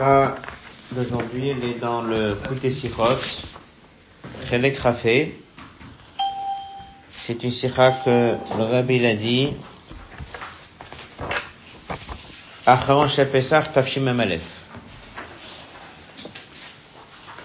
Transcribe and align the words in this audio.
sikha 0.00 0.34
d'aujourd'hui, 0.92 1.48
elle 1.50 1.62
est 1.62 1.78
dans 1.78 2.00
le 2.00 2.34
Kouté 2.48 2.70
Sikhot, 2.70 3.04
Chelek 4.48 4.78
Rafé. 4.78 5.38
C'est 7.12 7.44
une 7.44 7.50
sikha 7.50 7.92
que 8.04 8.34
le 8.56 8.64
rabbi 8.64 8.98
l'a 8.98 9.14
dit, 9.14 9.52
Acharon 12.64 13.08
Shepesach 13.08 13.72
Tafshim 13.74 14.06
Amalef. 14.06 14.40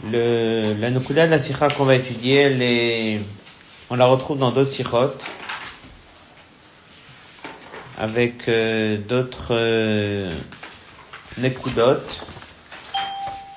Le, 0.09 0.75
la 0.79 0.91
Nukuda 0.91 1.25
de 1.25 1.31
la 1.31 1.39
sikha 1.39 1.67
qu'on 1.69 1.83
va 1.83 1.95
étudier, 1.95 2.35
elle 2.35 2.61
est, 2.61 3.19
on 3.89 3.97
la 3.97 4.05
retrouve 4.05 4.37
dans 4.37 4.51
d'autres 4.51 4.71
sikhot, 4.71 5.13
avec 7.97 8.47
euh, 8.47 8.97
d'autres 8.97 9.47
euh. 9.51 10.33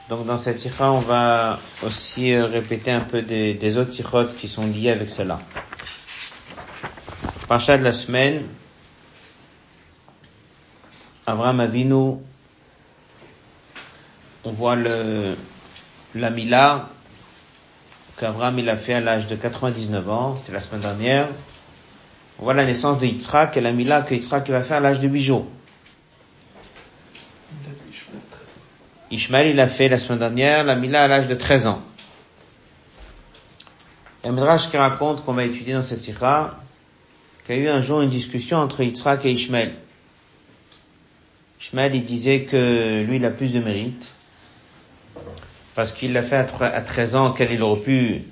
Donc 0.08 0.24
dans 0.24 0.38
cette 0.38 0.58
sikha, 0.58 0.90
on 0.90 1.00
va 1.00 1.58
aussi 1.84 2.32
euh, 2.32 2.46
répéter 2.46 2.90
un 2.90 3.00
peu 3.00 3.20
des, 3.20 3.76
autres 3.76 3.92
sikhot 3.92 4.24
qui 4.38 4.48
sont 4.48 4.66
liés 4.66 4.90
avec 4.90 5.10
cela. 5.10 5.38
Parcha 7.46 7.76
de 7.76 7.84
la 7.84 7.92
semaine, 7.92 8.42
Avraham 11.26 11.60
Avinu, 11.60 12.16
on 14.44 14.52
voit 14.52 14.76
le, 14.76 15.36
la 16.14 16.30
Mila 16.30 16.88
qu'Avraham 18.18 18.58
il 18.58 18.68
a 18.70 18.76
fait 18.76 18.94
à 18.94 19.00
l'âge 19.00 19.26
de 19.26 19.36
99 19.36 20.08
ans, 20.08 20.36
c'était 20.38 20.52
la 20.52 20.60
semaine 20.60 20.80
dernière. 20.80 21.28
On 22.38 22.44
voit 22.44 22.54
la 22.54 22.64
naissance 22.64 22.98
de 22.98 23.06
Yitzhak 23.06 23.58
et 23.58 23.60
la 23.60 23.72
Mila 23.72 24.00
que 24.02 24.14
Yitzhak 24.14 24.48
va 24.48 24.62
faire 24.62 24.78
à 24.78 24.80
l'âge 24.80 25.00
de 25.00 25.08
8 25.08 25.22
jours. 25.22 25.46
Ishmael 29.10 29.48
il 29.48 29.60
a 29.60 29.68
fait 29.68 29.88
la 29.88 29.98
semaine 29.98 30.18
dernière 30.18 30.64
la 30.64 30.76
Mila 30.76 31.04
à 31.04 31.08
l'âge 31.08 31.28
de 31.28 31.34
13 31.34 31.66
ans. 31.66 31.82
Un 34.24 34.32
Midrash 34.32 34.68
qui 34.68 34.76
raconte 34.76 35.24
qu'on 35.24 35.32
va 35.32 35.44
étudier 35.44 35.74
dans 35.74 35.82
cette 35.82 36.00
sikha 36.00 36.58
qu'il 37.46 37.56
y 37.56 37.58
a 37.60 37.62
eu 37.62 37.68
un 37.68 37.80
jour 37.80 38.02
une 38.02 38.10
discussion 38.10 38.58
entre 38.58 38.82
Yitzhak 38.82 39.24
et 39.24 39.32
Ishmael. 39.32 39.72
Ishmael 41.60 41.94
il 41.94 42.04
disait 42.04 42.42
que 42.42 43.02
lui 43.02 43.16
il 43.16 43.24
a 43.24 43.30
plus 43.30 43.52
de 43.52 43.60
mérite 43.60 44.12
parce 45.74 45.92
qu'il 45.92 46.12
l'a 46.12 46.22
fait 46.22 46.36
à 46.60 46.80
13 46.82 47.16
ans 47.16 47.30
auquel 47.30 47.52
il 47.52 47.62
aurait 47.62 47.80
pu 47.80 48.22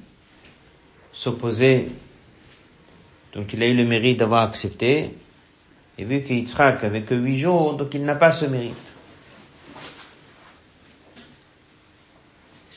s'opposer. 1.12 1.88
Donc 3.32 3.52
il 3.52 3.62
a 3.62 3.66
eu 3.68 3.74
le 3.74 3.84
mérite 3.84 4.18
d'avoir 4.18 4.42
accepté. 4.42 5.14
Et 5.98 6.04
vu 6.04 6.22
que 6.22 6.32
Yitzhak 6.34 6.84
avait 6.84 7.02
que 7.02 7.14
8 7.14 7.38
jours, 7.38 7.74
donc 7.74 7.94
il 7.94 8.04
n'a 8.04 8.16
pas 8.16 8.32
ce 8.32 8.44
mérite. 8.44 8.74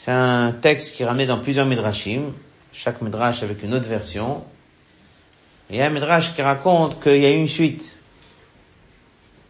C'est 0.01 0.11
un 0.11 0.53
texte 0.53 0.95
qui 0.95 1.03
ramène 1.03 1.27
dans 1.27 1.39
plusieurs 1.39 1.65
midrashim, 1.65 2.31
chaque 2.71 3.01
midrash 3.01 3.43
avec 3.43 3.61
une 3.63 3.73
autre 3.73 3.89
version. 3.89 4.45
Il 5.69 5.75
y 5.75 5.81
a 5.81 5.87
un 5.87 5.89
midrash 5.89 6.33
qui 6.33 6.41
raconte 6.41 7.03
qu'il 7.03 7.17
y 7.17 7.25
a 7.25 7.31
eu 7.31 7.35
une 7.35 7.49
suite. 7.49 7.97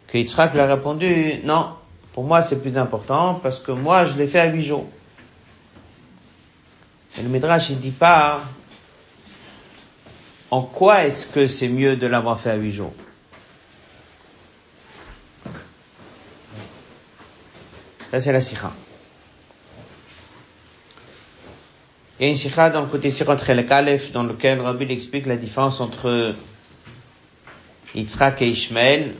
Que 0.07 0.17
Yitzhak 0.17 0.53
lui 0.53 0.59
a 0.59 0.65
répondu, 0.65 1.35
non, 1.43 1.75
pour 2.13 2.23
moi 2.23 2.41
c'est 2.41 2.63
plus 2.63 2.79
important 2.79 3.35
parce 3.35 3.59
que 3.59 3.71
moi 3.71 4.05
je 4.05 4.17
l'ai 4.17 4.25
fait 4.25 4.39
à 4.39 4.47
huit 4.47 4.65
jours. 4.65 4.89
Et 7.19 7.21
le 7.21 7.29
midrash 7.29 7.69
il 7.69 7.79
dit 7.79 7.91
pas 7.91 8.41
en 10.49 10.63
quoi 10.63 11.05
est-ce 11.05 11.27
que 11.27 11.45
c'est 11.45 11.69
mieux 11.69 11.95
de 11.95 12.07
l'avoir 12.07 12.39
fait 12.39 12.49
à 12.49 12.55
huit 12.55 12.73
jours? 12.73 12.93
Ça 18.09 18.19
c'est 18.19 18.31
la 18.31 18.41
sikha. 18.41 18.71
Il 22.19 22.23
y 22.23 22.25
a 22.25 22.31
une 22.31 22.35
sikha 22.35 22.69
dans 22.69 22.81
le 22.81 22.87
côté 22.87 23.11
sikha 23.11 23.37
Chelek 23.37 24.11
dans 24.11 24.23
lequel 24.23 24.59
Rabbi 24.59 24.91
explique 24.91 25.25
la 25.25 25.37
différence 25.37 25.79
entre 25.79 26.35
Yitzhak 27.95 28.41
et 28.41 28.49
Ishmael. 28.49 29.15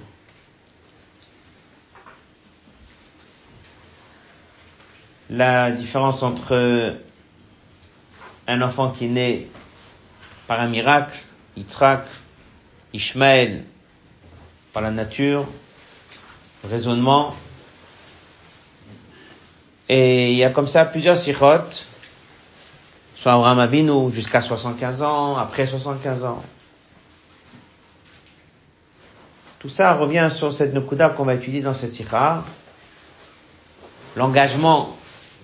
La 5.30 5.72
différence 5.72 6.24
entre 6.24 6.98
un 8.48 8.62
enfant 8.62 8.90
qui 8.92 9.08
naît 9.08 9.48
par 10.48 10.60
un 10.60 10.68
miracle, 10.68 11.18
Yitzhak, 11.56 12.06
Ishmael, 12.92 13.64
par 14.74 14.82
la 14.82 14.92
nature, 14.92 15.46
raisonnement. 16.70 17.34
Et 19.88 20.32
il 20.32 20.38
y 20.38 20.44
a 20.44 20.50
comme 20.50 20.68
ça 20.68 20.84
plusieurs 20.84 21.18
sirotes 21.18 21.86
soit 23.20 23.34
Abraham 23.34 23.60
Avinu 23.60 24.12
jusqu'à 24.14 24.42
75 24.42 25.02
ans, 25.02 25.36
après 25.36 25.68
75 25.68 26.24
ans. 26.24 26.42
Tout 29.60 29.68
ça 29.68 29.94
revient 29.96 30.30
sur 30.34 30.54
cette 30.54 30.74
Nukuda 30.74 31.10
qu'on 31.10 31.26
va 31.26 31.34
étudier 31.34 31.60
dans 31.62 31.74
cette 31.74 31.92
sikha. 31.92 32.46
L'engagement 34.16 34.96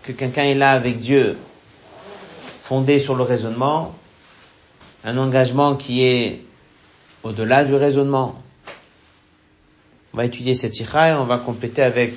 que 0.03 0.13
quelqu'un 0.13 0.43
est 0.43 0.53
là 0.53 0.71
avec 0.71 0.99
Dieu, 0.99 1.37
fondé 2.63 2.99
sur 2.99 3.13
le 3.13 3.23
raisonnement, 3.23 3.93
un 5.03 5.17
engagement 5.17 5.75
qui 5.75 6.05
est 6.05 6.45
au-delà 7.23 7.65
du 7.65 7.75
raisonnement. 7.75 8.41
On 10.13 10.17
va 10.17 10.23
étudier 10.23 10.55
cette 10.55 10.75
sikha 10.75 11.09
et 11.09 11.13
on 11.13 11.25
va 11.25 11.39
compléter 11.39 11.81
avec 11.81 12.13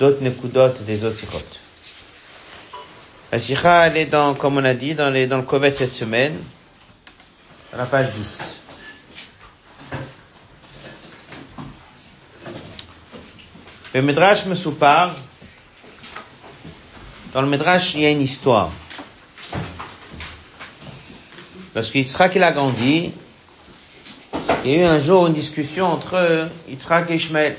d'autres 0.00 0.22
nekudot 0.22 0.70
des 0.86 1.04
autres 1.04 1.16
sikhot. 1.16 1.67
La 3.30 3.38
sikha, 3.38 3.86
elle 3.86 3.98
est 3.98 4.06
dans, 4.06 4.34
comme 4.34 4.56
on 4.56 4.64
a 4.64 4.72
dit, 4.72 4.94
dans, 4.94 5.10
le 5.10 5.42
Kovet 5.42 5.72
cette 5.72 5.92
semaine, 5.92 6.34
à 7.74 7.76
la 7.76 7.84
page 7.84 8.10
10. 8.12 8.56
Le 13.92 14.02
Midrash 14.02 14.46
me 14.46 14.54
soupar. 14.54 15.14
Dans 17.34 17.42
le 17.42 17.48
Midrash, 17.48 17.94
il 17.94 18.00
y 18.00 18.06
a 18.06 18.10
une 18.10 18.22
histoire. 18.22 18.70
Parce 21.74 21.90
qu'Yitzhak, 21.90 22.34
il 22.34 22.42
a 22.42 22.52
grandi. 22.52 23.12
Il 24.64 24.70
y 24.70 24.74
a 24.76 24.78
eu 24.78 24.84
un 24.84 24.98
jour 24.98 25.26
une 25.26 25.34
discussion 25.34 25.86
entre 25.92 26.48
Yitzhak 26.66 27.10
et 27.10 27.16
Ishmael. 27.16 27.56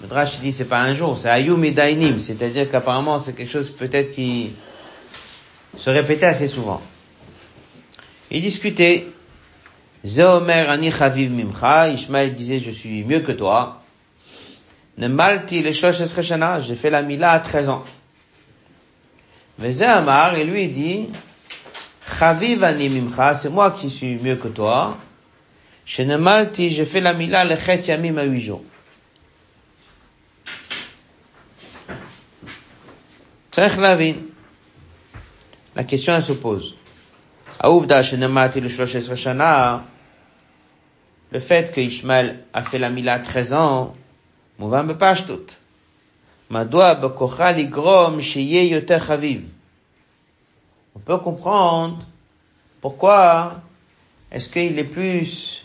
Le 0.00 0.06
Midrash 0.06 0.38
dit 0.40 0.52
c'est 0.52 0.66
pas 0.66 0.80
un 0.80 0.94
jour, 0.94 1.16
c'est 1.16 1.30
Ayum 1.30 1.64
et 1.64 1.70
Dainim. 1.70 2.20
C'est-à-dire 2.20 2.70
qu'apparemment 2.70 3.20
c'est 3.20 3.34
quelque 3.34 3.50
chose 3.50 3.70
peut-être 3.70 4.10
qui 4.10 4.52
se 5.78 5.90
répétait 5.90 6.26
assez 6.26 6.48
souvent. 6.48 6.82
Ils 8.30 8.42
discutaient. 8.42 9.06
Zeomer 10.04 10.68
ani 10.68 10.92
chaviv 10.92 11.30
mimcha. 11.30 11.88
Ishmael 11.88 12.34
disait 12.34 12.58
je 12.58 12.70
suis 12.70 13.04
mieux 13.04 13.20
que 13.20 13.32
toi. 13.32 13.82
Nemalti 14.98 15.62
le 15.62 15.72
shana. 15.72 16.60
J'ai 16.60 16.74
fait 16.74 16.90
la 16.90 17.02
mila 17.02 17.32
à 17.32 17.40
13 17.40 17.68
ans. 17.68 17.84
Mais 19.58 19.72
Zéamar, 19.72 20.36
et 20.36 20.44
lui 20.44 20.68
dit, 20.68 21.08
Chaviv 22.18 22.62
ani 22.62 22.88
mimcha, 22.88 23.34
c'est 23.34 23.48
moi 23.48 23.72
qui 23.72 23.90
suis 23.90 24.16
mieux 24.16 24.36
que 24.36 24.48
toi. 24.48 24.96
Chez 25.84 26.04
Nemalti, 26.04 26.70
j'ai 26.70 26.84
fait 26.84 27.00
la 27.00 27.14
mila 27.14 27.44
le 27.44 27.56
chet 27.56 27.80
yamim 27.80 28.18
à 28.18 28.24
8 28.24 28.40
jours. 28.40 28.62
Tzarech 33.52 33.76
lavin. 33.78 34.14
La 35.78 35.84
question 35.84 36.12
elle 36.12 36.24
se 36.24 36.32
pose. 36.32 36.74
Le 41.30 41.40
fait 41.40 41.72
que 41.72 41.80
Ishmael 41.80 42.44
a 42.52 42.62
fait 42.62 42.78
la 42.78 42.90
mila 42.90 43.14
à 43.14 43.18
13 43.20 43.52
ans. 43.52 43.94
On 44.58 44.68
peut 50.98 51.18
comprendre 51.18 52.04
pourquoi 52.80 53.60
est-ce 54.32 54.48
qu'il 54.48 54.76
est 54.80 54.84
plus 54.84 55.64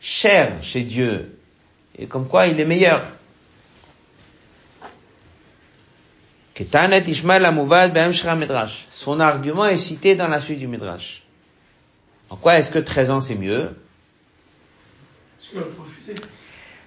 cher 0.00 0.54
chez 0.62 0.82
Dieu 0.82 1.38
et 1.96 2.06
comme 2.06 2.26
quoi 2.26 2.48
il 2.48 2.58
est 2.58 2.64
meilleur. 2.64 3.02
Son 8.90 9.20
argument 9.20 9.66
est 9.66 9.78
cité 9.78 10.16
dans 10.16 10.28
la 10.28 10.40
suite 10.40 10.58
du 10.58 10.66
Midrash. 10.66 11.22
En 12.30 12.36
quoi 12.36 12.58
est-ce 12.58 12.70
que 12.70 12.78
13 12.78 13.10
ans 13.10 13.20
c'est 13.20 13.36
mieux? 13.36 13.70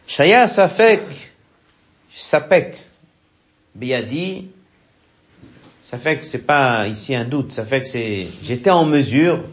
Shaya 0.07 0.47
Safek, 0.47 1.01
Sapek, 2.13 2.77
fait 5.97 6.17
que 6.17 6.25
c'est 6.25 6.45
pas 6.45 6.87
ici 6.87 7.15
un 7.15 7.25
doute, 7.25 7.51
ça 7.51 7.65
fait 7.65 7.81
que 7.81 7.87
c'est, 7.87 8.27
j'étais 8.43 8.69
en 8.69 8.85
mesure. 8.85 9.43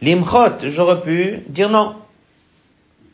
L'imchot, 0.00 0.68
j'aurais 0.68 1.00
pu 1.00 1.40
dire 1.48 1.70
non. 1.70 1.96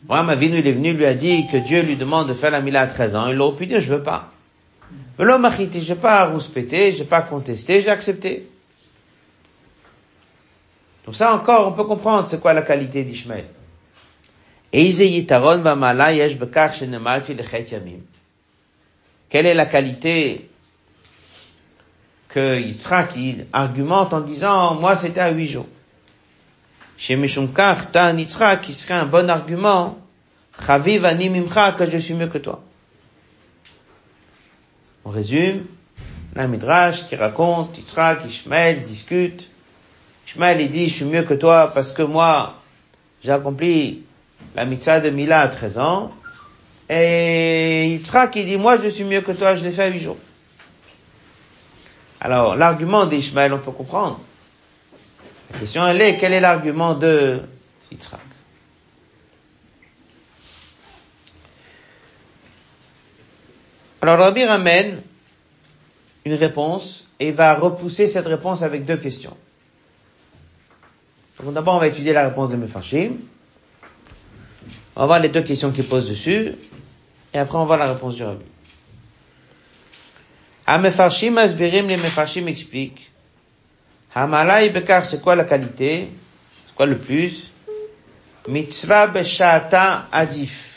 Moi, 0.06 0.22
ma 0.22 0.34
vie, 0.34 0.48
il 0.48 0.66
est 0.66 0.72
venu, 0.72 0.92
lui 0.92 1.06
a 1.06 1.14
dit 1.14 1.46
que 1.50 1.56
Dieu 1.56 1.80
lui 1.80 1.96
demande 1.96 2.28
de 2.28 2.34
faire 2.34 2.50
la 2.50 2.60
mila 2.60 2.82
à 2.82 2.86
13 2.86 3.16
ans, 3.16 3.28
il 3.28 3.40
aurait 3.40 3.56
pu 3.56 3.66
dire 3.66 3.80
je 3.80 3.94
veux 3.94 4.02
pas. 4.02 4.33
Velo 5.18 5.38
machiti, 5.38 5.80
j'ai 5.80 5.94
pas 5.94 6.26
rouspété, 6.26 6.92
j'ai 6.92 7.04
pas 7.04 7.22
contesté, 7.22 7.80
j'ai 7.80 7.90
accepté. 7.90 8.48
Donc 11.04 11.14
ça 11.14 11.34
encore, 11.34 11.68
on 11.68 11.72
peut 11.72 11.84
comprendre 11.84 12.26
c'est 12.26 12.40
quoi 12.40 12.52
la 12.52 12.62
qualité 12.62 13.04
d'Ishmael. 13.04 13.46
Quelle 19.28 19.46
est 19.46 19.54
la 19.54 19.66
qualité 19.66 20.50
que 22.28 22.60
Yitzhak 22.60 23.14
argumente 23.52 24.12
en 24.12 24.20
disant, 24.20 24.74
moi 24.74 24.96
c'était 24.96 25.20
à 25.20 25.30
huit 25.30 25.46
jours. 25.46 25.68
Chez 26.96 27.14
Mishumkar, 27.14 27.86
un 27.94 28.16
Yitzhak 28.16 28.62
qui 28.62 28.74
serait 28.74 28.94
un 28.94 29.06
bon 29.06 29.30
argument, 29.30 29.98
Chaviv 30.66 31.02
Mimcha, 31.02 31.72
que 31.72 31.88
je 31.88 31.98
suis 31.98 32.14
mieux 32.14 32.26
que 32.26 32.38
toi. 32.38 32.62
On 35.04 35.10
résume, 35.10 35.66
la 36.34 36.46
Midrash 36.46 37.06
qui 37.08 37.16
raconte, 37.16 37.76
Yitzhak, 37.76 38.24
Ishmael 38.26 38.80
discute. 38.80 39.48
Ishmael 40.26 40.60
il 40.60 40.70
dit, 40.70 40.88
je 40.88 40.94
suis 40.94 41.04
mieux 41.04 41.22
que 41.22 41.34
toi 41.34 41.70
parce 41.74 41.92
que 41.92 42.02
moi, 42.02 42.54
j'ai 43.22 43.30
accompli 43.30 44.02
la 44.54 44.64
mitzvah 44.64 45.00
de 45.00 45.10
Mila 45.10 45.42
à 45.42 45.48
13 45.48 45.78
ans. 45.78 46.12
Et 46.88 47.88
Yitzhak 47.88 48.34
il 48.36 48.46
dit, 48.46 48.56
moi 48.56 48.78
je 48.82 48.88
suis 48.88 49.04
mieux 49.04 49.20
que 49.20 49.32
toi, 49.32 49.54
je 49.54 49.64
l'ai 49.64 49.70
fait 49.70 49.82
à 49.82 49.88
8 49.88 50.00
jours. 50.00 50.18
Alors, 52.20 52.56
l'argument 52.56 53.04
d'Ishmael, 53.04 53.52
on 53.52 53.58
peut 53.58 53.72
comprendre. 53.72 54.18
La 55.52 55.58
question, 55.58 55.86
elle 55.86 56.00
est, 56.00 56.16
quel 56.16 56.32
est 56.32 56.40
l'argument 56.40 56.94
de 56.94 57.42
Yitzhak? 57.92 58.20
Alors, 64.06 64.18
Rabbi 64.18 64.44
ramène 64.44 65.00
une 66.26 66.34
réponse 66.34 67.06
et 67.18 67.30
va 67.30 67.54
repousser 67.54 68.06
cette 68.06 68.26
réponse 68.26 68.60
avec 68.60 68.84
deux 68.84 68.98
questions. 68.98 69.34
Donc, 71.42 71.54
d'abord, 71.54 71.76
on 71.76 71.78
va 71.78 71.86
étudier 71.86 72.12
la 72.12 72.28
réponse 72.28 72.50
de 72.50 72.56
Mefarshim. 72.56 73.12
On 74.94 75.00
va 75.00 75.06
voir 75.06 75.20
les 75.20 75.30
deux 75.30 75.40
questions 75.40 75.72
qu'il 75.72 75.86
pose 75.86 76.06
dessus. 76.06 76.52
Et 77.32 77.38
après, 77.38 77.56
on 77.56 77.60
va 77.60 77.76
voir 77.76 77.78
la 77.78 77.94
réponse 77.94 78.16
du 78.16 78.24
Rabbi. 78.24 78.44
Hamefarshim 80.66 81.38
Asbirim, 81.38 81.88
les 81.88 81.96
Mefarshim 81.96 82.46
expliquent. 82.46 83.10
Hamalai 84.14 84.68
Bekar, 84.68 85.06
c'est 85.06 85.22
quoi 85.22 85.34
la 85.34 85.44
qualité? 85.44 86.10
C'est 86.66 86.74
quoi 86.74 86.84
le 86.84 86.98
plus? 86.98 87.50
Mitzvah 88.48 89.06
Beshata 89.06 90.08
Adif. 90.12 90.73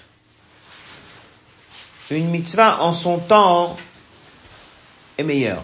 Une 2.09 2.29
mitzvah 2.29 2.81
en 2.81 2.93
son 2.93 3.17
temps 3.17 3.75
est 5.17 5.23
meilleure. 5.23 5.63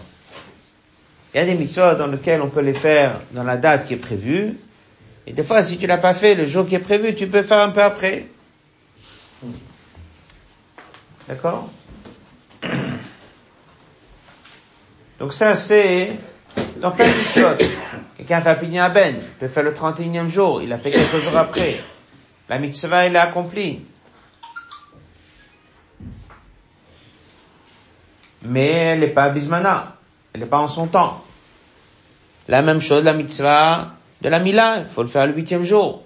Il 1.32 1.38
y 1.38 1.40
a 1.40 1.46
des 1.46 1.54
mitzvahs 1.54 1.94
dans 1.94 2.06
lesquels 2.06 2.42
on 2.42 2.50
peut 2.50 2.60
les 2.60 2.74
faire 2.74 3.20
dans 3.32 3.44
la 3.44 3.56
date 3.56 3.86
qui 3.86 3.94
est 3.94 3.98
prévue. 3.98 4.58
Et 5.26 5.32
des 5.32 5.42
fois, 5.42 5.62
si 5.62 5.78
tu 5.78 5.86
l'as 5.86 5.96
pas 5.98 6.12
fait 6.14 6.34
le 6.34 6.44
jour 6.44 6.68
qui 6.68 6.74
est 6.74 6.80
prévu, 6.80 7.14
tu 7.14 7.26
peux 7.28 7.42
faire 7.42 7.60
un 7.60 7.70
peu 7.70 7.82
après. 7.82 8.26
D'accord? 11.26 11.70
Donc 15.18 15.32
ça, 15.32 15.56
c'est 15.56 16.12
dans 16.80 16.90
plein 16.90 17.08
de 17.08 17.14
mitzvot. 17.14 17.56
Quelqu'un 18.18 18.42
fait 18.42 18.78
à 18.78 18.88
Ben, 18.90 19.16
il 19.16 19.22
peut 19.22 19.48
faire 19.48 19.62
le 19.62 19.72
31e 19.72 20.28
jour, 20.28 20.62
il 20.62 20.72
a 20.72 20.78
fait 20.78 20.90
quelques 20.90 21.16
jours 21.16 21.36
après. 21.36 21.76
La 22.48 22.58
mitzvah, 22.58 23.06
elle 23.06 23.16
est 23.16 23.18
accomplie. 23.18 23.80
Mais 28.44 28.66
elle 28.66 29.00
n'est 29.00 29.08
pas 29.08 29.30
bismana. 29.30 29.96
Elle 30.32 30.40
n'est 30.40 30.46
pas 30.46 30.58
en 30.58 30.68
son 30.68 30.86
temps. 30.86 31.24
La 32.48 32.62
même 32.62 32.80
chose, 32.80 33.04
la 33.04 33.14
mitzvah 33.14 33.92
de 34.20 34.28
la 34.28 34.38
Mila, 34.38 34.78
il 34.78 34.86
faut 34.94 35.02
le 35.02 35.08
faire 35.08 35.26
le 35.26 35.34
huitième 35.34 35.64
jour. 35.64 36.02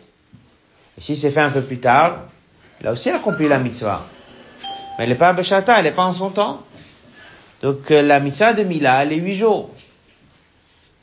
Et 0.96 1.00
si 1.00 1.16
c'est 1.16 1.30
fait 1.30 1.40
un 1.40 1.50
peu 1.50 1.62
plus 1.62 1.78
tard, 1.78 2.24
il 2.80 2.86
a 2.86 2.92
aussi 2.92 3.10
accompli 3.10 3.48
la 3.48 3.58
mitzvah. 3.58 4.04
Mais 4.96 5.04
elle 5.04 5.10
n'est 5.10 5.16
pas 5.16 5.30
à 5.30 5.78
elle 5.78 5.84
n'est 5.84 5.92
pas 5.92 6.04
en 6.04 6.12
son 6.12 6.30
temps. 6.30 6.62
Donc 7.62 7.90
euh, 7.90 8.02
la 8.02 8.20
mitzvah 8.20 8.52
de 8.52 8.62
Mila, 8.62 9.02
elle 9.02 9.12
est 9.12 9.16
huit 9.16 9.34
jours. 9.34 9.70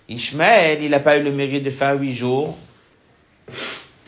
Ishmael, 0.08 0.84
il 0.84 0.92
n'a 0.92 1.00
pas 1.00 1.18
eu 1.18 1.24
le 1.24 1.32
mérite 1.32 1.64
de 1.64 1.72
faire 1.72 2.00
huit 2.00 2.14
jours. 2.14 2.58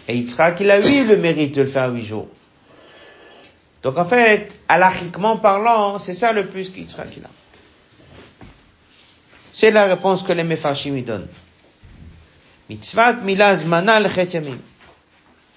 Et 0.07 0.15
Yitzhak, 0.15 0.59
il 0.61 0.71
a 0.71 0.79
eu 0.79 1.05
le 1.05 1.17
mérite 1.17 1.55
de 1.55 1.63
le 1.63 1.67
faire 1.67 1.91
huit 1.91 2.05
jours. 2.05 2.29
Donc 3.83 3.97
en 3.97 4.05
fait, 4.05 4.57
alachiquement 4.67 5.37
parlant, 5.37 5.99
c'est 5.99 6.13
ça 6.13 6.31
le 6.33 6.47
plus 6.47 6.71
il 6.75 6.89
a. 6.89 7.29
C'est 9.53 9.71
la 9.71 9.85
réponse 9.85 10.23
que 10.23 10.33
les 10.33 10.43
Mefarshim 10.43 11.01
donnent. 11.01 11.27
Mitzvah 12.69 13.13
Mila 13.13 13.55
Zmana 13.55 13.99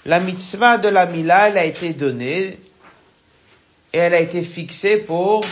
La 0.07 0.21
mitzvah 0.21 0.79
de 0.79 0.89
la 0.89 1.07
Mila, 1.07 1.49
elle 1.49 1.59
a 1.59 1.65
été 1.65 1.93
donnée 1.93 2.59
et 3.93 3.99
elle 3.99 4.15
a 4.15 4.21
été 4.21 4.43
fixée 4.43 4.99
pour 4.99 5.45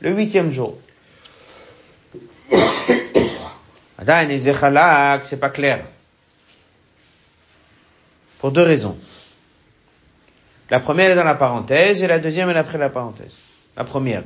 le 0.00 0.10
huitième 0.10 0.52
jour. 0.52 0.78
c'est 5.24 5.40
pas 5.40 5.50
clair. 5.50 5.84
Pour 8.38 8.52
deux 8.52 8.62
raisons. 8.62 8.96
La 10.70 10.80
première 10.80 11.10
est 11.10 11.14
dans 11.14 11.24
la 11.24 11.34
parenthèse 11.34 12.02
et 12.02 12.06
la 12.06 12.18
deuxième 12.18 12.50
est 12.50 12.56
après 12.56 12.78
la 12.78 12.90
parenthèse. 12.90 13.38
La 13.76 13.84
première. 13.84 14.22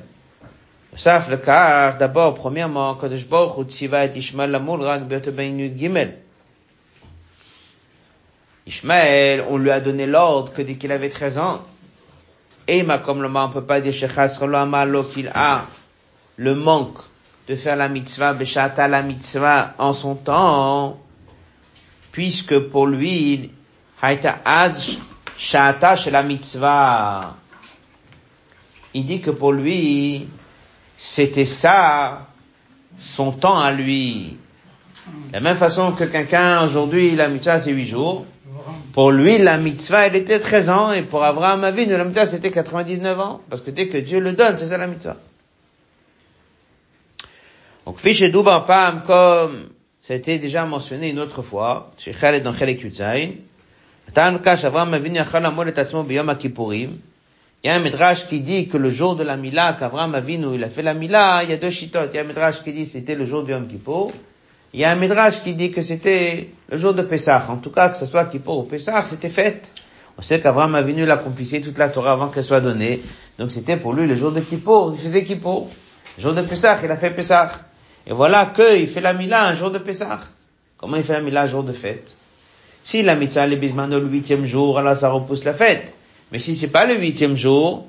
Saf 0.96 1.30
le 1.30 1.36
car, 1.38 1.96
d'abord, 1.96 2.34
premièrement, 2.34 2.94
Kadosh 2.96 3.26
Baruch 3.26 3.66
Tziva 3.68 4.04
et 4.04 4.10
Ishmael 4.16 4.50
Lamul 4.50 4.82
Rak 4.82 5.02
Yud 5.08 5.78
Gimel. 5.78 6.18
Ishmael, 8.66 9.44
on 9.48 9.56
lui 9.56 9.70
a 9.70 9.80
donné 9.80 10.06
l'ordre 10.06 10.52
que 10.52 10.62
dès 10.62 10.74
qu'il 10.74 10.92
avait 10.92 11.08
13 11.08 11.38
ans, 11.38 11.62
et 12.68 12.82
ma 12.82 12.98
comme 12.98 13.22
le 13.22 13.28
on 13.28 13.48
peut 13.48 13.64
pas 13.64 13.80
dire 13.80 13.92
qu'il 13.92 15.30
a 15.34 15.66
le 16.36 16.54
manque 16.54 16.98
de 17.48 17.56
faire 17.56 17.76
la 17.76 17.88
mitzvah, 17.88 18.34
beshata 18.34 18.86
la 18.86 19.02
mitzvah 19.02 19.74
en 19.78 19.92
son 19.94 20.14
temps, 20.14 20.98
puisque 22.12 22.58
pour 22.58 22.86
lui, 22.86 23.50
haïta 24.00 24.38
az 24.44 24.98
shata 25.38 25.96
la 26.10 26.22
mitzvah. 26.22 27.36
Il 28.94 29.06
dit 29.06 29.20
que 29.20 29.30
pour 29.30 29.52
lui, 29.52 30.28
c'était 30.98 31.46
ça, 31.46 32.28
son 32.98 33.32
temps 33.32 33.58
à 33.58 33.72
lui. 33.72 34.36
De 35.28 35.32
la 35.32 35.40
même 35.40 35.56
façon 35.56 35.92
que 35.92 36.04
quelqu'un, 36.04 36.64
aujourd'hui, 36.64 37.16
la 37.16 37.28
mitzvah 37.28 37.60
c'est 37.60 37.72
huit 37.72 37.88
jours. 37.88 38.26
Pour 38.92 39.10
lui, 39.10 39.38
la 39.38 39.58
mitzvah, 39.58 40.06
elle 40.06 40.16
était 40.16 40.38
13 40.38 40.68
ans, 40.68 40.92
et 40.92 41.02
pour 41.02 41.24
Abraham 41.24 41.64
Avinu, 41.64 41.96
la 41.96 42.04
mitzvah, 42.04 42.26
c'était 42.26 42.50
99 42.50 43.18
ans. 43.18 43.40
Parce 43.48 43.62
que 43.62 43.70
dès 43.70 43.88
que 43.88 43.96
Dieu 43.98 44.20
le 44.20 44.32
donne, 44.32 44.56
c'est 44.56 44.66
ça 44.66 44.78
la 44.78 44.86
mitzvah. 44.86 45.16
Donc, 47.86 47.98
fiche 47.98 48.22
Dubar 48.22 48.66
Pam, 48.66 49.02
comme 49.04 49.70
été 50.12 50.38
déjà 50.38 50.66
mentionné 50.66 51.10
une 51.10 51.18
autre 51.18 51.42
fois, 51.42 51.92
chez 51.98 52.12
Khaled 52.12 52.42
dans 52.42 52.52
Yutzain, 52.52 53.30
il 57.64 57.68
y 57.68 57.70
a 57.70 57.76
un 57.76 57.78
midrash 57.78 58.26
qui 58.26 58.40
dit 58.40 58.66
que 58.66 58.76
le 58.76 58.90
jour 58.90 59.14
de 59.14 59.22
la 59.22 59.36
Mila, 59.36 59.74
qu'Abraham 59.74 60.16
Avinu, 60.16 60.56
il 60.56 60.64
a 60.64 60.68
fait 60.68 60.82
la 60.82 60.94
Mila, 60.94 61.44
il 61.44 61.50
y 61.50 61.52
a 61.52 61.56
deux 61.56 61.70
chitotes. 61.70 62.10
Il 62.12 62.16
y 62.16 62.18
a 62.18 62.22
un 62.22 62.26
midrash 62.26 62.64
qui 62.64 62.72
dit 62.72 62.82
que 62.84 62.90
c'était 62.90 63.14
le 63.14 63.24
jour 63.24 63.44
du 63.44 63.52
Yom 63.52 63.68
Kippur. 63.68 64.10
Il 64.74 64.80
y 64.80 64.84
a 64.84 64.90
un 64.90 64.96
midrash 64.96 65.42
qui 65.44 65.54
dit 65.54 65.70
que 65.70 65.80
c'était 65.80 66.50
le 66.68 66.76
jour 66.76 66.92
de 66.92 67.02
Pessah. 67.02 67.46
En 67.48 67.58
tout 67.58 67.70
cas, 67.70 67.90
que 67.90 67.98
ce 67.98 68.06
soit 68.06 68.24
Kippur 68.24 68.58
ou 68.58 68.64
Pessah, 68.64 69.04
c'était 69.04 69.28
fait. 69.28 69.70
On 70.18 70.22
sait 70.22 70.40
qu'Abraham 70.40 70.74
a 70.74 70.82
venu 70.82 71.06
l'accomplissait 71.06 71.60
toute 71.60 71.78
la 71.78 71.88
Torah 71.88 72.12
avant 72.12 72.28
qu'elle 72.28 72.42
soit 72.42 72.60
donnée. 72.60 73.00
Donc 73.38 73.52
c'était 73.52 73.76
pour 73.76 73.92
lui 73.92 74.08
le 74.08 74.16
jour 74.16 74.32
de 74.32 74.40
Kippur. 74.40 74.92
Il 74.94 75.00
faisait 75.00 75.22
Kippur. 75.22 75.68
Le 76.16 76.22
jour 76.22 76.34
de 76.34 76.42
Pessah, 76.42 76.80
il 76.82 76.90
a 76.90 76.96
fait 76.96 77.12
Pessah. 77.12 77.52
Et 78.08 78.12
voilà 78.12 78.46
qu'il 78.46 78.88
fait 78.88 79.00
la 79.00 79.12
Mila 79.12 79.46
un 79.46 79.54
jour 79.54 79.70
de 79.70 79.78
Pessah. 79.78 80.18
Comment 80.78 80.96
il 80.96 81.04
fait 81.04 81.12
la 81.12 81.20
Mila 81.20 81.42
un 81.42 81.46
jour 81.46 81.62
de 81.62 81.72
fête? 81.72 82.16
Si 82.84 83.02
la 83.02 83.14
mitzvah 83.14 83.46
est 83.46 83.56
bismano 83.56 84.00
le 84.00 84.06
huitième 84.06 84.44
jour, 84.44 84.78
alors 84.78 84.96
ça 84.96 85.10
repousse 85.10 85.44
la 85.44 85.54
fête. 85.54 85.94
Mais 86.32 86.38
si 86.38 86.56
c'est 86.56 86.68
pas 86.68 86.86
le 86.86 86.96
huitième 86.96 87.36
jour, 87.36 87.86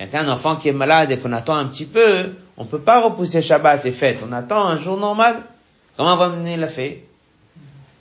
y 0.00 0.04
a 0.04 0.20
un 0.20 0.28
enfant 0.28 0.56
qui 0.56 0.68
est 0.68 0.72
malade 0.72 1.10
et 1.12 1.16
qu'on 1.16 1.32
attend 1.32 1.56
un 1.56 1.66
petit 1.66 1.86
peu, 1.86 2.32
on 2.58 2.64
peut 2.64 2.80
pas 2.80 3.00
repousser 3.00 3.42
Shabbat 3.42 3.84
et 3.86 3.92
fête. 3.92 4.18
On 4.28 4.32
attend 4.32 4.66
un 4.66 4.78
jour 4.78 4.98
normal. 4.98 5.42
Comment 5.96 6.16
va 6.16 6.28
mener 6.28 6.56
la 6.56 6.68
fée? 6.68 7.04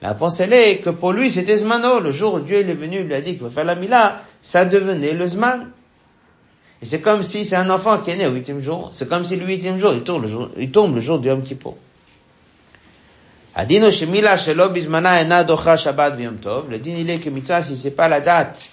La 0.01 0.15
elle 0.39 0.53
est 0.53 0.77
que 0.79 0.89
pour 0.89 1.13
lui 1.13 1.31
c'était 1.31 1.55
Zmano. 1.55 1.99
Le 1.99 2.11
jour 2.11 2.35
où 2.35 2.39
Dieu 2.39 2.57
est 2.57 2.73
venu, 2.73 2.99
il 2.99 3.05
lui 3.05 3.13
a 3.13 3.21
dit 3.21 3.33
qu'il 3.33 3.43
va 3.43 3.49
faire 3.49 3.63
la 3.63 3.75
Mila, 3.75 4.21
ça 4.41 4.65
devenait 4.65 5.13
le 5.13 5.25
Zman. 5.25 5.71
Et 6.81 6.85
c'est 6.85 6.99
comme 6.99 7.23
si 7.23 7.45
c'est 7.45 7.55
un 7.55 7.69
enfant 7.69 7.99
qui 7.99 8.11
est 8.11 8.17
né 8.17 8.27
au 8.27 8.31
huitième 8.31 8.59
jour. 8.59 8.89
C'est 8.91 9.07
comme 9.07 9.23
si 9.25 9.37
le 9.37 9.45
huitième 9.45 9.79
jour, 9.79 9.93
il 9.93 10.03
tombe 10.03 10.23
le 10.23 10.27
jour, 10.27 10.49
il 10.57 10.69
tombe 10.69 10.95
le 10.95 11.01
jour 11.01 11.19
du 11.19 11.29
Yom. 11.29 11.41
Adino 13.54 13.90
shemila 13.90 14.37
shelo 14.37 14.68
bizmana 14.68 15.20
ena 15.20 15.44
docha 15.44 15.76
Shabbat 15.76 16.16
v'yom 16.16 16.38
tov. 16.38 16.70
Le 16.70 16.78
din 16.78 16.96
il 16.96 17.10
est 17.10 17.18
que 17.18 17.30
mitzvah, 17.30 17.62
si 17.62 17.76
c'est 17.76 17.90
pas 17.90 18.08
la 18.08 18.20
date, 18.20 18.70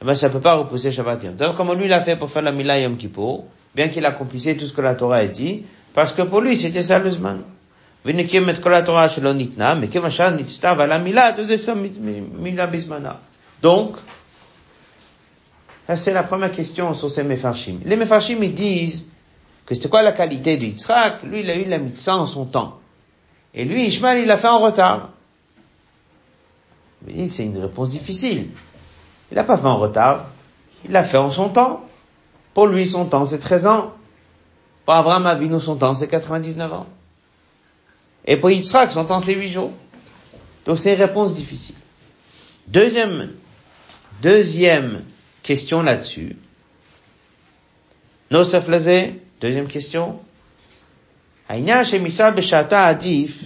eh 0.00 0.04
ben 0.04 0.14
ça 0.14 0.30
peut 0.30 0.40
pas 0.40 0.54
repousser 0.54 0.92
Shabbat 0.92 1.22
yom 1.24 1.36
tov. 1.36 1.56
Comme 1.56 1.72
lui 1.74 1.88
l'a 1.88 2.00
fait 2.00 2.16
pour 2.16 2.30
faire 2.30 2.42
la 2.42 2.52
Mila 2.52 2.78
Yom 2.78 2.96
Kippur. 2.96 3.44
bien 3.74 3.88
qu'il 3.88 4.04
accomplissait 4.06 4.56
tout 4.56 4.66
ce 4.66 4.72
que 4.72 4.80
la 4.80 4.94
Torah 4.94 5.16
a 5.16 5.26
dit, 5.26 5.64
parce 5.94 6.12
que 6.12 6.22
pour 6.22 6.40
lui, 6.40 6.56
c'était 6.56 6.82
ça 6.82 6.98
le 6.98 7.10
Zman. 7.10 7.42
ונקים 8.04 8.50
את 8.50 8.58
כל 8.58 8.74
התורה 8.74 9.08
שלא 9.08 9.32
ניתנה, 9.32 9.74
מכיוון 9.74 10.10
שנצטב 10.10 10.76
על 10.80 10.92
המילה, 10.92 11.30
זה 11.46 11.58
שם 11.58 11.86
מילה 12.32 12.66
בזמנה. 12.66 13.12
Donc, 13.62 13.96
c'est 15.96 16.14
la 16.14 16.22
première 16.22 16.50
question 16.50 16.94
sur 16.94 17.10
ces 17.10 17.22
Mefarshim. 17.22 17.80
Les 17.84 17.96
Mefarshim, 17.96 18.42
ils 18.42 18.54
disent 18.54 19.06
que 19.66 19.74
c'était 19.74 19.90
quoi 19.90 20.02
la 20.02 20.12
qualité 20.12 20.56
de 20.56 20.64
Yitzhak 20.64 21.24
Lui, 21.24 21.40
il 21.40 21.50
a 21.50 21.56
eu 21.56 21.64
la 21.64 21.76
mitzvah 21.76 22.16
en 22.16 22.26
son 22.26 22.46
temps. 22.46 22.80
Et 23.55 23.63
lui, 23.63 23.87
Ishmael, 23.87 24.19
il 24.19 24.25
l'a 24.25 24.37
fait 24.37 24.49
en 24.49 24.59
retard. 24.59 25.09
C'est 27.27 27.45
une 27.45 27.57
réponse 27.57 27.89
difficile. 27.89 28.49
Il 29.31 29.35
l'a 29.35 29.45
pas 29.45 29.57
fait 29.57 29.65
en 29.65 29.77
retard. 29.77 30.27
Il 30.83 30.91
l'a 30.91 31.05
fait 31.05 31.17
en 31.17 31.31
son 31.31 31.49
temps. 31.49 31.87
Pour 32.53 32.67
lui, 32.67 32.87
son 32.87 33.05
temps, 33.05 33.25
c'est 33.25 33.39
13 33.39 33.67
ans. 33.67 33.93
Pour 34.83 34.93
Abraham 34.93 35.25
Avinu, 35.25 35.59
son 35.59 35.77
temps, 35.77 35.95
c'est 35.95 36.07
99 36.07 36.73
ans. 36.73 36.87
Et 38.25 38.37
pour 38.37 38.51
Yitzhak, 38.51 38.91
son 38.91 39.05
temps, 39.05 39.21
c'est 39.21 39.33
8 39.33 39.49
jours. 39.49 39.71
Donc 40.65 40.77
c'est 40.77 40.93
une 40.93 40.99
réponse 40.99 41.33
difficile. 41.33 41.75
Deuxième, 42.67 43.31
deuxième 44.21 45.03
question 45.43 45.81
là-dessus. 45.81 46.35
Nosef 48.31 48.67
deuxième 49.39 49.67
question. 49.67 50.19
Adif, 51.47 53.43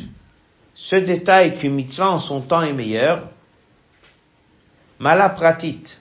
ce 0.73 0.95
détail 0.95 1.57
qu'une 1.57 1.73
mitzvah 1.73 2.11
en 2.11 2.19
son 2.19 2.41
temps 2.41 2.61
est 2.61 2.73
meilleur, 2.73 3.27
malapratit, 4.99 5.97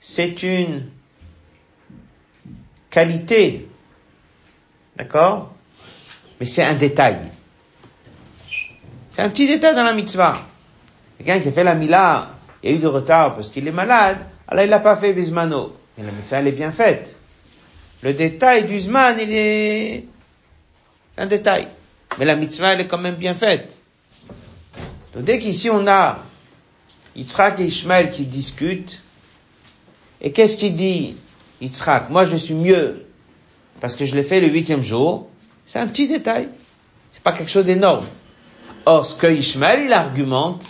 c'est 0.00 0.42
une 0.42 0.88
qualité, 2.90 3.68
d'accord? 4.96 5.52
Mais 6.38 6.46
c'est 6.46 6.62
un 6.62 6.74
détail. 6.74 7.18
C'est 9.10 9.22
un 9.22 9.30
petit 9.30 9.48
détail 9.48 9.74
dans 9.74 9.82
la 9.82 9.92
mitzvah. 9.92 10.38
Quelqu'un 11.16 11.40
qui 11.40 11.48
a 11.48 11.52
fait 11.52 11.64
la 11.64 11.74
mila, 11.74 12.30
il 12.62 12.70
y 12.70 12.72
a 12.72 12.76
eu 12.76 12.78
du 12.78 12.86
retard 12.86 13.34
parce 13.34 13.50
qu'il 13.50 13.66
est 13.66 13.72
malade, 13.72 14.18
alors 14.46 14.64
il 14.64 14.70
n'a 14.70 14.78
pas 14.78 14.96
fait 14.96 15.12
bismano. 15.12 15.76
Mais 15.96 16.04
la 16.04 16.12
mitzvah, 16.12 16.38
elle 16.38 16.46
est 16.46 16.52
bien 16.52 16.70
faite. 16.70 17.16
Le 18.02 18.12
détail 18.12 18.66
du 18.66 18.78
zman, 18.78 19.16
il 19.20 19.32
est 19.32 20.04
un 21.18 21.26
détail. 21.26 21.68
Mais 22.18 22.24
la 22.24 22.36
mitzvah, 22.36 22.72
elle 22.72 22.80
est 22.80 22.86
quand 22.86 22.98
même 22.98 23.16
bien 23.16 23.34
faite. 23.34 23.76
Donc 25.14 25.24
dès 25.24 25.38
qu'ici 25.38 25.68
on 25.70 25.86
a 25.86 26.24
Yitzhak 27.16 27.60
et 27.60 27.64
Ishmael 27.64 28.10
qui 28.10 28.24
discutent, 28.24 29.02
et 30.20 30.32
qu'est-ce 30.32 30.56
qu'il 30.56 30.76
dit 30.76 31.16
Yitzhak? 31.60 32.10
Moi 32.10 32.24
je 32.24 32.36
suis 32.36 32.54
mieux 32.54 33.06
parce 33.80 33.94
que 33.94 34.04
je 34.04 34.14
l'ai 34.14 34.22
fait 34.22 34.40
le 34.40 34.48
huitième 34.48 34.82
jour. 34.82 35.28
C'est 35.66 35.78
un 35.78 35.86
petit 35.86 36.08
détail. 36.08 36.48
C'est 37.12 37.22
pas 37.22 37.32
quelque 37.32 37.50
chose 37.50 37.64
d'énorme. 37.64 38.06
Or, 38.86 39.06
ce 39.06 39.14
que 39.14 39.26
Ishmael, 39.26 39.82
il 39.86 39.92
argumente, 39.92 40.66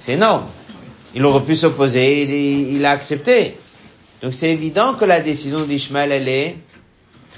c'est 0.00 0.12
énorme. 0.12 0.46
Il 1.14 1.24
aurait 1.24 1.44
pu 1.44 1.56
s'opposer, 1.56 2.22
il, 2.22 2.76
il, 2.76 2.84
a 2.84 2.90
accepté. 2.90 3.56
Donc 4.22 4.34
c'est 4.34 4.50
évident 4.50 4.94
que 4.94 5.04
la 5.04 5.20
décision 5.20 5.62
d'Ishmael, 5.64 6.12
elle 6.12 6.28
est 6.28 6.56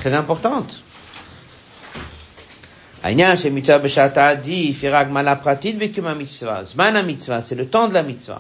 très 0.01 0.15
importante. 0.15 0.83
Aïnia 3.03 3.37
Shemitzah 3.37 3.79
Beshata 3.79 4.35
dit, 4.35 4.73
Firag 4.73 5.11
Malapratit 5.11 5.75
Bekuma 5.75 6.15
Mitzvah, 6.15 6.65
Zmana 6.65 7.03
Mitzvah, 7.03 7.43
c'est 7.43 7.55
le 7.55 7.67
temps 7.67 7.87
de 7.87 7.95
la 7.95 8.03
Mitzvah. 8.03 8.39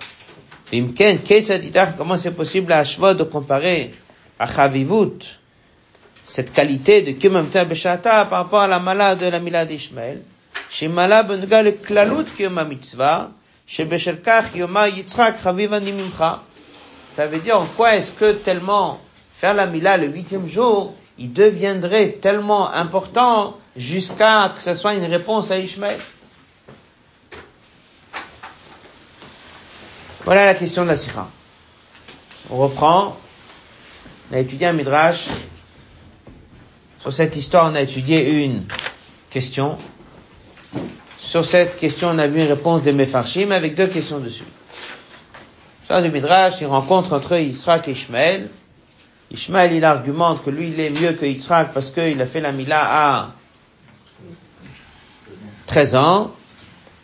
Vimken, 0.72 1.18
Ketzadidach, 1.18 1.96
comment 1.98 2.16
c'est 2.16 2.30
possible 2.30 2.72
à 2.72 2.78
Ashva 2.78 3.14
de 3.14 3.24
comparer 3.24 3.92
à 4.38 4.46
Chavivut, 4.46 5.38
cette 6.24 6.52
qualité 6.52 7.02
de 7.02 7.12
Kumamta 7.12 7.64
Beshata 7.64 8.24
par 8.24 8.44
rapport 8.44 8.60
à 8.60 8.68
la 8.68 8.78
mala 8.78 9.14
de 9.16 9.26
la 9.26 9.40
Mila 9.40 9.66
d'Ishmael, 9.66 10.22
chez 10.70 10.88
Mala 10.88 11.22
Benga 11.24 11.62
le 11.62 11.72
Klalut 11.72 12.24
Kiyoma 12.24 12.64
Mitzvah, 12.64 13.32
chez 13.66 13.84
Besherkach 13.84 14.54
Yoma 14.54 14.88
Yitzhak 14.88 15.42
Chaviva 15.42 15.78
Nimimcha. 15.80 16.42
Ça 17.16 17.26
veut 17.26 17.40
dire 17.40 17.58
en 17.58 17.66
quoi 17.66 17.96
est-ce 17.96 18.12
que 18.12 18.32
tellement 18.32 19.00
faire 19.32 19.54
la 19.54 19.66
Mila 19.66 19.96
le 19.96 20.06
huitième 20.06 20.48
jour, 20.48 20.94
il 21.20 21.32
deviendrait 21.34 22.12
tellement 22.12 22.70
important 22.72 23.58
jusqu'à 23.76 24.52
que 24.56 24.62
ce 24.62 24.72
soit 24.72 24.94
une 24.94 25.04
réponse 25.04 25.50
à 25.50 25.58
Ishmael. 25.58 25.98
Voilà 30.24 30.46
la 30.46 30.54
question 30.54 30.82
de 30.84 30.88
la 30.88 30.96
Sikha. 30.96 31.28
On 32.48 32.56
reprend. 32.56 33.16
On 34.30 34.34
a 34.34 34.38
étudié 34.38 34.66
un 34.68 34.72
Midrash. 34.72 35.26
Sur 37.00 37.12
cette 37.12 37.36
histoire, 37.36 37.70
on 37.70 37.74
a 37.74 37.82
étudié 37.82 38.44
une 38.44 38.64
question. 39.28 39.76
Sur 41.18 41.44
cette 41.44 41.76
question, 41.78 42.08
on 42.14 42.18
a 42.18 42.28
vu 42.28 42.40
une 42.40 42.48
réponse 42.48 42.82
des 42.82 42.92
Mefarshim 42.92 43.50
avec 43.52 43.74
deux 43.74 43.88
questions 43.88 44.20
dessus. 44.20 44.44
Sur 45.86 46.00
du 46.00 46.10
Midrash, 46.10 46.54
il 46.62 46.66
rencontre 46.66 47.12
entre 47.12 47.36
Israël 47.38 47.82
et 47.86 47.90
Ishmael. 47.90 48.48
Ishmael, 49.30 49.72
il 49.72 49.84
argumente 49.84 50.44
que 50.44 50.50
lui, 50.50 50.68
il 50.68 50.80
est 50.80 50.90
mieux 50.90 51.12
que 51.12 51.24
Yitzhak 51.24 51.72
parce 51.72 51.90
qu'il 51.90 52.20
a 52.20 52.26
fait 52.26 52.40
la 52.40 52.52
Mila 52.52 52.80
à 52.82 53.30
13 55.66 55.96
ans. 55.96 56.34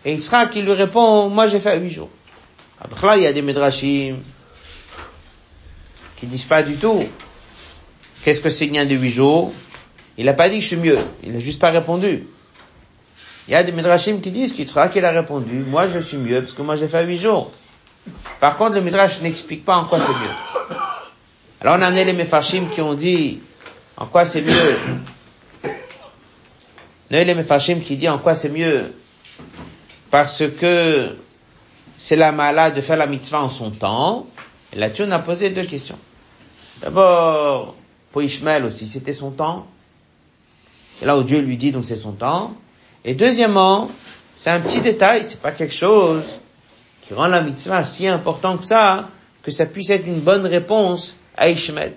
Et 0.05 0.15
Yitzhak, 0.15 0.55
il 0.57 0.65
lui 0.65 0.73
répond, 0.73 1.29
moi 1.29 1.47
j'ai 1.47 1.61
fait 1.61 1.79
8 1.79 1.91
jours. 1.91 2.11
Après 2.81 3.19
il 3.19 3.23
y 3.23 3.27
a 3.27 3.33
des 3.33 3.43
Midrashim 3.43 4.17
qui 6.17 6.27
disent 6.27 6.45
pas 6.45 6.63
du 6.63 6.77
tout 6.77 7.05
qu'est-ce 8.23 8.41
que 8.41 8.51
c'est 8.51 8.67
de 8.67 8.95
8 8.95 9.11
jours? 9.11 9.53
Il 10.19 10.27
n'a 10.27 10.35
pas 10.35 10.49
dit 10.49 10.57
que 10.57 10.63
je 10.63 10.69
suis 10.69 10.77
mieux. 10.77 10.99
Il 11.23 11.33
n'a 11.33 11.39
juste 11.39 11.61
pas 11.61 11.71
répondu. 11.71 12.25
Il 13.47 13.53
y 13.53 13.55
a 13.55 13.63
des 13.63 13.71
Midrashim 13.71 14.21
qui 14.21 14.33
disent 14.33 14.53
qu'Yitzhak, 14.53 14.97
il 14.97 15.05
a 15.05 15.13
répondu, 15.13 15.59
moi 15.59 15.87
je 15.87 16.01
suis 16.01 16.17
mieux 16.17 16.43
parce 16.43 16.55
que 16.55 16.63
moi 16.63 16.75
j'ai 16.75 16.89
fait 16.89 17.07
8 17.07 17.19
jours. 17.21 17.53
Par 18.41 18.57
contre, 18.57 18.75
le 18.75 18.81
Midrash 18.81 19.21
n'explique 19.21 19.65
pas 19.65 19.77
en 19.77 19.85
quoi 19.85 20.01
c'est 20.01 20.09
mieux. 20.09 20.76
Alors 21.61 21.77
on 21.79 21.83
a 21.83 21.87
amené 21.87 22.05
les 22.05 22.13
Mefarshim 22.13 22.67
qui 22.75 22.81
ont 22.81 22.95
dit 22.95 23.41
en 23.97 24.07
quoi 24.07 24.27
c'est 24.27 24.43
mieux? 24.43 24.77
On 25.65 25.71
les 27.11 27.35
Mefarshim 27.35 27.81
qui 27.81 27.97
dit 27.97 28.09
en 28.09 28.19
quoi 28.19 28.35
c'est 28.35 28.51
mieux? 28.51 28.93
Parce 30.11 30.43
que 30.61 31.17
c'est 31.99 32.17
la 32.17 32.33
malade 32.33 32.75
de 32.75 32.81
faire 32.81 32.97
la 32.97 33.07
mitzvah 33.07 33.43
en 33.43 33.51
son 33.51 33.71
temps. 33.71 34.27
Et 34.73 34.79
là-dessus, 34.79 35.05
on 35.07 35.13
a 35.13 35.19
posé 35.19 35.51
deux 35.51 35.65
questions. 35.65 35.99
D'abord, 36.81 37.75
pour 38.13 38.23
Ishmael 38.23 38.65
aussi, 38.65 38.87
c'était 38.87 39.13
son 39.13 39.31
temps. 39.31 39.67
Et 41.03 41.07
là 41.07 41.17
où 41.17 41.23
Dieu 41.23 41.41
lui 41.41 41.57
dit, 41.57 41.73
donc 41.73 41.85
c'est 41.85 41.97
son 41.97 42.13
temps. 42.13 42.55
Et 43.05 43.15
deuxièmement, 43.15 43.91
c'est 44.35 44.51
un 44.51 44.61
petit 44.61 44.81
détail, 44.81 45.25
c'est 45.25 45.41
pas 45.41 45.53
quelque 45.53 45.75
chose 45.75 46.23
qui 47.07 47.15
rend 47.15 47.29
la 47.29 47.41
mitzvah 47.41 47.85
si 47.85 48.07
important 48.07 48.57
que 48.57 48.65
ça, 48.65 49.09
que 49.43 49.51
ça 49.51 49.65
puisse 49.67 49.91
être 49.91 50.07
une 50.07 50.21
bonne 50.21 50.47
réponse 50.47 51.17
à 51.37 51.49
Ishmael. 51.49 51.95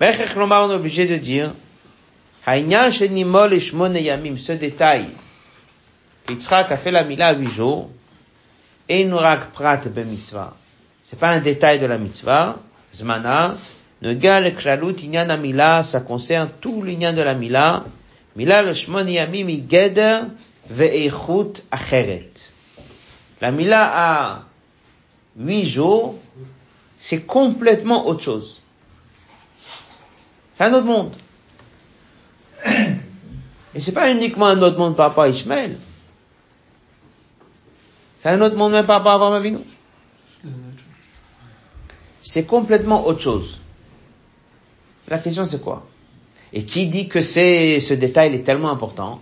on 0.00 0.70
est 0.70 0.74
obligé 0.74 1.06
de 1.06 1.16
dire, 1.16 1.52
ce 2.46 4.52
détail, 4.52 5.06
qu'Yitzhak 6.26 6.72
a 6.72 6.76
fait 6.76 6.90
la 6.90 7.04
mila 7.04 7.28
à 7.28 7.34
huit 7.34 7.50
jours, 7.50 7.90
et 8.88 9.08
prat 9.52 9.80
mitzvah. 10.04 10.56
C'est 11.02 11.18
pas 11.18 11.30
un 11.30 11.40
détail 11.40 11.78
de 11.78 11.86
la 11.86 11.98
mitzvah, 11.98 12.58
zmana, 12.92 13.56
negal 14.02 14.54
klalut 14.54 15.02
inyan 15.02 15.36
mila, 15.36 15.84
ça 15.84 16.00
concerne 16.00 16.50
tout 16.60 16.82
l'ignan 16.82 17.12
de 17.12 17.22
la 17.22 17.34
mila, 17.34 17.84
mila 18.36 18.62
le 18.62 18.74
shmon 18.74 19.06
yamim 19.06 19.48
igeder 19.48 20.22
ve'echut 20.68 21.62
acheret. 21.70 22.52
La 23.40 23.50
mila 23.50 23.92
a 23.94 24.42
huit 25.38 25.66
jours, 25.66 26.16
c'est 27.10 27.26
complètement 27.26 28.06
autre 28.06 28.22
chose. 28.22 28.62
C'est 30.56 30.62
un 30.62 30.74
autre 30.74 30.86
monde. 30.86 31.12
Et 33.74 33.80
c'est 33.80 33.90
pas 33.90 34.12
uniquement 34.12 34.46
un 34.46 34.62
autre 34.62 34.78
monde 34.78 34.94
par 34.94 35.08
rapport 35.08 35.24
à 35.24 35.28
Ishmael. 35.28 35.76
C'est 38.20 38.28
un 38.28 38.40
autre 38.40 38.54
monde 38.54 38.70
même 38.70 38.86
par 38.86 39.02
rapport 39.02 39.24
à 39.24 39.36
Avinu? 39.36 39.58
C'est 42.22 42.44
complètement 42.44 43.04
autre 43.04 43.20
chose. 43.20 43.60
La 45.08 45.18
question 45.18 45.44
c'est 45.46 45.60
quoi? 45.60 45.88
Et 46.52 46.64
qui 46.64 46.86
dit 46.86 47.08
que 47.08 47.22
c'est 47.22 47.80
ce 47.80 47.94
détail 47.94 48.36
est 48.36 48.44
tellement 48.44 48.70
important? 48.70 49.20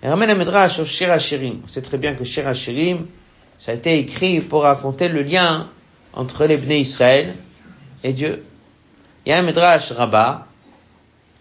Et 0.00 0.08
ramène 0.08 0.38
Midrash 0.38 0.74
sur 0.74 0.86
Shir 0.86 1.10
On 1.10 1.66
sait 1.66 1.82
très 1.82 1.98
bien 1.98 2.14
que 2.14 2.22
Shir 2.22 2.44
ça 3.58 3.72
a 3.72 3.74
été 3.74 3.98
écrit 3.98 4.40
pour 4.40 4.62
raconter 4.62 5.08
le 5.08 5.22
lien 5.22 5.68
entre 6.12 6.46
les 6.46 6.56
Bnei 6.56 6.80
Israël 6.80 7.34
et 8.02 8.12
Dieu. 8.12 8.44
Il 9.24 9.30
y 9.30 9.32
a 9.32 9.38
un 9.38 9.42
Midrash 9.42 9.92
Rabbah, 9.92 10.46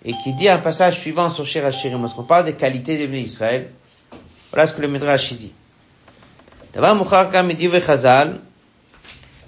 et 0.05 0.13
qui 0.23 0.33
dit 0.33 0.49
un 0.49 0.59
passage 0.59 0.99
suivant 0.99 1.29
sur 1.29 1.45
Shir 1.45 1.65
Hashirim, 1.65 2.01
parce 2.01 2.13
qu'on 2.13 2.23
parle 2.23 2.45
des 2.45 2.53
qualités 2.53 2.97
des 2.97 3.07
Bnei 3.07 3.21
Israël. 3.21 3.69
Voilà 4.51 4.67
ce 4.67 4.73
que 4.73 4.81
le 4.81 4.87
Midrash 4.87 5.33
dit. 5.33 5.51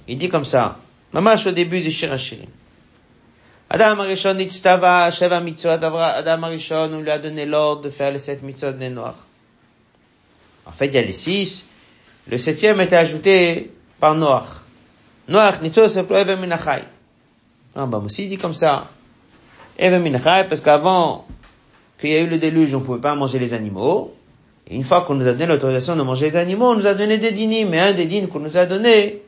il 0.07 0.17
dit 0.17 0.29
comme 0.29 0.45
ça. 0.45 0.79
Mamash 1.13 1.47
au 1.47 1.51
début 1.51 1.81
du 1.81 1.91
Shirachirim. 1.91 2.49
Adam 3.69 3.99
Arishon 3.99 4.35
Nitztava, 4.35 5.11
Sheva 5.11 5.41
Mitzvot, 5.41 5.83
Adam 5.83 6.43
Arishon, 6.43 6.93
on 6.93 7.01
lui 7.01 7.09
a 7.09 7.19
donné 7.19 7.45
l'ordre 7.45 7.83
de 7.83 7.89
faire 7.89 8.11
les 8.11 8.19
sept 8.19 8.41
mitzvot 8.41 8.71
des 8.71 8.89
noirs. 8.89 9.27
En 10.65 10.71
fait, 10.71 10.88
il 10.88 10.93
y 10.93 10.97
a 10.97 11.01
les 11.01 11.13
six. 11.13 11.65
Le 12.27 12.38
septième 12.38 12.79
était 12.81 12.95
ajouté 12.95 13.71
par 13.99 14.15
Noach. 14.15 14.59
Noach, 15.29 15.62
Nito, 15.62 15.88
c'est 15.88 16.09
Eve 16.12 16.39
Minachai. 16.39 16.83
Rambam 17.75 18.05
aussi 18.05 18.27
dit 18.27 18.38
comme 18.38 18.55
ça. 18.55 18.88
Eve 19.77 20.01
Minachai, 20.01 20.48
parce 20.50 20.59
qu'avant 20.59 21.25
qu'il 22.00 22.09
y 22.09 22.13
ait 22.15 22.24
eu 22.24 22.27
le 22.27 22.39
déluge, 22.39 22.74
on 22.74 22.79
ne 22.79 22.86
pouvait 22.86 23.00
pas 23.00 23.13
manger 23.13 23.38
les 23.38 23.53
animaux. 23.53 24.13
Et 24.67 24.75
une 24.75 24.83
fois 24.83 25.01
qu'on 25.01 25.15
nous 25.15 25.27
a 25.27 25.33
donné 25.33 25.45
l'autorisation 25.45 25.95
de 25.95 26.01
manger 26.01 26.31
les 26.31 26.36
animaux, 26.36 26.71
on 26.71 26.75
nous 26.75 26.88
a 26.88 26.95
donné 26.95 27.19
des 27.19 27.31
dînes. 27.31 27.69
Mais 27.69 27.79
un 27.79 27.93
des 27.93 28.05
dînes 28.05 28.27
qu'on 28.27 28.39
nous 28.39 28.57
a 28.57 28.65
donné, 28.65 29.21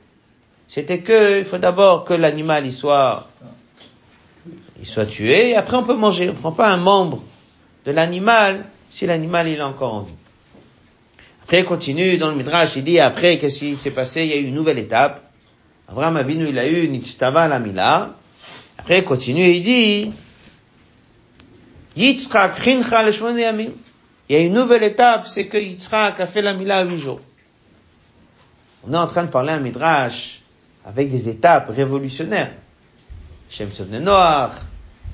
c'était 0.68 1.00
que, 1.00 1.40
il 1.40 1.46
faut 1.46 1.60
d'abord 1.60 2.04
que 2.04 2.16
l'animal, 2.16 2.72
soit, 2.72 3.28
soit 4.84 5.06
tué, 5.06 5.56
après 5.56 5.78
on 5.78 5.84
peut 5.84 5.96
manger. 5.96 6.30
On 6.30 6.34
ne 6.34 6.38
prend 6.38 6.52
pas 6.52 6.70
un 6.70 6.78
membre 6.78 7.22
de 7.86 7.92
l'animal 7.92 8.66
si 8.90 9.06
l'animal, 9.06 9.48
il 9.48 9.58
est 9.58 9.62
encore 9.62 9.94
en 9.94 10.00
vie. 10.02 10.14
Après, 11.44 11.60
il 11.60 11.66
continue 11.66 12.18
dans 12.18 12.30
le 12.30 12.36
Midrash, 12.36 12.76
il 12.76 12.84
dit, 12.84 13.00
après, 13.00 13.38
qu'est-ce 13.38 13.60
qui 13.60 13.78
s'est 13.78 13.92
passé? 13.92 14.24
Il 14.24 14.30
y 14.30 14.34
a 14.34 14.38
eu 14.38 14.46
une 14.46 14.56
nouvelle 14.56 14.78
étape. 14.80 15.31
Abraham 15.92 16.16
Avinu, 16.16 16.48
il 16.48 16.58
a 16.58 16.66
eu 16.66 16.88
Nitztava 16.88 17.50
Lamila. 17.50 18.16
Après, 18.78 19.00
il 19.00 19.04
continue 19.04 19.44
et 19.44 19.58
il 19.58 19.64
dit, 19.64 20.12
Yitzchak 21.98 22.62
Chincha 22.62 23.04
Yamim. 23.10 23.72
Il 24.30 24.36
y 24.36 24.40
a 24.40 24.42
une 24.42 24.54
nouvelle 24.54 24.84
étape, 24.84 25.28
c'est 25.28 25.48
que 25.48 25.58
Yitzchak 25.58 26.22
a 26.22 26.28
fait 26.28 26.42
la 26.42 26.54
Mila 26.54 26.78
à 26.78 26.86
huit 26.86 27.00
jours. 27.00 27.20
On 28.88 28.94
est 28.94 28.98
en 28.98 29.08
train 29.08 29.24
de 29.24 29.30
parler 29.30 29.52
un 29.52 29.60
Midrash 29.60 30.42
avec 30.86 31.12
des 31.12 31.28
étapes 31.28 31.70
révolutionnaires. 31.70 32.54
Shem 33.50 33.68
Noach, 34.02 34.54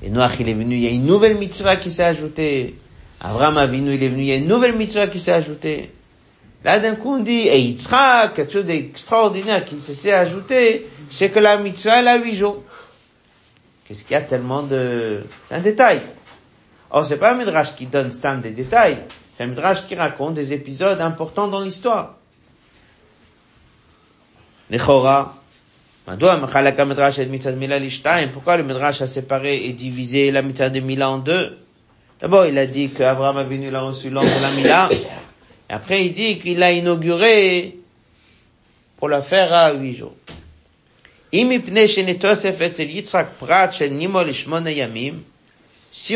et 0.00 0.10
Noach 0.10 0.38
il 0.38 0.48
est 0.48 0.54
venu, 0.54 0.76
il 0.76 0.82
y 0.82 0.86
a 0.86 0.90
une 0.90 1.06
nouvelle 1.06 1.36
mitzvah 1.36 1.74
qui 1.74 1.92
s'est 1.92 2.04
ajoutée. 2.04 2.76
Abraham 3.20 3.58
Avinu 3.58 3.94
il 3.94 4.02
est 4.02 4.08
venu, 4.08 4.22
il 4.22 4.28
y 4.28 4.32
a 4.32 4.36
une 4.36 4.46
nouvelle 4.46 4.76
mitzvah 4.76 5.08
qui 5.08 5.18
s'est 5.18 5.32
ajoutée. 5.32 5.92
Là, 6.64 6.80
d'un 6.80 6.96
coup, 6.96 7.14
on 7.14 7.18
dit, 7.18 7.46
et 7.48 7.60
Yitzhak, 7.60 8.34
quelque 8.34 8.52
chose 8.52 8.64
d'extraordinaire 8.64 9.64
qui 9.64 9.80
s'est 9.80 10.12
ajouté, 10.12 10.88
c'est 11.10 11.30
que 11.30 11.38
la 11.38 11.56
mitzvah, 11.56 12.00
elle 12.00 12.08
a 12.08 12.18
huit 12.18 12.34
jours. 12.34 12.62
Qu'est-ce 13.86 14.02
qu'il 14.04 14.12
y 14.12 14.16
a 14.16 14.20
tellement 14.20 14.62
de... 14.62 15.22
C'est 15.48 15.54
un 15.54 15.60
détail? 15.60 16.00
Or, 16.90 17.06
c'est 17.06 17.16
pas 17.16 17.32
un 17.32 17.36
midrash 17.36 17.74
qui 17.74 17.86
donne 17.86 18.10
stand 18.10 18.42
des 18.42 18.50
détails. 18.50 18.98
C'est 19.36 19.44
un 19.44 19.46
midrash 19.46 19.86
qui 19.86 19.94
raconte 19.94 20.34
des 20.34 20.52
épisodes 20.52 21.00
importants 21.00 21.46
dans 21.48 21.60
l'histoire. 21.60 22.16
Nechora. 24.70 25.36
Pourquoi 28.32 28.56
le 28.56 28.62
midrash 28.62 29.02
a 29.02 29.06
séparé 29.06 29.64
et 29.64 29.72
divisé 29.74 30.30
la 30.30 30.42
mitzvah 30.42 30.70
de 30.70 30.80
Mila 30.80 31.10
en 31.10 31.18
deux? 31.18 31.56
D'abord, 32.20 32.46
il 32.46 32.58
a 32.58 32.66
dit 32.66 32.88
qu'Abraham 32.88 33.36
a 33.36 33.44
venu 33.44 33.70
la 33.70 33.82
reçu 33.82 34.10
l'ordre 34.10 34.34
de 34.34 34.42
la 34.42 34.50
Mila. 34.50 34.88
Après, 35.68 36.06
il 36.06 36.12
dit 36.12 36.38
qu'il 36.38 36.58
l'a 36.58 36.72
inauguré 36.72 37.76
pour 38.96 39.08
la 39.08 39.22
faire 39.22 39.52
à 39.52 39.72
huit 39.74 39.96
jours. 39.96 40.14
Si 41.30 41.44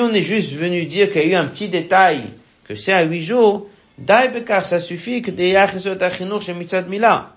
on 0.00 0.12
est 0.12 0.22
juste 0.22 0.52
venu 0.52 0.86
dire 0.86 1.12
qu'il 1.12 1.22
y 1.22 1.24
a 1.24 1.28
eu 1.28 1.34
un 1.34 1.46
petit 1.46 1.68
détail, 1.68 2.22
que 2.64 2.74
c'est 2.74 2.92
à 2.92 3.02
huit 3.02 3.22
jours, 3.22 3.68
car 4.46 4.64
ça 4.64 4.80
suffit 4.80 5.20
que 5.20 5.30
des 5.30 5.50
yachesot 5.50 6.00
achinur 6.00 6.40
chez 6.40 6.54
mitzad 6.54 6.88
mila. 6.88 7.34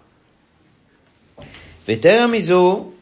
mizo, 2.29 2.95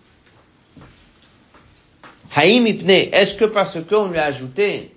haïm 2.36 2.66
est-ce 2.66 3.36
que 3.36 3.46
parce 3.46 3.78
qu'on 3.88 4.08
lui 4.08 4.18
a 4.18 4.26
ajouté 4.26 4.92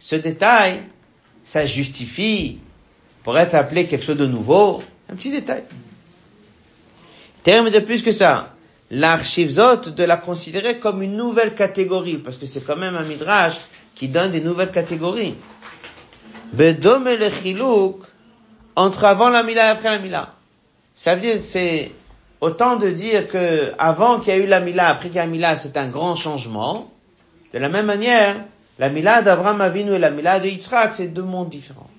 ce 0.00 0.16
détail, 0.16 0.82
ça 1.44 1.64
justifie 1.64 2.58
pour 3.24 3.38
être 3.38 3.54
appelé 3.54 3.86
quelque 3.86 4.04
chose 4.04 4.16
de 4.16 4.26
nouveau, 4.26 4.82
un 5.10 5.14
petit 5.14 5.30
détail. 5.30 5.64
Terme 7.42 7.70
de 7.70 7.78
plus 7.80 8.02
que 8.02 8.12
ça, 8.12 8.54
l'archivzot 8.90 9.90
de 9.90 10.04
la 10.04 10.16
considérer 10.16 10.78
comme 10.78 11.02
une 11.02 11.16
nouvelle 11.16 11.54
catégorie, 11.54 12.18
parce 12.18 12.36
que 12.36 12.46
c'est 12.46 12.60
quand 12.60 12.76
même 12.76 12.96
un 12.96 13.04
midrash 13.04 13.56
qui 13.94 14.08
donne 14.08 14.30
des 14.30 14.40
nouvelles 14.40 14.70
catégories. 14.70 15.34
Bedome 16.52 17.08
le 17.08 17.30
chilouk, 17.30 18.02
entre 18.76 19.04
avant 19.04 19.30
la 19.30 19.42
mila 19.42 19.66
et 19.66 19.70
après 19.70 19.90
la 19.90 19.98
mila. 19.98 20.34
Ça 20.94 21.14
veut 21.14 21.20
dire, 21.20 21.40
c'est 21.40 21.92
autant 22.40 22.76
de 22.76 22.90
dire 22.90 23.28
que 23.28 23.72
avant 23.78 24.18
qu'il 24.20 24.34
y 24.34 24.36
a 24.36 24.38
eu 24.38 24.46
la 24.46 24.60
mila, 24.60 24.88
après 24.88 25.08
qu'il 25.08 25.16
y 25.16 25.20
a 25.20 25.24
la 25.24 25.30
mila, 25.30 25.56
c'est 25.56 25.76
un 25.76 25.88
grand 25.88 26.16
changement. 26.16 26.90
De 27.52 27.58
la 27.58 27.68
même 27.68 27.86
manière, 27.86 28.36
la 28.78 28.88
mila 28.88 29.22
d'Abraham 29.22 29.60
Avinu 29.60 29.94
et 29.94 29.98
la 29.98 30.10
mila 30.10 30.40
de 30.40 30.48
Yitzhak, 30.48 30.94
c'est 30.94 31.08
deux 31.08 31.22
mondes 31.22 31.50
différents. 31.50 31.90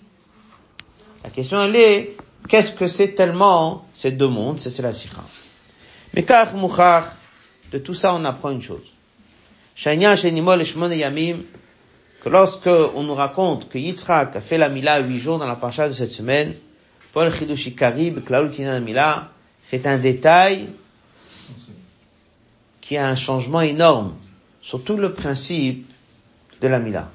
La 1.23 1.29
question 1.29 1.63
elle 1.63 1.75
est, 1.75 2.17
qu'est-ce 2.49 2.73
que 2.73 2.87
c'est 2.87 3.13
tellement 3.13 3.85
ces 3.93 4.11
deux 4.11 4.27
mondes 4.27 4.59
C'est 4.59 4.81
la 4.81 4.93
sikha. 4.93 5.23
Mais 6.13 6.23
car 6.23 6.55
mouchach, 6.55 7.05
de 7.71 7.77
tout 7.77 7.93
ça 7.93 8.13
on 8.13 8.25
apprend 8.25 8.51
une 8.51 8.61
chose. 8.61 8.91
Que 12.23 12.29
lorsque 12.29 12.67
on 12.67 13.03
nous 13.03 13.15
raconte 13.15 13.69
que 13.69 13.77
Yitzhak 13.77 14.35
a 14.35 14.41
fait 14.41 14.57
la 14.57 14.69
Mila 14.69 14.99
huit 14.99 15.19
jours 15.19 15.39
dans 15.39 15.47
la 15.47 15.55
parcha 15.55 15.87
de 15.87 15.93
cette 15.93 16.11
semaine, 16.11 16.53
Paul 17.11 17.33
Chidushi 17.33 17.75
Karib, 17.75 18.19
Mila, 18.81 19.29
c'est 19.61 19.87
un 19.87 19.97
détail 19.97 20.69
qui 22.81 22.97
a 22.97 23.07
un 23.07 23.15
changement 23.15 23.61
énorme 23.61 24.13
sur 24.61 24.83
tout 24.83 24.97
le 24.97 25.13
principe 25.13 25.89
de 26.61 26.67
la 26.67 26.79
Mila. 26.79 27.09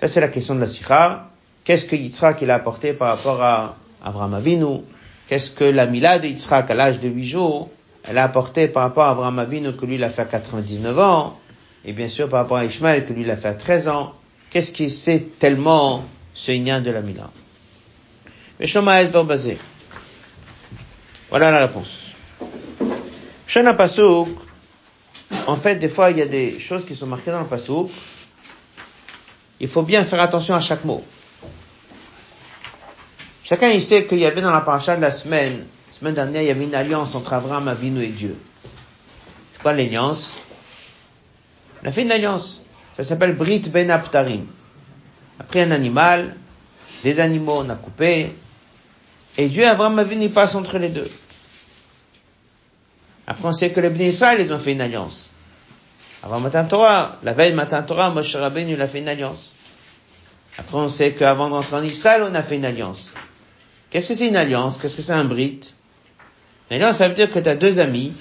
Ça 0.00 0.08
c'est 0.08 0.20
la 0.20 0.28
question 0.28 0.54
de 0.54 0.60
la 0.60 0.68
sikha. 0.68 1.29
Qu'est-ce 1.64 1.84
que 1.84 1.96
Yitzhak 1.96 2.38
il 2.42 2.50
a 2.50 2.56
apporté 2.56 2.92
par 2.92 3.08
rapport 3.08 3.42
à 3.42 3.76
Abraham 4.02 4.34
Avinu? 4.34 4.80
Qu'est-ce 5.28 5.50
que 5.50 5.64
la 5.64 5.86
Mila 5.86 6.18
de 6.18 6.26
Yitzhak 6.26 6.70
à 6.70 6.74
l'âge 6.74 7.00
de 7.00 7.08
8 7.08 7.26
jours, 7.26 7.70
elle 8.04 8.18
a 8.18 8.24
apporté 8.24 8.68
par 8.68 8.82
rapport 8.84 9.04
à 9.04 9.10
Abraham 9.10 9.38
Avinu 9.38 9.72
que 9.72 9.86
lui 9.86 9.96
il 9.96 10.04
a 10.04 10.10
fait 10.10 10.22
à 10.22 10.26
99 10.26 10.98
ans 10.98 11.38
Et 11.84 11.92
bien 11.92 12.08
sûr 12.08 12.28
par 12.28 12.40
rapport 12.40 12.56
à 12.56 12.64
Ishmael 12.64 13.06
que 13.06 13.12
lui 13.12 13.22
il 13.22 13.30
a 13.30 13.36
fait 13.36 13.48
à 13.48 13.54
13 13.54 13.88
ans. 13.88 14.14
Qu'est-ce 14.50 14.72
qui 14.72 14.90
c'est 14.90 15.38
tellement 15.38 16.04
ce 16.34 16.52
de 16.80 16.90
la 16.90 17.00
Mila 17.02 17.30
basé. 19.24 19.58
Voilà 21.30 21.50
la 21.50 21.60
réponse. 21.66 22.06
Shana 23.46 23.74
Pasouk, 23.74 24.28
en 25.46 25.56
fait, 25.56 25.76
des 25.76 25.88
fois, 25.88 26.10
il 26.10 26.18
y 26.18 26.22
a 26.22 26.26
des 26.26 26.58
choses 26.60 26.84
qui 26.84 26.94
sont 26.94 27.06
marquées 27.06 27.30
dans 27.30 27.40
le 27.40 27.46
Pasouk. 27.46 27.90
Il 29.60 29.68
faut 29.68 29.82
bien 29.82 30.04
faire 30.04 30.20
attention 30.20 30.54
à 30.54 30.60
chaque 30.60 30.84
mot. 30.84 31.04
Chacun 33.50 33.70
il 33.70 33.82
sait 33.82 34.06
qu'il 34.06 34.20
y 34.20 34.26
avait 34.26 34.42
dans 34.42 34.52
la 34.52 34.60
paracha 34.60 34.94
de 34.94 35.00
la 35.00 35.10
semaine, 35.10 35.66
la 35.88 35.98
semaine 35.98 36.14
dernière, 36.14 36.42
il 36.42 36.46
y 36.46 36.50
avait 36.52 36.62
une 36.62 36.74
alliance 36.76 37.16
entre 37.16 37.32
Abraham, 37.32 37.66
Avinu 37.66 38.00
et 38.04 38.06
Dieu. 38.06 38.36
C'est 39.52 39.60
quoi 39.60 39.72
l'alliance? 39.72 40.36
On 41.82 41.88
a 41.88 41.90
fait 41.90 42.02
une 42.02 42.12
alliance. 42.12 42.62
Ça 42.96 43.02
s'appelle 43.02 43.34
Brit 43.34 43.62
Ben 43.68 43.90
Aptarim. 43.90 44.46
Après 45.40 45.62
un 45.62 45.72
animal, 45.72 46.36
des 47.02 47.18
animaux 47.18 47.56
on 47.56 47.68
a 47.70 47.74
coupé, 47.74 48.36
et 49.36 49.48
Dieu, 49.48 49.66
Abraham, 49.66 49.98
Avinu, 49.98 50.28
passe 50.28 50.54
entre 50.54 50.78
les 50.78 50.90
deux. 50.90 51.10
Après 53.26 53.48
on 53.48 53.52
sait 53.52 53.70
que 53.70 53.80
les 53.80 53.90
Bnei 53.90 54.12
ils 54.38 54.52
ont 54.52 54.60
fait 54.60 54.72
une 54.72 54.80
alliance. 54.80 55.32
Avant 56.22 56.38
Matin 56.38 56.66
Torah, 56.66 57.18
la 57.24 57.32
veille 57.32 57.54
Matin 57.54 57.82
Torah, 57.82 58.10
Moshe 58.10 58.36
Rabbeinu, 58.36 58.74
il 58.74 58.80
a 58.80 58.86
fait 58.86 59.00
une 59.00 59.08
alliance. 59.08 59.56
Après 60.56 60.76
on 60.76 60.88
sait 60.88 61.14
qu'avant 61.14 61.48
d'entrer 61.50 61.74
en 61.74 61.82
Israël, 61.82 62.22
on 62.30 62.34
a 62.36 62.44
fait 62.44 62.54
une 62.54 62.64
alliance. 62.64 63.12
Qu'est-ce 63.90 64.08
que 64.08 64.14
c'est 64.14 64.28
une 64.28 64.36
alliance? 64.36 64.78
Qu'est-ce 64.78 64.96
que 64.96 65.02
c'est 65.02 65.12
un 65.12 65.24
brit 65.24 65.74
Une 66.70 66.76
alliance, 66.76 66.96
ça 66.98 67.08
veut 67.08 67.14
dire 67.14 67.30
que 67.30 67.38
tu 67.38 67.48
as 67.48 67.56
deux 67.56 67.80
amis 67.80 68.12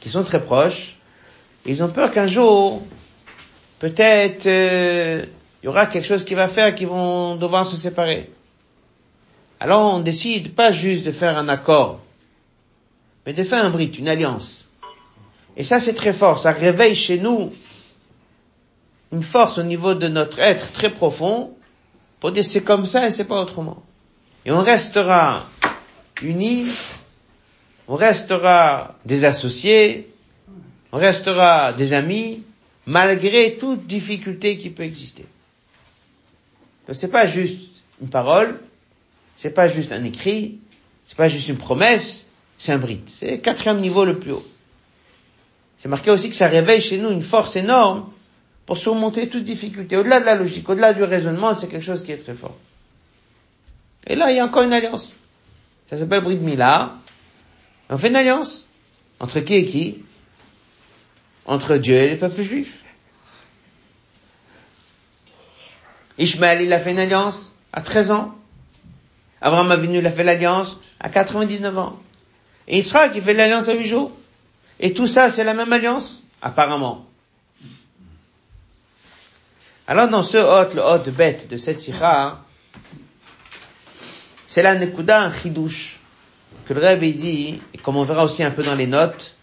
qui 0.00 0.08
sont 0.08 0.24
très 0.24 0.42
proches. 0.42 0.96
Ils 1.66 1.82
ont 1.82 1.88
peur 1.88 2.10
qu'un 2.10 2.26
jour, 2.26 2.82
peut-être, 3.78 4.46
euh, 4.46 5.24
il 5.62 5.66
y 5.66 5.68
aura 5.68 5.86
quelque 5.86 6.06
chose 6.06 6.24
qui 6.24 6.34
va 6.34 6.48
faire 6.48 6.74
qu'ils 6.74 6.88
vont 6.88 7.36
devoir 7.36 7.66
se 7.66 7.76
séparer. 7.76 8.30
Alors 9.60 9.94
on 9.94 10.00
décide 10.00 10.54
pas 10.54 10.72
juste 10.72 11.04
de 11.04 11.12
faire 11.12 11.38
un 11.38 11.48
accord, 11.48 12.00
mais 13.24 13.32
de 13.32 13.44
faire 13.44 13.64
un 13.64 13.70
brit, 13.70 13.92
une 13.96 14.08
alliance. 14.08 14.68
Et 15.56 15.62
ça 15.62 15.78
c'est 15.78 15.94
très 15.94 16.12
fort, 16.12 16.38
ça 16.38 16.50
réveille 16.50 16.96
chez 16.96 17.18
nous 17.18 17.52
une 19.12 19.22
force 19.22 19.58
au 19.58 19.62
niveau 19.62 19.94
de 19.94 20.08
notre 20.08 20.40
être 20.40 20.72
très 20.72 20.90
profond 20.90 21.54
pour 22.18 22.32
dire 22.32 22.44
c'est 22.44 22.64
comme 22.64 22.86
ça 22.86 23.06
et 23.06 23.10
c'est 23.10 23.26
pas 23.26 23.40
autrement. 23.40 23.82
Et 24.44 24.50
on 24.50 24.62
restera 24.62 25.46
unis, 26.22 26.66
on 27.88 27.94
restera 27.94 28.96
des 29.04 29.24
associés, 29.24 30.12
on 30.92 30.98
restera 30.98 31.72
des 31.72 31.92
amis, 31.92 32.42
malgré 32.86 33.56
toute 33.56 33.86
difficulté 33.86 34.56
qui 34.56 34.70
peut 34.70 34.82
exister. 34.82 35.24
Donc 36.86 36.96
c'est 36.96 37.08
pas 37.08 37.26
juste 37.26 37.60
une 38.00 38.08
parole, 38.08 38.58
c'est 39.36 39.50
pas 39.50 39.68
juste 39.68 39.92
un 39.92 40.02
écrit, 40.04 40.58
c'est 41.06 41.16
pas 41.16 41.28
juste 41.28 41.48
une 41.48 41.56
promesse, 41.58 42.26
c'est 42.58 42.72
un 42.72 42.78
brit. 42.78 43.00
C'est 43.06 43.30
le 43.30 43.36
quatrième 43.38 43.80
niveau 43.80 44.04
le 44.04 44.18
plus 44.18 44.32
haut. 44.32 44.46
C'est 45.78 45.88
marqué 45.88 46.10
aussi 46.10 46.30
que 46.30 46.36
ça 46.36 46.46
réveille 46.46 46.80
chez 46.80 46.98
nous 46.98 47.10
une 47.10 47.22
force 47.22 47.56
énorme 47.56 48.10
pour 48.66 48.78
surmonter 48.78 49.28
toute 49.28 49.44
difficulté. 49.44 49.96
Au-delà 49.96 50.20
de 50.20 50.26
la 50.26 50.34
logique, 50.34 50.68
au-delà 50.68 50.92
du 50.92 51.02
raisonnement, 51.02 51.54
c'est 51.54 51.68
quelque 51.68 51.84
chose 51.84 52.02
qui 52.04 52.12
est 52.12 52.18
très 52.18 52.34
fort. 52.34 52.56
Et 54.06 54.14
là, 54.14 54.30
il 54.30 54.36
y 54.36 54.40
a 54.40 54.44
encore 54.44 54.62
une 54.62 54.72
alliance. 54.72 55.14
Ça 55.88 55.98
s'appelle 55.98 56.22
Brit 56.22 56.38
Mila. 56.38 56.96
On 57.88 57.98
fait 57.98 58.08
une 58.08 58.16
alliance. 58.16 58.68
Entre 59.20 59.40
qui 59.40 59.54
et 59.54 59.64
qui? 59.64 60.04
Entre 61.46 61.76
Dieu 61.76 61.94
et 61.94 62.08
les 62.10 62.16
peuples 62.16 62.42
juifs. 62.42 62.84
Ishmael, 66.18 66.62
il 66.62 66.72
a 66.72 66.78
fait 66.78 66.92
une 66.92 66.98
alliance 66.98 67.54
à 67.72 67.80
13 67.80 68.10
ans. 68.10 68.34
Abraham 69.40 69.70
Avinu, 69.70 69.98
il 69.98 70.06
a 70.06 70.12
fait 70.12 70.24
l'alliance 70.24 70.78
à 71.00 71.08
99 71.08 71.78
ans. 71.78 72.00
Et 72.68 72.78
Israël 72.78 73.12
qui 73.12 73.20
fait 73.20 73.34
l'alliance 73.34 73.68
à 73.68 73.74
8 73.74 73.84
jours. 73.84 74.12
Et 74.78 74.92
tout 74.92 75.06
ça, 75.06 75.30
c'est 75.30 75.44
la 75.44 75.54
même 75.54 75.72
alliance 75.72 76.22
Apparemment. 76.42 77.06
Alors 79.86 80.08
dans 80.08 80.24
ce 80.24 80.38
hôte, 80.38 80.74
le 80.74 80.82
hôte 80.82 81.08
bête 81.10 81.48
de 81.48 81.56
cette 81.56 81.80
sikha, 81.80 82.40
c'est 84.52 84.60
la 84.60 84.74
nekuda 84.74 85.22
un 85.22 85.32
chidouche 85.32 85.96
que 86.66 86.74
le 86.74 86.86
Rebbe 86.86 87.04
dit, 87.04 87.58
et 87.72 87.78
comme 87.78 87.96
on 87.96 88.02
verra 88.02 88.22
aussi 88.22 88.44
un 88.44 88.50
peu 88.50 88.62
dans 88.62 88.74
les 88.74 88.86
notes, 88.86 89.34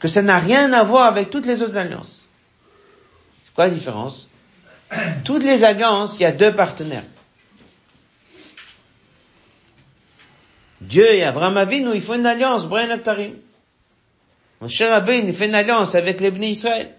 que 0.00 0.08
ça 0.08 0.20
n'a 0.20 0.40
rien 0.40 0.72
à 0.72 0.82
voir 0.82 1.06
avec 1.06 1.30
toutes 1.30 1.46
les 1.46 1.62
autres 1.62 1.78
alliances. 1.78 2.26
C'est 3.44 3.54
quoi 3.54 3.68
la 3.68 3.70
différence? 3.70 4.30
Toutes 5.24 5.44
les 5.44 5.62
alliances, 5.62 6.16
il 6.18 6.22
y 6.22 6.24
a 6.24 6.32
deux 6.32 6.52
partenaires. 6.52 7.04
Dieu 10.80 11.06
et 11.08 11.22
Abraham 11.22 11.56
Avinu, 11.56 11.94
ils 11.94 12.02
font 12.02 12.14
une 12.14 12.26
alliance, 12.26 12.66
Brian 12.66 12.90
Aptarim. 12.90 13.36
Mon 14.60 14.66
cher 14.66 14.92
Abbé, 14.92 15.18
il 15.18 15.32
fait 15.34 15.46
une 15.46 15.54
alliance 15.54 15.94
avec 15.94 16.20
les 16.20 16.32
Bnei 16.32 16.50
Israël. 16.50 16.96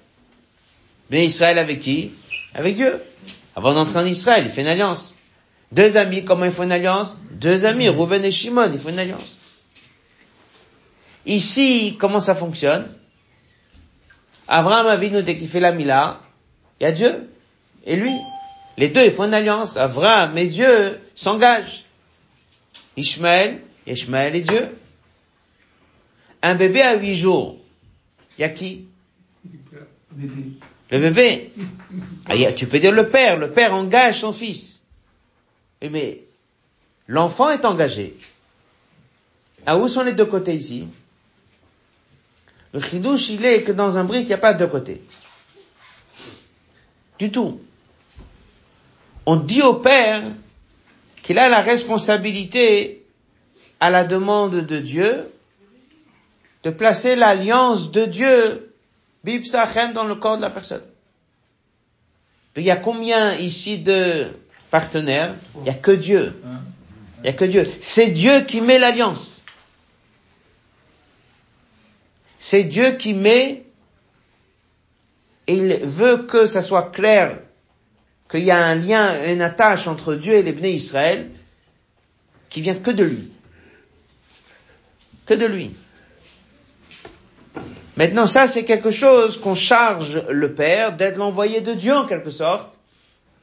Bnei 1.10 1.26
Israël 1.26 1.60
avec 1.60 1.82
qui? 1.82 2.12
Avec 2.54 2.76
Dieu. 2.76 3.02
Avant 3.54 3.74
d'entrer 3.74 4.00
en 4.00 4.06
Israël, 4.06 4.46
il 4.46 4.50
fait 4.50 4.62
une 4.62 4.68
alliance. 4.68 5.18
Deux 5.72 5.98
amis, 5.98 6.26
comment 6.26 6.46
ils 6.46 6.52
font 6.52 6.64
une 6.64 6.72
alliance? 6.72 7.16
Deux 7.32 7.66
amis, 7.66 7.88
Rouven 7.88 8.24
et 8.26 8.32
Shimon, 8.32 8.70
ils 8.74 8.80
font 8.80 8.90
une 8.90 9.00
alliance. 9.00 9.40
Ici, 11.26 11.96
comment 12.00 12.20
ça 12.20 12.36
fonctionne? 12.36 12.88
Abraham 14.48 14.88
Avinu, 14.88 15.24
dès 15.24 15.38
qu'il 15.38 15.48
fait 15.48 15.60
la 15.60 15.72
Mila, 15.72 16.20
il 16.80 16.84
y 16.84 16.86
a 16.88 16.92
Dieu 16.92 17.30
et 17.86 17.96
lui. 17.96 18.16
Les 18.78 18.90
deux, 18.90 19.06
ils 19.06 19.12
font 19.12 19.26
une 19.26 19.34
alliance. 19.34 19.78
Abraham 19.78 20.38
et 20.38 20.48
Dieu 20.48 21.00
s'engagent. 21.16 21.86
Ishmaël, 22.98 23.62
Ishmaël 23.88 24.36
et 24.36 24.42
Dieu. 24.42 24.70
Un 26.42 26.56
bébé 26.56 26.82
à 26.82 26.96
huit 26.96 27.16
jours, 27.16 27.58
il 28.38 28.42
y 28.42 28.44
a 28.44 28.50
qui? 28.50 28.88
Le 30.90 31.00
bébé. 31.00 31.52
Ah, 32.26 32.52
tu 32.52 32.68
peux 32.68 32.80
dire 32.80 32.92
le 32.92 33.08
père. 33.08 33.38
Le 33.38 33.52
père 33.52 33.74
engage 33.74 34.20
son 34.20 34.34
fils. 34.34 34.81
Mais 35.90 36.24
l'enfant 37.08 37.50
est 37.50 37.66
engagé. 37.66 38.16
À 39.66 39.78
où 39.78 39.88
sont 39.88 40.04
les 40.04 40.14
deux 40.14 40.26
côtés 40.26 40.56
ici? 40.56 40.88
Le 42.74 42.80
chidouche, 42.80 43.30
il 43.30 43.46
est 43.46 43.64
que 43.64 43.72
dans 43.72 43.98
un 43.98 44.04
brick, 44.04 44.24
il 44.24 44.28
n'y 44.28 44.34
a 44.34 44.38
pas 44.38 44.54
de 44.54 44.60
deux 44.60 44.68
côtés. 44.68 45.02
Du 47.20 47.32
tout. 47.32 47.62
On 49.26 49.36
dit 49.36 49.62
au 49.62 49.76
père 49.76 50.24
qu'il 51.22 51.38
a 51.38 51.50
la 51.50 51.62
responsabilité, 51.62 53.06
à 53.80 53.90
la 53.90 54.04
demande 54.04 54.56
de 54.56 54.80
Dieu, 54.80 55.28
de 56.64 56.70
placer 56.70 57.16
l'alliance 57.16 57.92
de 57.92 58.06
Dieu, 58.06 58.74
Bibsachem, 59.24 59.94
dans 59.94 60.06
le 60.06 60.16
corps 60.16 60.38
de 60.38 60.42
la 60.42 60.50
personne. 60.50 60.84
Il 62.56 62.64
y 62.64 62.72
a 62.72 62.76
combien 62.76 63.36
ici 63.36 63.78
de 63.78 64.28
partenaires 64.72 65.36
Il 65.58 65.64
n'y 65.64 65.70
a 65.70 65.76
que 65.76 65.92
Dieu. 65.92 66.42
Il 67.18 67.24
n'y 67.24 67.30
a 67.30 67.34
que 67.34 67.46
Dieu. 67.46 67.70
C'est 67.82 68.08
Dieu 68.08 68.42
qui 68.42 68.62
met 68.62 68.80
l'alliance. 68.80 69.44
C'est 72.40 72.64
Dieu 72.64 72.94
qui 72.94 73.14
met, 73.14 73.66
et 75.46 75.54
il 75.54 75.76
veut 75.84 76.24
que 76.24 76.48
ça 76.48 76.64
soit 76.64 76.90
clair 76.90 77.40
qu'il 78.30 78.44
y 78.44 78.50
a 78.50 78.58
un 78.58 78.74
lien, 78.74 79.32
une 79.32 79.42
attache 79.42 79.88
entre 79.88 80.16
Dieu 80.16 80.34
et 80.34 80.42
les 80.42 80.54
Bnei 80.54 80.74
Israël 80.74 81.30
qui 82.50 82.62
vient 82.62 82.76
que 82.76 82.90
de 82.90 83.04
lui. 83.04 83.32
Que 85.28 85.36
de 85.36 85.46
lui. 85.46 85.72
Maintenant, 87.98 88.26
ça, 88.26 88.48
c'est 88.48 88.64
quelque 88.64 88.90
chose 88.90 89.40
qu'on 89.40 89.54
charge 89.54 90.24
le 90.30 90.54
Père 90.54 90.96
d'être 90.96 91.18
l'envoyé 91.18 91.62
de 91.62 91.74
Dieu 91.74 91.94
en 91.94 92.08
quelque 92.08 92.32
sorte, 92.32 92.80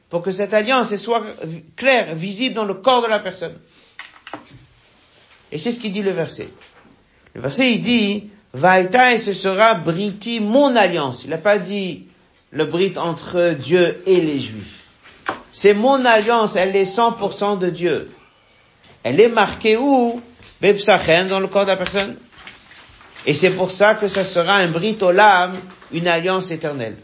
pour 0.09 0.21
que 0.21 0.31
cette 0.31 0.53
alliance 0.53 0.95
soit 0.95 1.23
claire, 1.75 2.15
visible 2.15 2.55
dans 2.55 2.65
le 2.65 2.73
corps 2.73 3.01
de 3.01 3.07
la 3.07 3.19
personne. 3.19 3.57
Et 5.51 5.57
c'est 5.57 5.71
ce 5.71 5.79
qu'il 5.79 5.91
dit 5.91 6.01
le 6.01 6.11
verset. 6.11 6.49
Le 7.35 7.41
verset, 7.41 7.71
il 7.71 7.81
dit, 7.81 8.29
Vaïta 8.53 9.13
et 9.13 9.19
ce 9.19 9.33
sera 9.33 9.75
briti 9.75 10.39
mon 10.39 10.75
alliance. 10.75 11.23
Il 11.23 11.29
n'a 11.29 11.37
pas 11.37 11.57
dit 11.59 12.07
le 12.51 12.65
brit 12.65 12.93
entre 12.97 13.53
Dieu 13.53 14.01
et 14.05 14.21
les 14.21 14.39
Juifs. 14.39 14.85
C'est 15.51 15.73
mon 15.73 16.03
alliance, 16.05 16.55
elle 16.55 16.75
est 16.75 16.95
100% 16.95 17.59
de 17.59 17.69
Dieu. 17.69 18.11
Elle 19.03 19.19
est 19.19 19.29
marquée 19.29 19.77
où? 19.77 20.21
Bepsachem, 20.61 21.27
dans 21.27 21.39
le 21.39 21.47
corps 21.47 21.63
de 21.63 21.69
la 21.69 21.77
personne. 21.77 22.17
Et 23.25 23.33
c'est 23.33 23.51
pour 23.51 23.71
ça 23.71 23.95
que 23.95 24.07
ça 24.07 24.23
sera 24.23 24.55
un 24.55 24.67
brit 24.67 24.97
olam, 25.01 25.57
une 25.91 26.07
alliance 26.07 26.51
éternelle. 26.51 26.97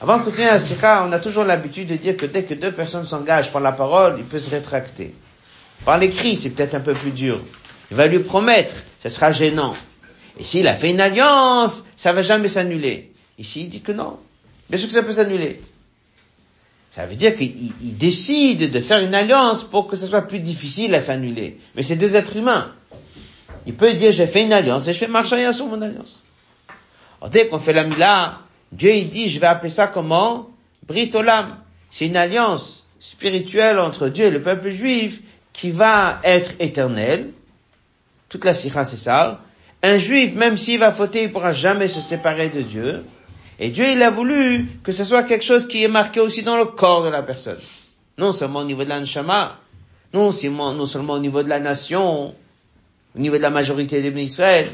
Avant 0.00 0.18
de 0.18 0.24
continuer 0.24 0.46
la 0.46 0.58
sikha, 0.58 1.06
on 1.08 1.12
a 1.12 1.18
toujours 1.18 1.44
l'habitude 1.44 1.88
de 1.88 1.96
dire 1.96 2.16
que 2.16 2.26
dès 2.26 2.44
que 2.44 2.54
deux 2.54 2.72
personnes 2.72 3.06
s'engagent 3.06 3.50
par 3.50 3.62
la 3.62 3.72
parole, 3.72 4.16
il 4.18 4.24
peut 4.24 4.38
se 4.38 4.50
rétracter. 4.50 5.14
Par 5.84 5.98
l'écrit, 5.98 6.36
c'est 6.36 6.50
peut-être 6.50 6.74
un 6.74 6.80
peu 6.80 6.94
plus 6.94 7.12
dur. 7.12 7.40
Il 7.90 7.96
va 7.96 8.06
lui 8.06 8.18
promettre, 8.18 8.74
ce 9.02 9.08
sera 9.08 9.32
gênant. 9.32 9.74
Et 10.38 10.44
s'il 10.44 10.68
a 10.68 10.74
fait 10.74 10.90
une 10.90 11.00
alliance, 11.00 11.82
ça 11.96 12.12
va 12.12 12.22
jamais 12.22 12.48
s'annuler. 12.48 13.12
Ici, 13.38 13.62
il 13.62 13.68
dit 13.68 13.80
que 13.80 13.92
non. 13.92 14.18
Bien 14.68 14.78
sûr 14.78 14.88
que 14.88 14.94
ça 14.94 15.02
peut 15.02 15.12
s'annuler. 15.12 15.60
Ça 16.94 17.06
veut 17.06 17.14
dire 17.14 17.34
qu'il 17.34 17.72
décide 17.96 18.70
de 18.70 18.80
faire 18.80 19.00
une 19.00 19.14
alliance 19.14 19.64
pour 19.64 19.86
que 19.86 19.96
ce 19.96 20.06
soit 20.06 20.22
plus 20.22 20.40
difficile 20.40 20.94
à 20.94 21.00
s'annuler. 21.00 21.58
Mais 21.74 21.82
c'est 21.82 21.96
deux 21.96 22.16
êtres 22.16 22.36
humains. 22.36 22.72
Il 23.66 23.74
peut 23.74 23.92
dire 23.94 24.12
j'ai 24.12 24.26
fait 24.26 24.44
une 24.44 24.52
alliance 24.52 24.88
et 24.88 24.92
je 24.92 24.98
fais 24.98 25.08
marcher 25.08 25.52
sur 25.52 25.66
mon 25.66 25.80
alliance. 25.82 26.24
Alors, 27.20 27.30
dès 27.30 27.48
qu'on 27.48 27.58
fait 27.58 27.72
la 27.72 27.84
mila, 27.84 28.40
Dieu 28.72 28.92
il 28.92 29.08
dit 29.08 29.28
je 29.28 29.38
vais 29.40 29.46
appeler 29.46 29.70
ça 29.70 29.86
comment? 29.86 30.48
Brit 30.86 31.10
Olam. 31.14 31.56
C'est 31.90 32.06
une 32.06 32.16
alliance 32.16 32.86
spirituelle 32.98 33.78
entre 33.78 34.08
Dieu 34.08 34.26
et 34.26 34.30
le 34.30 34.42
peuple 34.42 34.70
juif 34.70 35.20
qui 35.52 35.70
va 35.70 36.20
être 36.24 36.52
éternelle. 36.58 37.30
Toute 38.28 38.44
la 38.44 38.54
sikha 38.54 38.84
c'est 38.84 38.96
ça. 38.96 39.40
Un 39.82 39.98
juif, 39.98 40.34
même 40.34 40.56
s'il 40.56 40.80
va 40.80 40.90
fauter, 40.90 41.24
il 41.24 41.32
pourra 41.32 41.52
jamais 41.52 41.88
se 41.88 42.00
séparer 42.00 42.48
de 42.48 42.62
Dieu. 42.62 43.04
Et 43.58 43.70
Dieu, 43.70 43.86
il 43.90 44.02
a 44.02 44.10
voulu 44.10 44.66
que 44.82 44.92
ce 44.92 45.04
soit 45.04 45.22
quelque 45.22 45.44
chose 45.44 45.66
qui 45.66 45.82
est 45.84 45.88
marqué 45.88 46.20
aussi 46.20 46.42
dans 46.42 46.56
le 46.56 46.64
corps 46.66 47.04
de 47.04 47.08
la 47.08 47.22
personne. 47.22 47.58
Non 48.18 48.32
seulement 48.32 48.60
au 48.60 48.64
niveau 48.64 48.84
de 48.84 48.88
l'anshama, 48.88 49.58
non 50.12 50.32
seulement, 50.32 50.72
non 50.72 50.86
seulement 50.86 51.14
au 51.14 51.18
niveau 51.18 51.42
de 51.42 51.48
la 51.48 51.60
nation, 51.60 52.34
au 53.14 53.18
niveau 53.18 53.36
de 53.36 53.42
la 53.42 53.50
majorité 53.50 54.02
des 54.02 54.22
Israël, 54.22 54.68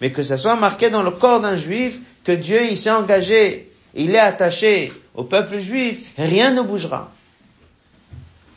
mais 0.00 0.12
que 0.12 0.22
ce 0.22 0.36
soit 0.36 0.56
marqué 0.56 0.90
dans 0.90 1.02
le 1.02 1.12
corps 1.12 1.40
d'un 1.40 1.58
juif 1.58 2.00
que 2.24 2.32
Dieu, 2.32 2.64
il 2.70 2.78
s'est 2.78 2.90
engagé, 2.90 3.70
il 3.94 4.14
est 4.14 4.18
attaché 4.18 4.92
au 5.14 5.24
peuple 5.24 5.58
juif, 5.58 6.12
rien 6.18 6.50
ne 6.50 6.62
bougera. 6.62 7.12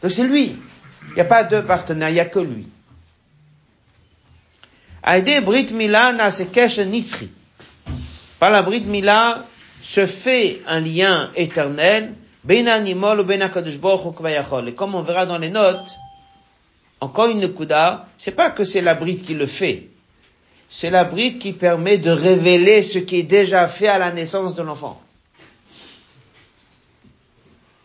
Donc 0.01 0.11
c'est 0.11 0.23
lui. 0.23 0.55
Il 1.09 1.13
n'y 1.15 1.21
a 1.21 1.25
pas 1.25 1.43
deux 1.43 1.63
partenaires, 1.63 2.09
il 2.09 2.13
n'y 2.13 2.19
a 2.19 2.25
que 2.25 2.39
lui. 2.39 2.67
Aide 5.05 5.43
Brit 5.43 5.71
Mila 5.73 6.13
na 6.13 6.29
nitzri. 6.85 7.29
Par 8.39 8.51
la 8.51 8.61
Brit 8.61 8.81
Mila, 8.81 9.45
se 9.81 10.05
fait 10.05 10.61
un 10.67 10.79
lien 10.79 11.31
éternel, 11.35 12.13
ben 12.43 12.67
animal 12.67 13.19
ou 13.19 13.23
ben 13.23 13.41
Et 13.41 14.73
comme 14.73 14.95
on 14.95 15.01
verra 15.01 15.25
dans 15.25 15.37
les 15.37 15.49
notes, 15.49 15.95
encore 16.99 17.29
une 17.29 17.53
kuda, 17.53 18.07
c'est 18.17 18.31
pas 18.31 18.49
que 18.49 18.63
c'est 18.63 18.81
la 18.81 18.95
bride 18.95 19.23
qui 19.23 19.33
le 19.33 19.45
fait. 19.45 19.89
C'est 20.69 20.89
la 20.89 21.05
bride 21.05 21.37
qui 21.37 21.53
permet 21.53 21.97
de 21.97 22.11
révéler 22.11 22.83
ce 22.83 22.99
qui 22.99 23.19
est 23.19 23.23
déjà 23.23 23.67
fait 23.67 23.87
à 23.87 23.97
la 23.97 24.11
naissance 24.11 24.55
de 24.55 24.61
l'enfant. 24.61 25.01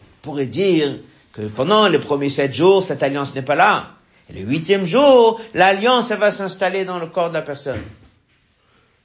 On 0.01 0.23
pourrait 0.23 0.47
dire 0.47 0.99
que 1.33 1.43
pendant 1.43 1.89
les 1.89 1.99
premiers 1.99 2.31
sept 2.31 2.55
jours, 2.55 2.83
cette 2.83 3.03
alliance 3.03 3.35
n'est 3.35 3.43
pas 3.43 3.55
là. 3.55 3.91
Et 4.29 4.35
le 4.35 4.49
huitième 4.49 4.85
jour, 4.85 5.41
l'alliance, 5.55 6.11
va 6.13 6.33
s'installer 6.33 6.85
dans 6.85 6.99
le 6.99 7.07
corps 7.07 7.29
de 7.29 7.35
la 7.35 7.43
personne. 7.43 7.83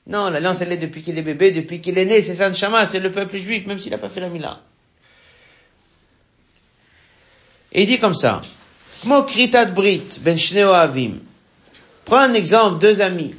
Non, 0.07 0.29
l'alliance, 0.29 0.61
elle 0.61 0.71
est 0.71 0.77
depuis 0.77 1.01
qu'il 1.01 1.17
est 1.17 1.23
bébé, 1.23 1.51
depuis 1.51 1.81
qu'il 1.81 1.97
est 1.97 2.05
né, 2.05 2.21
c'est 2.21 2.35
ça 2.35 2.53
Shama, 2.53 2.85
c'est 2.85 2.99
le 2.99 3.11
peuple 3.11 3.37
juif, 3.37 3.65
même 3.67 3.77
s'il 3.77 3.91
n'a 3.91 3.97
pas 3.97 4.09
fait 4.09 4.21
la 4.21 4.29
Mila. 4.29 4.61
Et 7.73 7.83
il 7.83 7.87
dit 7.87 7.99
comme 7.99 8.15
ça, 8.15 8.41
Comment 9.01 9.23
kritat 9.23 9.65
brit 9.65 10.19
ben 10.21 10.37
avim. 10.73 11.19
Prends 12.05 12.19
un 12.19 12.33
exemple, 12.33 12.79
deux 12.79 13.01
amis. 13.01 13.35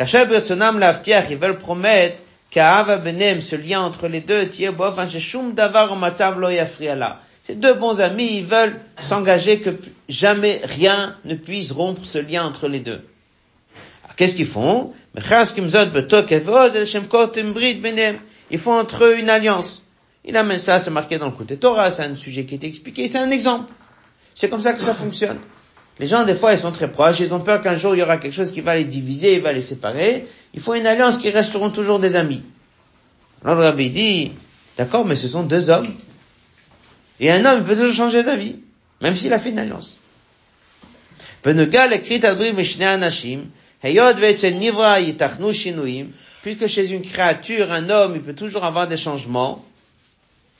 Ils 0.00 1.36
veulent 1.36 1.58
promettre 1.58 2.22
qu'Ava 2.50 2.96
Benem, 2.98 3.40
ce 3.40 3.56
lien 3.56 3.80
entre 3.80 4.08
les 4.08 4.20
deux, 4.20 4.48
davar 5.54 6.38
lo 6.38 6.48
Ces 7.42 7.54
deux 7.54 7.74
bons 7.74 8.00
amis, 8.00 8.38
ils 8.38 8.44
veulent 8.44 8.80
s'engager 9.00 9.60
que 9.60 9.70
jamais 10.08 10.60
rien 10.64 11.16
ne 11.24 11.34
puisse 11.34 11.72
rompre 11.72 12.04
ce 12.04 12.18
lien 12.18 12.44
entre 12.44 12.68
les 12.68 12.80
deux. 12.80 13.06
Qu'est-ce 14.16 14.36
qu'ils 14.36 14.46
font? 14.46 14.92
Ils 18.50 18.58
font 18.58 18.72
entre 18.72 19.04
eux 19.04 19.18
une 19.18 19.30
alliance. 19.30 19.82
Il 20.24 20.36
amène 20.36 20.58
ça, 20.58 20.78
c'est 20.78 20.90
marqué 20.90 21.18
dans 21.18 21.26
le 21.26 21.32
côté 21.32 21.56
Torah, 21.56 21.90
c'est 21.90 22.04
un 22.04 22.16
sujet 22.16 22.46
qui 22.46 22.54
est 22.54 22.64
expliqué, 22.64 23.08
c'est 23.08 23.18
un 23.18 23.30
exemple. 23.30 23.72
C'est 24.34 24.48
comme 24.48 24.60
ça 24.60 24.72
que 24.72 24.82
ça 24.82 24.94
fonctionne. 24.94 25.38
Les 26.00 26.06
gens, 26.08 26.24
des 26.24 26.34
fois, 26.34 26.52
ils 26.52 26.58
sont 26.58 26.72
très 26.72 26.90
proches, 26.90 27.20
ils 27.20 27.32
ont 27.32 27.40
peur 27.40 27.60
qu'un 27.62 27.78
jour 27.78 27.94
il 27.94 28.00
y 28.00 28.02
aura 28.02 28.16
quelque 28.16 28.34
chose 28.34 28.50
qui 28.50 28.60
va 28.60 28.74
les 28.74 28.84
diviser, 28.84 29.34
il 29.34 29.42
va 29.42 29.52
les 29.52 29.60
séparer. 29.60 30.26
Il 30.52 30.60
faut 30.60 30.74
une 30.74 30.86
alliance 30.86 31.18
qui 31.18 31.30
resteront 31.30 31.70
toujours 31.70 32.00
des 32.00 32.16
amis. 32.16 32.42
Alors 33.44 33.56
le 33.56 33.64
rabbi 33.64 33.90
dit, 33.90 34.32
d'accord, 34.76 35.04
mais 35.04 35.14
ce 35.14 35.28
sont 35.28 35.44
deux 35.44 35.70
hommes. 35.70 35.94
Et 37.20 37.30
un 37.30 37.44
homme 37.44 37.64
peut 37.64 37.76
toujours 37.76 37.94
changer 37.94 38.24
d'avis, 38.24 38.56
même 39.00 39.16
s'il 39.16 39.32
a 39.32 39.38
fait 39.38 39.50
une 39.50 39.58
alliance. 39.58 40.00
Puisque 46.42 46.66
chez 46.66 46.90
une 46.90 47.02
créature, 47.02 47.72
un 47.72 47.90
homme, 47.90 48.12
il 48.16 48.22
peut 48.22 48.34
toujours 48.34 48.64
avoir 48.64 48.88
des 48.88 48.96
changements. 48.96 49.64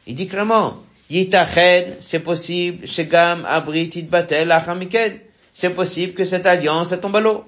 Il 0.06 0.14
dit 0.14 0.28
clairement, 0.28 0.76
Yitached, 1.14 1.98
c'est 2.00 2.18
possible, 2.18 2.88
Shegam, 2.88 3.44
Abrit, 3.44 3.90
Itbatel, 3.94 4.50
Achamiken. 4.50 5.20
C'est 5.52 5.70
possible 5.70 6.12
que 6.14 6.24
cette 6.24 6.44
alliance, 6.44 6.92
tombe 7.00 7.14
à 7.14 7.20
l'eau. 7.20 7.44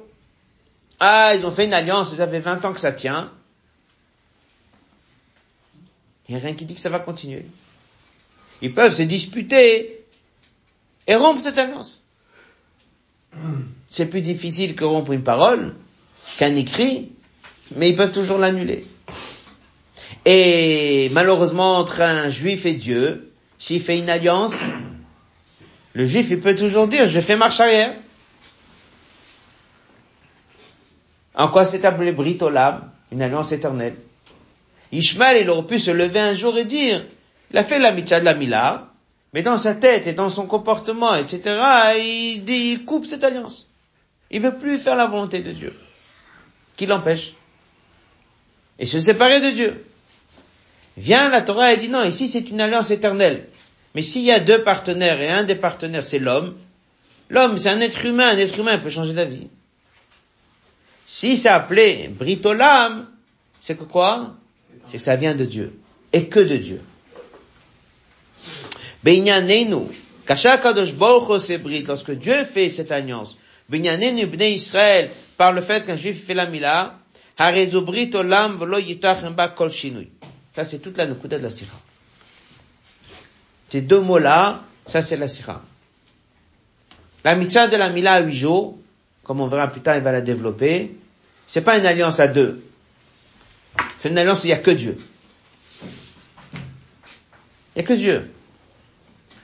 Ah, 1.01 1.33
ils 1.35 1.45
ont 1.45 1.51
fait 1.51 1.65
une 1.65 1.75
alliance, 1.75 2.15
ça 2.15 2.29
fait 2.29 2.39
20 2.39 2.65
ans 2.65 2.73
que 2.73 2.79
ça 2.79 2.93
tient. 2.93 3.33
Il 6.29 6.35
n'y 6.37 6.41
a 6.41 6.45
rien 6.45 6.55
qui 6.55 6.65
dit 6.65 6.75
que 6.75 6.81
ça 6.81 6.91
va 6.91 7.01
continuer. 7.01 7.45
Ils 8.63 8.73
peuvent 8.73 8.95
se 8.95 9.03
disputer 9.03 10.05
et 11.09 11.15
rompre 11.17 11.41
cette 11.41 11.59
alliance. 11.59 12.05
C'est 13.89 14.07
plus 14.07 14.21
difficile 14.21 14.77
que 14.77 14.85
rompre 14.85 15.11
une 15.11 15.25
parole, 15.25 15.75
qu'un 16.39 16.55
écrit, 16.55 17.11
mais 17.75 17.91
ils 17.91 17.97
peuvent 17.97 18.13
toujours 18.13 18.39
l'annuler. 18.39 18.87
Et 20.25 21.09
malheureusement, 21.13 21.79
entre 21.79 22.01
un 22.01 22.29
juif 22.29 22.65
et 22.65 22.75
Dieu, 22.75 23.26
s'il 23.59 23.81
fait 23.81 23.99
une 23.99 24.11
alliance, 24.11 24.63
le 25.95 26.07
juif, 26.07 26.29
il 26.31 26.41
peut 26.41 26.55
toujours 26.55 26.87
dire, 26.87 27.07
je 27.07 27.21
fais 27.21 27.37
marche 27.37 27.61
arrière. 27.61 27.95
En 31.35 31.49
quoi 31.49 31.65
c'est 31.65 31.85
appelé 31.85 32.13
Brit 32.13 32.39
Olam, 32.41 32.91
une 33.13 33.23
alliance 33.23 33.53
éternelle? 33.53 33.97
Ishmael, 34.93 35.43
il 35.43 35.51
aurait 35.51 35.67
pu 35.67 35.79
se 35.79 35.91
lever 35.91 36.21
un 36.21 36.35
jour 36.35 36.57
et 36.59 36.65
dire, 36.65 37.05
il 37.51 37.59
a 37.59 37.65
fait 37.65 37.79
la 37.79 37.93
mitzvah 37.93 38.21
de 38.21 38.25
la 38.25 38.35
Mila, 38.35 38.89
mais 39.33 39.43
dans 39.43 39.59
sa 39.59 39.75
tête 39.75 40.07
et 40.07 40.13
dans 40.13 40.29
son 40.29 40.47
comportement, 40.47 41.15
etc., 41.15 41.43
il, 41.99 42.45
dit, 42.45 42.73
il 42.73 42.85
coupe 42.85 43.07
cette 43.07 43.25
alliance. 43.25 43.69
Il 44.31 44.41
veut 44.43 44.57
plus 44.57 44.79
faire 44.79 44.97
la 44.97 45.07
volonté 45.07 45.41
de 45.41 45.53
Dieu. 45.53 45.75
Qui 46.77 46.87
l'empêche? 46.87 47.35
Et 48.79 48.85
se 48.85 48.99
séparer 48.99 49.41
de 49.41 49.51
Dieu. 49.51 49.86
Vient 50.97 51.29
la 51.29 51.43
Torah 51.43 51.73
et 51.73 51.77
dit 51.77 51.89
non, 51.89 52.05
ici 52.05 52.29
c'est 52.29 52.49
une 52.51 52.61
alliance 52.61 52.91
éternelle. 52.91 53.49
Mais 53.95 54.03
s'il 54.03 54.23
y 54.23 54.33
a 54.33 54.41
deux 54.41 54.63
partenaires 54.63 55.21
et 55.21 55.29
un 55.29 55.45
des 55.45 55.55
partenaires 55.55 56.05
c'est 56.05 56.19
l'homme, 56.19 56.57
l'homme 57.29 57.59
c'est 57.59 57.69
un 57.69 57.81
être 57.81 58.05
humain, 58.05 58.29
un 58.31 58.39
être 58.39 58.59
humain 58.59 58.79
peut 58.79 58.91
changer 58.91 59.13
d'avis. 59.13 59.49
Si 61.05 61.37
c'est 61.37 61.49
appelé 61.49 62.09
britolam, 62.09 63.07
c'est 63.61 63.77
que 63.77 63.85
quoi? 63.85 64.35
C'est 64.87 64.99
que 64.99 65.03
ça 65.03 65.17
vient 65.17 65.35
de 65.35 65.45
Dieu. 65.45 65.79
Et 66.13 66.29
que 66.29 66.41
de 66.41 66.57
Dieu. 66.57 66.81
lorsque 71.87 72.11
Dieu 72.13 72.45
fait 72.45 72.69
cette 72.71 72.91
alliance, 72.91 73.37
Israël, 73.73 75.11
par 75.37 75.53
le 75.53 75.61
fait 75.61 75.85
qu'un 75.85 75.97
juif 75.97 76.25
fait 76.25 76.35
la 76.35 76.47
mila, 76.47 76.99
ça, 80.57 80.65
c'est 80.65 80.79
toute 80.79 80.97
la 80.97 81.07
Nukuda 81.07 81.37
de 81.37 81.43
la 81.43 81.51
Sira. 81.51 81.79
Ces 83.69 83.83
deux 83.83 84.01
mots-là, 84.01 84.65
ça 84.87 85.03
c'est 85.03 85.19
la 85.19 85.29
Sira. 85.29 85.63
La 87.25 87.35
mitzvah 87.35 87.67
de 87.67 87.77
la 87.77 87.91
Mila 87.91 88.15
à 88.15 88.21
huit 88.23 88.35
jours, 88.35 88.79
comme 89.23 89.43
on 89.43 89.49
verra 89.49 89.69
plus 89.69 89.83
tard, 89.83 89.97
il 89.97 90.03
va 90.03 90.13
la 90.13 90.23
développer, 90.23 90.97
c'est 91.47 91.61
pas 91.61 91.77
une 91.77 91.85
alliance 91.85 92.21
à 92.21 92.29
deux. 92.29 92.65
C'est 93.99 94.09
une 94.09 94.17
alliance 94.17 94.45
où 94.45 94.47
il 94.47 94.51
n'y 94.51 94.55
a 94.55 94.59
que 94.59 94.71
Dieu. 94.71 94.97
Il 97.75 97.77
n'y 97.77 97.83
a 97.83 97.83
que 97.83 97.93
Dieu. 97.93 98.31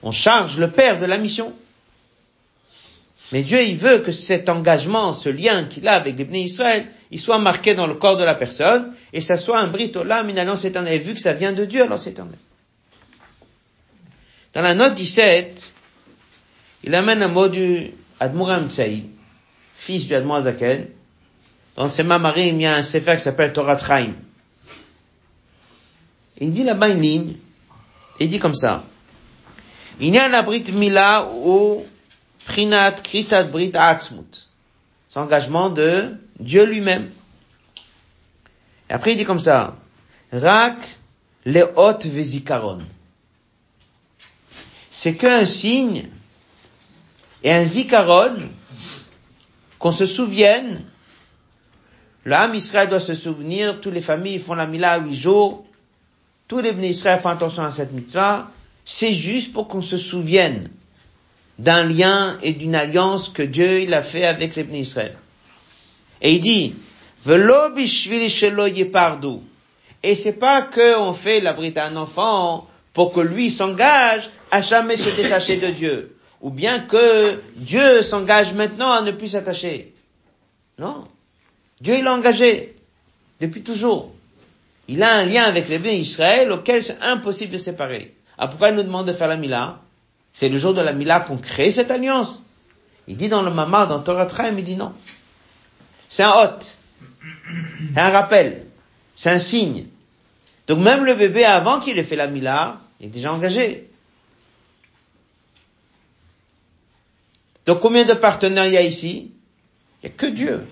On 0.01 0.11
charge 0.11 0.57
le 0.57 0.71
Père 0.71 0.97
de 0.97 1.05
la 1.05 1.19
mission. 1.19 1.53
Mais 3.31 3.43
Dieu, 3.43 3.61
il 3.61 3.77
veut 3.77 3.99
que 3.99 4.11
cet 4.11 4.49
engagement, 4.49 5.13
ce 5.13 5.29
lien 5.29 5.65
qu'il 5.65 5.87
a 5.87 5.93
avec 5.93 6.17
les 6.17 6.39
Israël, 6.39 6.87
il 7.13 7.19
soit 7.19 7.37
marqué 7.37 7.75
dans 7.75 7.85
le 7.85 7.93
corps 7.93 8.17
de 8.17 8.23
la 8.23 8.33
personne, 8.33 8.91
et 9.13 9.21
ça 9.21 9.37
soit 9.37 9.59
un 9.59 9.67
brit 9.67 9.91
olam, 9.93 10.29
une 10.29 10.39
alliance 10.39 10.65
éternelle. 10.65 10.99
Vu 10.99 11.13
que 11.13 11.21
ça 11.21 11.33
vient 11.33 11.51
de 11.51 11.63
Dieu, 11.63 11.83
alors 11.83 11.99
c'est 11.99 12.09
éternel. 12.09 12.39
Dans 14.53 14.63
la 14.63 14.73
note 14.73 14.95
17, 14.95 15.73
il 16.85 16.95
amène 16.95 17.21
un 17.21 17.27
mot 17.27 17.47
du 17.47 17.91
Admuram 18.19 18.67
Tsaï, 18.67 19.03
fils 19.75 20.07
du 20.07 20.15
Admor 20.15 20.41
Zaken. 20.41 20.87
Dans 21.75 21.87
ses 21.87 22.01
mamarim, 22.01 22.55
il 22.55 22.61
y 22.63 22.65
a 22.65 22.77
un 22.77 22.81
sefer 22.81 23.15
qui 23.17 23.21
s'appelle 23.21 23.53
Torah 23.53 23.75
Traim. 23.75 24.13
Il 26.39 26.51
dit 26.51 26.63
là-bas 26.63 26.89
une 26.89 27.01
ligne, 27.01 27.35
il 28.19 28.27
dit 28.27 28.39
comme 28.39 28.55
ça. 28.55 28.83
Il 29.99 30.15
y 30.15 30.17
a 30.17 30.25
un 30.25 30.33
abrit 30.33 30.63
mila 30.71 31.29
où 31.31 31.85
Prinat 32.47 32.93
Kritat 33.03 33.43
Brit 33.43 33.71
Atzmut. 33.75 34.49
C'est 35.13 35.19
engagement 35.19 35.69
de 35.69 36.15
Dieu 36.39 36.65
lui-même. 36.65 37.07
Et 38.89 38.93
après 38.93 39.11
il 39.11 39.17
dit 39.17 39.25
comme 39.25 39.37
ça, 39.37 39.77
Rak 40.31 40.77
Leot 41.45 41.99
Vezikaron. 42.05 42.79
C'est 44.89 45.13
qu'un 45.15 45.45
signe 45.45 46.09
et 47.43 47.51
un 47.51 47.63
zikaron 47.63 48.49
qu'on 49.77 49.91
se 49.91 50.07
souvienne. 50.07 50.83
L'âme 52.25 52.55
Israël 52.55 52.89
doit 52.89 52.99
se 52.99 53.13
souvenir, 53.13 53.81
toutes 53.81 53.93
les 53.93 54.01
familles 54.01 54.39
font 54.39 54.55
la 54.55 54.65
mila 54.65 54.93
à 54.93 54.97
huit 54.97 55.15
jours, 55.15 55.63
tous 56.47 56.57
les 56.57 56.71
bénis 56.71 56.89
Israël 56.89 57.19
font 57.21 57.29
attention 57.29 57.61
à 57.61 57.71
cette 57.71 57.91
mitzvah, 57.91 58.49
c'est 58.83 59.11
juste 59.11 59.53
pour 59.53 59.67
qu'on 59.67 59.83
se 59.83 59.97
souvienne 59.97 60.71
d'un 61.59 61.83
lien 61.83 62.37
et 62.41 62.53
d'une 62.53 62.75
alliance 62.75 63.29
que 63.29 63.43
Dieu 63.43 63.81
il 63.81 63.93
a 63.93 64.01
fait 64.01 64.25
avec 64.25 64.55
les 64.55 64.79
Israël. 64.79 65.15
Et 66.21 66.33
il 66.33 66.39
dit, 66.39 66.75
et 70.03 70.15
c'est 70.15 70.33
pas 70.33 70.61
que 70.61 70.99
on 70.99 71.13
fait 71.13 71.39
la 71.39 71.53
bride 71.53 71.77
à 71.77 71.85
un 71.85 71.95
enfant 71.95 72.67
pour 72.91 73.13
que 73.13 73.21
lui 73.21 73.49
s'engage 73.51 74.29
à 74.51 74.61
jamais 74.61 74.97
se 74.97 75.09
détacher 75.15 75.57
de 75.57 75.67
Dieu, 75.67 76.17
ou 76.41 76.49
bien 76.49 76.79
que 76.79 77.39
Dieu 77.55 78.01
s'engage 78.03 78.53
maintenant 78.53 78.91
à 78.91 79.01
ne 79.01 79.11
plus 79.11 79.29
s'attacher. 79.29 79.93
Non. 80.77 81.07
Dieu 81.79 81.95
il 81.97 82.03
l'a 82.03 82.13
engagé 82.13 82.75
depuis 83.39 83.61
toujours. 83.61 84.11
Il 84.87 85.01
a 85.01 85.15
un 85.15 85.25
lien 85.25 85.43
avec 85.43 85.69
les 85.69 85.79
biens 85.79 85.93
Israël 85.93 86.51
auquel 86.51 86.83
c'est 86.83 86.99
impossible 87.01 87.53
de 87.53 87.57
séparer. 87.57 88.13
Ah, 88.37 88.47
pourquoi 88.47 88.69
il 88.69 88.75
nous 88.75 88.83
demande 88.83 89.07
de 89.07 89.13
faire 89.13 89.29
la 89.29 89.37
Mila 89.37 89.82
c'est 90.33 90.49
le 90.49 90.57
jour 90.57 90.73
de 90.73 90.81
la 90.81 90.93
Mila 90.93 91.19
qu'on 91.19 91.37
crée 91.37 91.71
cette 91.71 91.91
alliance. 91.91 92.43
Il 93.07 93.17
dit 93.17 93.29
dans 93.29 93.43
le 93.43 93.51
Mamar, 93.51 93.87
dans 93.87 93.99
Torah 93.99 94.25
Traim, 94.25 94.57
il 94.57 94.63
dit 94.63 94.75
non. 94.75 94.93
C'est 96.09 96.25
un 96.25 96.33
hôte. 96.33 96.79
C'est 97.93 97.99
un 97.99 98.09
rappel. 98.09 98.65
C'est 99.15 99.29
un 99.29 99.39
signe. 99.39 99.85
Donc 100.67 100.79
même 100.79 101.05
le 101.05 101.13
bébé, 101.13 101.45
avant 101.45 101.79
qu'il 101.79 101.99
ait 101.99 102.03
fait 102.03 102.15
la 102.15 102.27
Mila, 102.27 102.79
il 102.99 103.07
est 103.07 103.09
déjà 103.09 103.31
engagé. 103.31 103.89
Donc 107.65 107.79
combien 107.79 108.03
de 108.03 108.13
partenaires 108.13 108.65
il 108.65 108.73
y 108.73 108.77
a 108.77 108.81
ici? 108.81 109.31
Il 110.01 110.09
n'y 110.09 110.15
a 110.15 110.17
que 110.17 110.25
Dieu. 110.25 110.65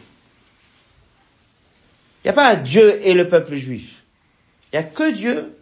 Il 2.24 2.28
n'y 2.28 2.30
a 2.32 2.34
pas 2.34 2.56
Dieu 2.56 3.00
et 3.06 3.14
le 3.14 3.28
peuple 3.28 3.56
juif. 3.56 4.02
Il 4.72 4.80
n'y 4.80 4.86
a 4.86 4.88
que 4.88 5.12
Dieu. 5.12 5.56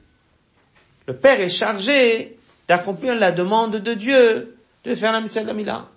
Le 1.05 1.15
Père 1.15 1.39
est 1.41 1.49
chargé 1.49 2.38
d'accomplir 2.69 3.15
la 3.15 3.31
demande 3.31 3.77
de 3.77 3.93
Dieu, 3.95 4.55
de 4.85 4.95
faire 4.95 5.11
la 5.11 5.21
mitzvah 5.21 5.43
d'Amila. 5.43 5.87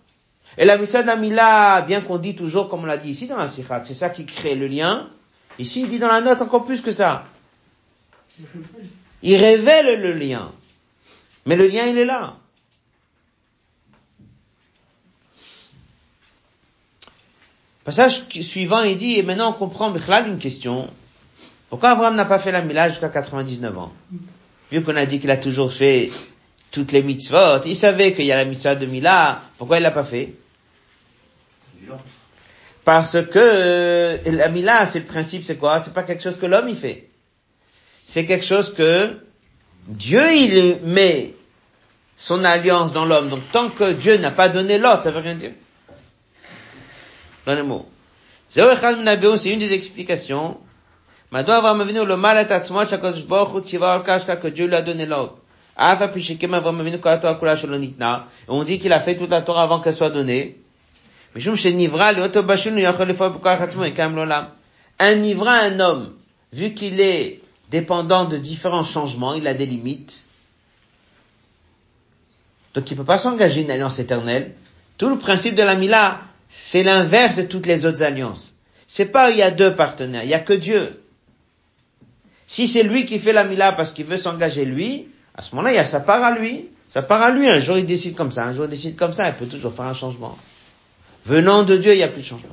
Et 0.57 0.65
la 0.65 0.79
mitzvah 0.79 1.03
d'Amila, 1.03 1.83
bien 1.83 2.01
qu'on 2.01 2.17
dit 2.17 2.35
toujours, 2.35 2.71
comme 2.71 2.81
on 2.81 2.87
l'a 2.87 2.97
dit 2.97 3.11
ici 3.11 3.27
dans 3.27 3.37
la 3.37 3.49
Sikha, 3.49 3.85
c'est 3.85 3.95
ça 3.95 4.09
qui 4.09 4.25
crée 4.25 4.55
le 4.55 4.67
lien, 4.67 5.11
ici 5.59 5.83
il 5.83 5.91
dit 5.91 5.99
dans 5.99 6.09
la 6.09 6.23
note 6.23 6.41
encore 6.41 6.65
plus 6.65 6.81
que 6.81 6.91
ça. 6.91 7.27
Il 9.23 9.37
révèle 9.37 10.01
le 10.01 10.13
lien. 10.13 10.51
Mais 11.45 11.57
le 11.57 11.67
lien, 11.67 11.85
il 11.85 11.99
est 11.99 12.07
là. 12.07 12.37
Passage 17.85 18.29
suivant, 18.29 18.83
il 18.83 18.97
dit, 18.97 19.19
et 19.19 19.23
maintenant 19.23 19.51
on 19.51 19.53
comprend 19.53 19.95
une 19.95 20.39
question. 20.39 20.89
Pourquoi 21.69 21.91
Avram 21.91 22.15
n'a 22.15 22.25
pas 22.25 22.39
fait 22.39 22.53
la 22.53 22.63
Mila 22.63 22.89
jusqu'à 22.89 23.09
99 23.11 23.77
ans? 23.77 23.93
Vu 24.71 24.83
qu'on 24.83 24.97
a 24.97 25.05
dit 25.05 25.21
qu'il 25.21 25.31
a 25.31 25.37
toujours 25.37 25.73
fait 25.73 26.11
toutes 26.73 26.93
les 26.93 27.03
mitzvot, 27.03 27.63
il 27.67 27.77
savait 27.77 28.15
qu'il 28.15 28.25
y 28.25 28.33
a 28.33 28.37
la 28.37 28.47
mitzvah 28.47 28.75
de 28.75 28.87
Mila, 28.87 29.43
pourquoi 29.59 29.77
il 29.77 29.83
l'a 29.83 29.91
pas 29.91 30.05
fait? 30.05 30.33
Parce 32.85 33.19
que 33.27 34.19
la 34.25 34.49
Mila, 34.49 34.87
c'est 34.87 35.01
le 35.01 35.05
principe, 35.05 35.45
c'est 35.45 35.57
quoi? 35.57 35.81
C'est 35.81 35.95
pas 35.95 36.03
quelque 36.03 36.23
chose 36.23 36.39
que 36.39 36.47
l'homme 36.47 36.71
y 36.71 36.75
fait. 36.75 37.09
C'est 38.05 38.27
quelque 38.27 38.45
chose 38.45 38.75
que 38.75 39.19
Dieu 39.87 40.35
il 40.35 40.79
met 40.83 41.35
son 42.17 42.43
alliance 42.43 42.93
dans 42.93 43.05
l'homme. 43.05 43.29
Donc 43.29 43.43
tant 43.53 43.69
que 43.69 43.93
Dieu 43.93 44.17
n'a 44.17 44.31
pas 44.31 44.49
donné 44.49 44.79
l'ordre, 44.79 45.03
ça 45.03 45.11
veut 45.11 45.21
rien 45.21 45.35
dire. 45.35 45.53
Dans 47.47 47.55
les 47.55 47.63
mots. 47.63 47.89
C'est 48.49 48.63
une 48.65 49.59
des 49.59 49.75
explications. 49.75 50.59
Le 51.31 52.17
mal 52.17 52.47
que 52.47 54.49
Dieu 54.49 54.67
lui 54.67 54.75
a 54.75 54.83
donné 54.83 55.07
l'ordre. 55.07 55.39
On 55.77 55.95
dit 58.65 58.79
qu'il 58.79 58.93
a 58.93 59.01
fait 59.01 59.17
toute 59.17 59.31
la 59.31 59.43
Torah 59.43 59.63
avant 59.63 59.81
qu'elle 59.81 59.95
soit 59.95 60.11
donnée. 60.11 60.59
Un 64.99 65.23
ivra, 65.23 65.55
un 65.55 65.81
homme, 65.81 66.13
vu 66.53 66.75
qu'il 66.75 67.01
est 67.01 67.41
dépendant 67.71 68.27
de 68.27 68.37
différents 68.37 68.85
changements, 68.85 69.33
il 69.35 69.49
a 69.49 69.55
des 69.55 69.65
limites. 69.65 70.27
Donc 72.75 72.91
il 72.91 72.95
ne 72.95 72.99
peut 72.99 73.07
pas 73.07 73.19
s'engager 73.19 73.63
une 73.63 73.71
alliance 73.71 73.99
éternelle. 73.99 74.55
Tout 74.99 75.09
le 75.09 75.17
principe 75.19 75.55
de 75.55 75.63
la 75.63 75.75
Mila, 75.75 76.21
c'est 76.49 76.83
l'inverse 76.83 77.37
de 77.37 77.43
toutes 77.43 77.67
les 77.67 77.87
autres 77.87 78.03
alliances. 78.03 78.55
C'est 78.87 79.07
pas 79.07 79.31
il 79.31 79.39
y 79.39 79.43
a 79.43 79.51
deux 79.51 79.75
partenaires, 79.75 80.23
il 80.23 80.29
y 80.29 80.35
a 80.35 80.39
que 80.39 80.53
Dieu. 80.53 81.03
Si 82.47 82.69
c'est 82.69 82.83
lui 82.83 83.07
qui 83.07 83.19
fait 83.19 83.33
la 83.33 83.45
Mila 83.45 83.73
parce 83.73 83.93
qu'il 83.93 84.05
veut 84.05 84.19
s'engager 84.19 84.67
lui, 84.67 85.09
à 85.35 85.43
ce 85.43 85.55
moment-là, 85.55 85.73
il 85.73 85.77
y 85.77 85.79
a 85.79 85.85
sa 85.85 86.01
part 86.01 86.23
à 86.23 86.37
lui. 86.37 86.69
Ça 86.89 87.03
part 87.03 87.23
à 87.23 87.31
lui. 87.31 87.49
Un 87.49 87.61
jour 87.61 87.79
il 87.79 87.87
décide 87.87 88.15
comme 88.15 88.33
ça, 88.33 88.45
un 88.45 88.55
jour 88.55 88.67
il 88.67 88.71
décide 88.71 88.97
comme 88.97 89.15
ça, 89.15 89.29
il 89.29 89.35
peut 89.35 89.47
toujours 89.47 89.73
faire 89.73 89.87
un 89.87 89.95
changement. 89.95 90.37
Venant 91.25 91.63
de 91.63 91.77
Dieu, 91.77 91.95
il 91.95 91.99
n'y 91.99 92.03
a 92.03 92.09
plus 92.09 92.23
de 92.23 92.27
changement. 92.27 92.49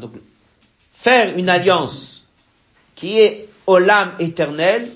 Donc, 0.00 0.12
faire 0.92 1.36
une 1.36 1.48
alliance 1.48 2.24
qui 2.94 3.18
est 3.18 3.48
au 3.66 3.78
l'âme 3.78 4.12
éternelle, 4.18 4.90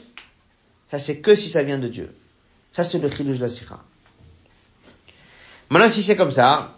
ça 0.91 0.99
c'est 0.99 1.19
que 1.21 1.35
si 1.35 1.51
ça 1.51 1.63
vient 1.63 1.79
de 1.79 1.89
Dieu. 1.89 2.15
Ça 2.73 2.85
c'est 2.85 2.99
le 2.99 3.11
chilouj 3.11 3.37
de 3.37 3.43
la 3.43 3.49
sikha. 3.49 3.81
Maintenant, 5.69 5.89
si 5.89 6.03
c'est 6.03 6.17
comme 6.17 6.31
ça, 6.31 6.77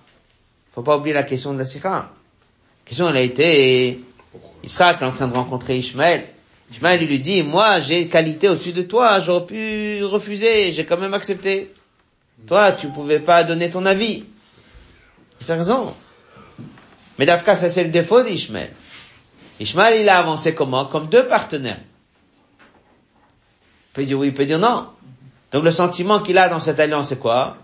faut 0.73 0.83
pas 0.83 0.97
oublier 0.97 1.15
la 1.15 1.23
question 1.23 1.53
de 1.53 1.59
la 1.59 1.65
sikha. 1.65 2.11
Question, 2.93 3.09
elle 3.09 3.17
a 3.17 3.23
été, 3.23 4.05
Israël 4.63 4.99
en 5.01 5.13
train 5.13 5.27
de 5.27 5.33
rencontrer 5.33 5.79
Ishmael. 5.79 6.27
Ishmael, 6.71 7.03
lui 7.07 7.21
dit, 7.21 7.43
moi, 7.43 7.81
j'ai 7.81 8.07
qualité 8.07 8.51
au-dessus 8.51 8.75
de 8.75 8.83
toi, 8.83 9.19
j'aurais 9.19 9.47
pu 9.47 10.05
refuser, 10.05 10.75
j'ai 10.75 10.85
quand 10.85 10.99
même 10.99 11.15
accepté. 11.15 11.73
Toi, 12.47 12.73
tu 12.73 12.89
pouvais 12.89 13.19
pas 13.19 13.45
donner 13.45 13.71
ton 13.71 13.87
avis. 13.87 14.25
Il 15.41 15.47
fait 15.47 15.55
raison. 15.55 15.95
Mais 17.19 17.25
d'Afka, 17.25 17.57
ça 17.57 17.71
c'est 17.71 17.83
le 17.83 17.89
défaut 17.89 18.21
d'Ishmael. 18.21 18.71
Ishmael, 19.59 20.03
il 20.03 20.09
a 20.11 20.19
avancé 20.19 20.55
comment? 20.55 20.85
Comme 20.85 21.07
deux 21.07 21.27
partenaires. 21.27 21.81
Il 23.89 23.93
peut 23.95 24.05
dire 24.05 24.19
oui, 24.19 24.27
il 24.27 24.35
peut 24.35 24.45
dire 24.45 24.59
non. 24.59 24.89
Donc 25.51 25.65
le 25.65 25.71
sentiment 25.71 26.21
qu'il 26.21 26.37
a 26.37 26.51
dans 26.51 26.61
cette 26.61 26.79
alliance, 26.79 27.09
c'est 27.09 27.19
quoi? 27.19 27.57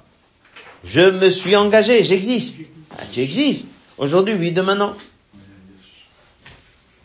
Je 0.85 1.03
me 1.03 1.29
suis 1.29 1.55
engagé, 1.55 2.03
j'existe. 2.03 2.57
Ah, 2.99 3.03
tu 3.13 3.21
existes. 3.21 3.69
Aujourd'hui, 3.99 4.33
oui, 4.33 4.53
demain 4.53 4.77
non. 4.77 4.95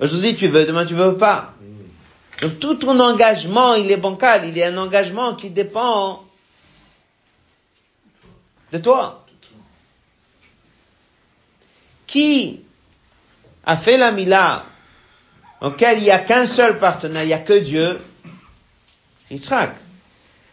Aujourd'hui, 0.04 0.36
tu 0.36 0.50
veux, 0.50 0.66
demain 0.66 0.86
tu 0.86 0.96
veux 0.96 1.16
pas? 1.16 1.54
Donc 2.42 2.60
tout 2.60 2.76
ton 2.76 3.00
engagement, 3.00 3.76
il 3.76 3.89
est 3.89 3.96
bancal, 3.96 4.46
il 4.46 4.58
est 4.58 4.66
un 4.66 4.78
engagement 4.78 5.34
qui 5.34 5.50
dépend 5.50 6.26
de 8.74 8.80
toi. 8.80 9.26
Qui 12.06 12.60
a 13.66 13.78
fait 13.78 13.96
la 13.96 14.12
mila 14.12 14.66
auquel 15.62 16.00
il 16.00 16.04
n'y 16.04 16.12
a 16.12 16.20
qu'un 16.20 16.48
seul 16.48 16.80
partenaire, 16.80 17.24
il 17.24 17.28
n'y 17.28 17.34
a 17.34 17.39
que 17.39 17.58
Dieu, 17.58 17.98
c'est 19.26 19.36
Israël. 19.36 19.72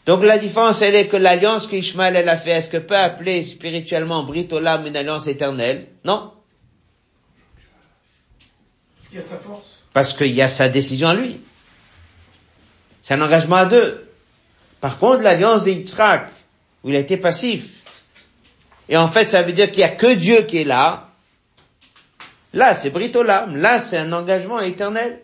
Donc 0.06 0.22
la 0.22 0.38
différence, 0.38 0.80
elle 0.80 0.94
est 0.94 1.08
que 1.08 1.16
l'alliance 1.16 1.66
qu'Ishmael 1.66 2.14
elle 2.14 2.28
a 2.28 2.36
fait, 2.36 2.50
est-ce 2.50 2.70
que 2.70 2.76
peut 2.76 2.96
appeler 2.96 3.42
spirituellement 3.42 4.22
Brit 4.22 4.46
Olam 4.52 4.86
une 4.86 4.96
alliance 4.96 5.26
éternelle? 5.26 5.88
Non. 6.04 6.34
Parce 9.92 10.12
qu'il 10.12 10.32
y 10.32 10.42
a 10.42 10.48
sa 10.48 10.68
décision 10.68 11.08
à 11.08 11.14
lui. 11.14 11.40
C'est 13.02 13.14
un 13.14 13.22
engagement 13.22 13.56
à 13.56 13.66
deux. 13.66 14.08
Par 14.80 14.98
contre, 14.98 15.22
l'alliance 15.22 15.64
d'Yitzhak, 15.64 16.28
où 16.84 16.90
il 16.90 16.96
a 16.96 17.00
été 17.00 17.16
passif, 17.16 17.78
et 18.88 18.96
en 18.96 19.08
fait, 19.08 19.26
ça 19.26 19.42
veut 19.42 19.52
dire 19.52 19.70
qu'il 19.70 19.78
n'y 19.78 19.90
a 19.90 19.94
que 19.94 20.14
Dieu 20.14 20.42
qui 20.42 20.58
est 20.58 20.64
là, 20.64 21.10
Là, 22.52 22.74
c'est 22.74 22.90
Britolam. 22.90 23.56
Là, 23.56 23.80
c'est 23.80 23.98
un 23.98 24.12
engagement 24.12 24.60
éternel. 24.60 25.20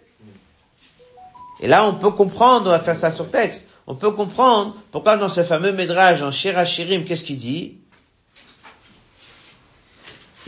Et 1.60 1.66
là, 1.66 1.86
on 1.86 1.94
peut 1.94 2.10
comprendre, 2.10 2.66
on 2.66 2.70
va 2.70 2.78
faire 2.78 2.96
ça 2.96 3.10
sur 3.10 3.30
texte, 3.30 3.66
on 3.86 3.94
peut 3.94 4.10
comprendre 4.10 4.76
pourquoi 4.92 5.16
dans 5.16 5.30
ce 5.30 5.42
fameux 5.42 5.72
médrage 5.72 6.22
en 6.22 6.30
Shirachirim, 6.30 7.04
qu'est-ce 7.04 7.24
qu'il 7.24 7.38
dit? 7.38 7.78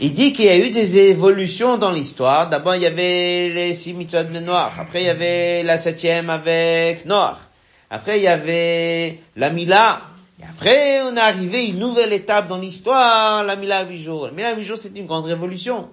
Il 0.01 0.13
dit 0.13 0.31
qu'il 0.31 0.45
y 0.45 0.49
a 0.49 0.57
eu 0.57 0.69
des 0.69 0.97
évolutions 0.97 1.77
dans 1.77 1.91
l'histoire. 1.91 2.49
D'abord, 2.49 2.75
il 2.75 2.83
y 2.83 2.85
avait 2.85 3.49
les 3.49 3.73
six 3.73 3.93
mitzvot 3.93 4.23
de 4.23 4.39
Noir. 4.39 4.79
Après, 4.79 5.01
il 5.01 5.07
y 5.07 5.09
avait 5.09 5.63
la 5.63 5.77
septième 5.77 6.29
avec 6.29 7.05
Noir. 7.05 7.41
Après, 7.89 8.19
il 8.19 8.23
y 8.23 8.27
avait 8.27 9.19
la 9.35 9.49
Mila. 9.49 10.01
Et 10.41 10.45
après, 10.45 11.01
on 11.01 11.15
est 11.15 11.19
arrivé 11.19 11.57
à 11.57 11.63
une 11.63 11.79
nouvelle 11.79 12.13
étape 12.13 12.47
dans 12.47 12.59
l'histoire, 12.59 13.43
la 13.43 13.57
Mila 13.57 13.79
à 13.79 13.85
huit 13.85 14.01
jours. 14.01 14.27
La 14.27 14.31
Mila 14.31 14.49
à 14.49 14.55
huit 14.55 14.63
jours, 14.63 14.77
c'est 14.77 14.97
une 14.97 15.05
grande 15.05 15.25
révolution. 15.25 15.89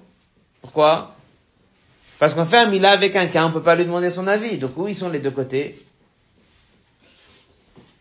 Pourquoi? 0.61 1.17
Parce 2.19 2.35
qu'on 2.35 2.45
fait 2.45 2.59
un 2.59 2.67
mila 2.67 2.93
avec 2.93 3.15
un 3.15 3.27
cas, 3.27 3.45
on 3.45 3.53
peut 3.53 3.63
pas 3.63 3.75
lui 3.75 3.85
demander 3.85 4.11
son 4.11 4.27
avis. 4.27 4.57
Donc 4.57 4.77
où 4.77 4.89
ils 4.89 4.97
sont 4.97 5.09
les 5.09 5.19
deux 5.19 5.31
côtés? 5.31 5.79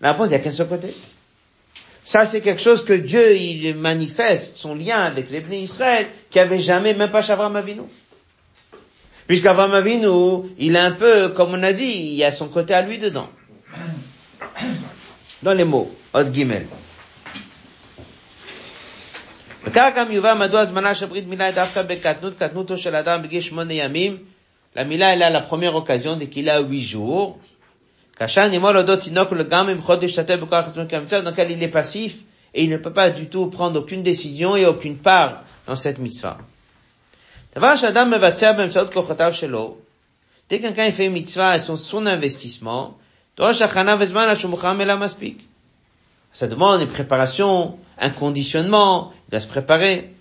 La 0.01 0.11
réponse, 0.13 0.27
il 0.27 0.29
n'y 0.29 0.35
a 0.35 0.39
qu'un 0.39 0.51
seul 0.51 0.67
côté. 0.67 0.95
Ça, 2.04 2.24
c'est 2.24 2.40
quelque 2.40 2.60
chose 2.60 2.84
que 2.84 2.92
Dieu, 2.92 3.36
il 3.36 3.76
manifeste 3.76 4.56
son 4.56 4.74
lien 4.74 4.98
avec 4.98 5.30
les 5.30 5.40
bénis 5.40 5.62
Israël, 5.64 6.06
qui 6.30 6.38
avait 6.40 6.58
jamais, 6.58 6.94
même 6.94 7.10
pas 7.10 7.22
Shavram 7.22 7.54
Avinu. 7.56 7.82
Puisqu'Avram 9.26 9.72
Avinu, 9.74 10.50
il 10.58 10.74
est 10.74 10.78
un 10.78 10.90
peu, 10.90 11.28
comme 11.28 11.50
on 11.50 11.62
a 11.62 11.72
dit, 11.72 11.84
il 11.84 12.14
y 12.14 12.24
a 12.24 12.32
son 12.32 12.48
côté 12.48 12.74
à 12.74 12.82
lui 12.82 12.98
dedans. 12.98 13.28
Dans 15.42 15.54
les 15.54 15.64
mots, 15.64 15.94
Od 16.12 16.34
Gimel. 16.34 16.66
וכך 19.64 19.90
גם 19.96 20.12
יובא 20.12 20.34
מדוע 20.34 20.64
זמנה 20.64 20.94
של 20.94 21.06
ברית 21.06 21.26
מילה 21.26 21.50
דווקא 21.50 21.82
בקטנות, 21.82 22.34
קטנותו 22.34 22.78
של 22.78 22.96
אדם 22.96 23.22
בגיל 23.22 23.40
שמונה 23.40 23.72
ימים. 23.72 24.16
למילה 24.76 25.12
אלא 25.12 25.38
la 25.38 25.42
première 25.42 25.74
occasion 25.74 26.16
dès 26.16 26.26
dans 31.23 31.31
lequel 31.31 31.51
il 31.51 31.61
est 31.61 31.67
passif 31.67 32.19
et 32.53 32.63
il 32.63 32.69
ne 32.69 32.77
peut 32.77 32.93
pas 32.93 33.09
du 33.09 33.27
tout 33.27 33.47
prendre 33.47 33.77
aucune 33.79 34.03
décision 34.03 34.55
et 34.55 34.65
aucune 34.65 34.97
part 34.97 35.43
dans 35.67 35.75
cette 35.75 35.99
mitzvah. 35.99 36.37
Ben, 37.55 37.75
Dès 40.47 40.59
qu'un 40.59 40.71
quelqu'un 40.71 40.91
fait 40.91 41.07
une 41.07 41.13
mitzvah 41.13 41.55
et 41.55 41.59
son, 41.59 41.75
son 41.75 42.05
investissement, 42.05 42.95
ça 43.37 43.67
demande 46.47 46.81
une 46.81 46.87
préparation, 46.87 47.79
un 47.99 48.09
conditionnement, 48.09 49.11
il 49.27 49.31
doit 49.31 49.41
se 49.41 49.47
préparer. 49.47 50.13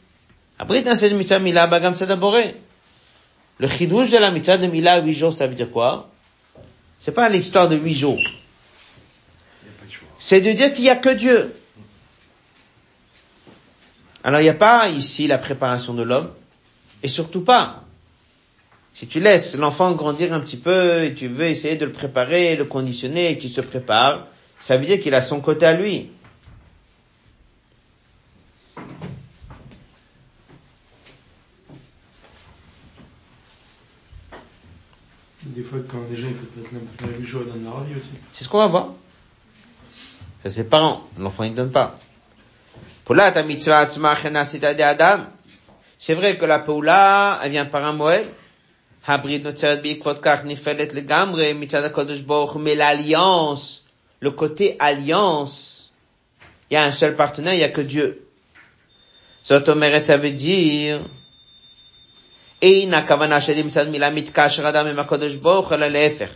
Le 3.59 3.69
chidouche 3.69 4.11
de 4.11 4.19
la 4.19 4.33
mitzvah 4.33 4.57
de 4.57 4.67
Mila, 4.67 5.01
huit 5.01 5.15
jours, 5.15 5.33
ça 5.33 5.47
veut 5.47 5.55
dire 5.55 5.71
quoi? 5.71 6.11
C'est 7.01 7.13
pas 7.13 7.29
l'histoire 7.29 7.69
de 7.69 7.77
huit 7.77 7.95
jours. 7.95 8.21
C'est 10.19 10.41
de 10.41 10.53
dire 10.53 10.73
qu'il 10.73 10.85
n'y 10.85 10.91
a 10.91 10.97
que 10.97 11.11
Dieu. 11.11 11.55
Alors 14.23 14.41
il 14.41 14.45
n'y 14.45 14.49
a 14.49 14.55
pas 14.55 14.89
ici 14.89 15.27
la 15.27 15.37
préparation 15.37 15.93
de 15.93 16.03
l'homme, 16.03 16.31
et 17.03 17.09
surtout 17.09 17.43
pas. 17.43 17.85
Si 18.95 19.07
tu 19.07 19.21
laisses 19.21 19.57
l'enfant 19.57 19.93
grandir 19.93 20.33
un 20.33 20.41
petit 20.41 20.57
peu 20.57 21.03
et 21.03 21.15
tu 21.15 21.29
veux 21.29 21.45
essayer 21.47 21.77
de 21.77 21.85
le 21.85 21.93
préparer, 21.93 22.57
le 22.57 22.65
conditionner 22.65 23.31
et 23.31 23.39
qu'il 23.39 23.53
se 23.53 23.61
prépare, 23.61 24.29
ça 24.61 24.77
veut 24.77 24.87
dire 24.87 25.01
qu'il 25.03 25.15
a 25.15 25.21
son 25.21 25.41
côté 25.41 25.67
à 25.67 25.75
lui. 25.75 26.11
Des 35.47 35.63
fois, 35.63 35.79
quand 35.91 35.99
8 36.09 37.27
jours 37.27 37.43
dans. 37.45 37.85
C'est 38.33 38.45
ce 38.45 38.49
qu'on 38.49 38.59
va 38.59 38.67
voir. 38.67 38.89
C'est 40.43 40.51
ses 40.51 40.65
parents. 40.65 41.03
L'enfant, 41.19 41.45
il 41.45 41.55
donne 41.55 41.71
pas. 41.71 41.99
C'est 45.99 46.15
vrai 46.15 46.39
que 46.39 46.47
la 46.47 46.59
Paula, 46.59 47.41
elle 47.43 47.51
vient 47.51 47.67
par 47.67 47.85
un 47.85 47.93
moël. 47.93 48.27
Mais 49.07 49.39
l'alliance, 52.75 53.85
le 54.21 54.31
côté 54.31 54.77
alliance, 54.79 55.93
il 56.71 56.75
y 56.75 56.77
a 56.77 56.85
un 56.85 56.93
seul 56.93 57.15
partenaire, 57.15 57.53
il 57.53 57.61
y 57.61 57.65
a 57.65 57.69
que 57.69 57.83
Dieu. 57.83 58.27
Ça 59.43 59.59
veut 59.59 60.31
dire, 60.31 61.01
אין 62.64 62.94
הכוונה 62.94 63.42
שלי 63.42 63.64
מצד 63.64 63.90
מילה 63.90 64.10
מתקשר 64.10 64.70
אדם 64.70 64.88
עם 64.88 65.00
הקדוש 65.00 65.36
ברוך 65.36 65.74
אלא 65.74 65.88
להפך. 65.88 66.30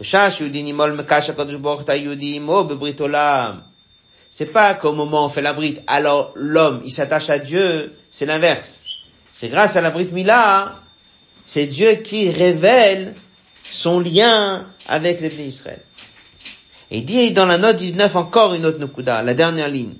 בשעה 0.00 0.30
שיהודי 0.30 0.62
נימול 0.62 0.92
מקשר 0.92 1.32
הקדוש 1.32 1.54
ברוך 1.54 1.80
את 1.80 1.88
היהודי 1.88 2.36
עמו 2.36 2.64
בברית 2.64 3.00
עולם. 3.00 3.58
C'est 4.30 4.52
pas 4.52 4.74
qu'au 4.74 4.92
moment 4.92 5.22
où 5.22 5.26
on 5.26 5.28
fait 5.30 5.40
la 5.40 5.54
brite, 5.54 5.80
alors 5.86 6.32
l'homme, 6.36 6.82
il 6.84 6.92
s'attache 6.92 7.30
à 7.30 7.38
Dieu, 7.38 7.94
c'est 8.10 8.26
l'inverse. 8.26 8.80
C'est 9.32 9.48
grâce 9.48 9.74
à 9.76 9.80
la 9.80 9.90
brite 9.90 10.12
Mila, 10.12 10.80
c'est 11.46 11.66
Dieu 11.66 11.92
qui 11.94 12.30
révèle 12.30 13.14
son 13.64 14.00
lien 14.00 14.66
avec 14.86 15.20
les 15.22 15.30
pays 15.30 15.46
Israël. 15.46 15.80
Et 16.90 16.98
il 16.98 17.04
dit 17.04 17.32
dans 17.32 17.46
la 17.46 17.56
note 17.56 17.76
19 17.76 18.16
encore 18.16 18.54
une 18.54 18.66
autre 18.66 18.78
nukuda, 18.78 19.22
la 19.22 19.34
dernière 19.34 19.68
ligne. 19.68 19.94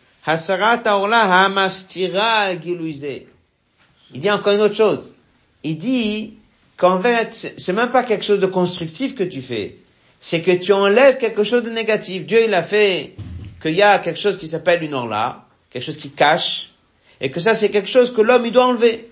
il 4.13 4.21
dit 4.21 4.31
encore 4.31 4.53
une 4.53 4.61
autre 4.61 4.75
chose. 4.75 5.15
Il 5.63 5.77
dit 5.77 6.35
qu'en 6.77 7.01
fait, 7.01 7.53
c'est 7.57 7.73
même 7.73 7.91
pas 7.91 8.03
quelque 8.03 8.23
chose 8.23 8.39
de 8.39 8.47
constructif 8.47 9.15
que 9.15 9.23
tu 9.23 9.41
fais. 9.41 9.77
C'est 10.21 10.41
que 10.41 10.51
tu 10.51 10.71
enlèves 10.71 11.17
quelque 11.17 11.43
chose 11.43 11.63
de 11.63 11.69
négatif. 11.69 12.25
Dieu, 12.25 12.45
il 12.45 12.53
a 12.53 12.63
fait 12.63 13.15
qu'il 13.61 13.73
y 13.73 13.81
a 13.81 13.99
quelque 13.99 14.19
chose 14.19 14.37
qui 14.37 14.47
s'appelle 14.47 14.81
une 14.81 14.93
orla, 14.93 15.45
quelque 15.69 15.83
chose 15.83 15.97
qui 15.97 16.09
cache, 16.09 16.71
et 17.19 17.29
que 17.29 17.41
ça, 17.41 17.53
c'est 17.53 17.69
quelque 17.69 17.89
chose 17.89 18.13
que 18.13 18.21
l'homme, 18.21 18.45
il 18.45 18.53
doit 18.53 18.67
enlever. 18.67 19.09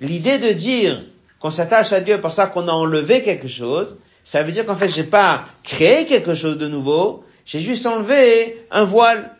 L'idée 0.00 0.38
de 0.38 0.50
dire 0.50 1.04
qu'on 1.38 1.52
s'attache 1.52 1.92
à 1.92 2.00
Dieu 2.00 2.20
par 2.20 2.32
ça 2.32 2.46
qu'on 2.46 2.66
a 2.66 2.72
enlevé 2.72 3.22
quelque 3.22 3.48
chose, 3.48 3.98
ça 4.24 4.42
veut 4.42 4.50
dire 4.50 4.66
qu'en 4.66 4.74
fait, 4.74 4.88
j'ai 4.88 5.04
pas 5.04 5.46
créé 5.62 6.06
quelque 6.06 6.34
chose 6.34 6.58
de 6.58 6.66
nouveau, 6.66 7.24
j'ai 7.44 7.60
juste 7.60 7.86
enlevé 7.86 8.66
un 8.72 8.82
voile 8.82 9.35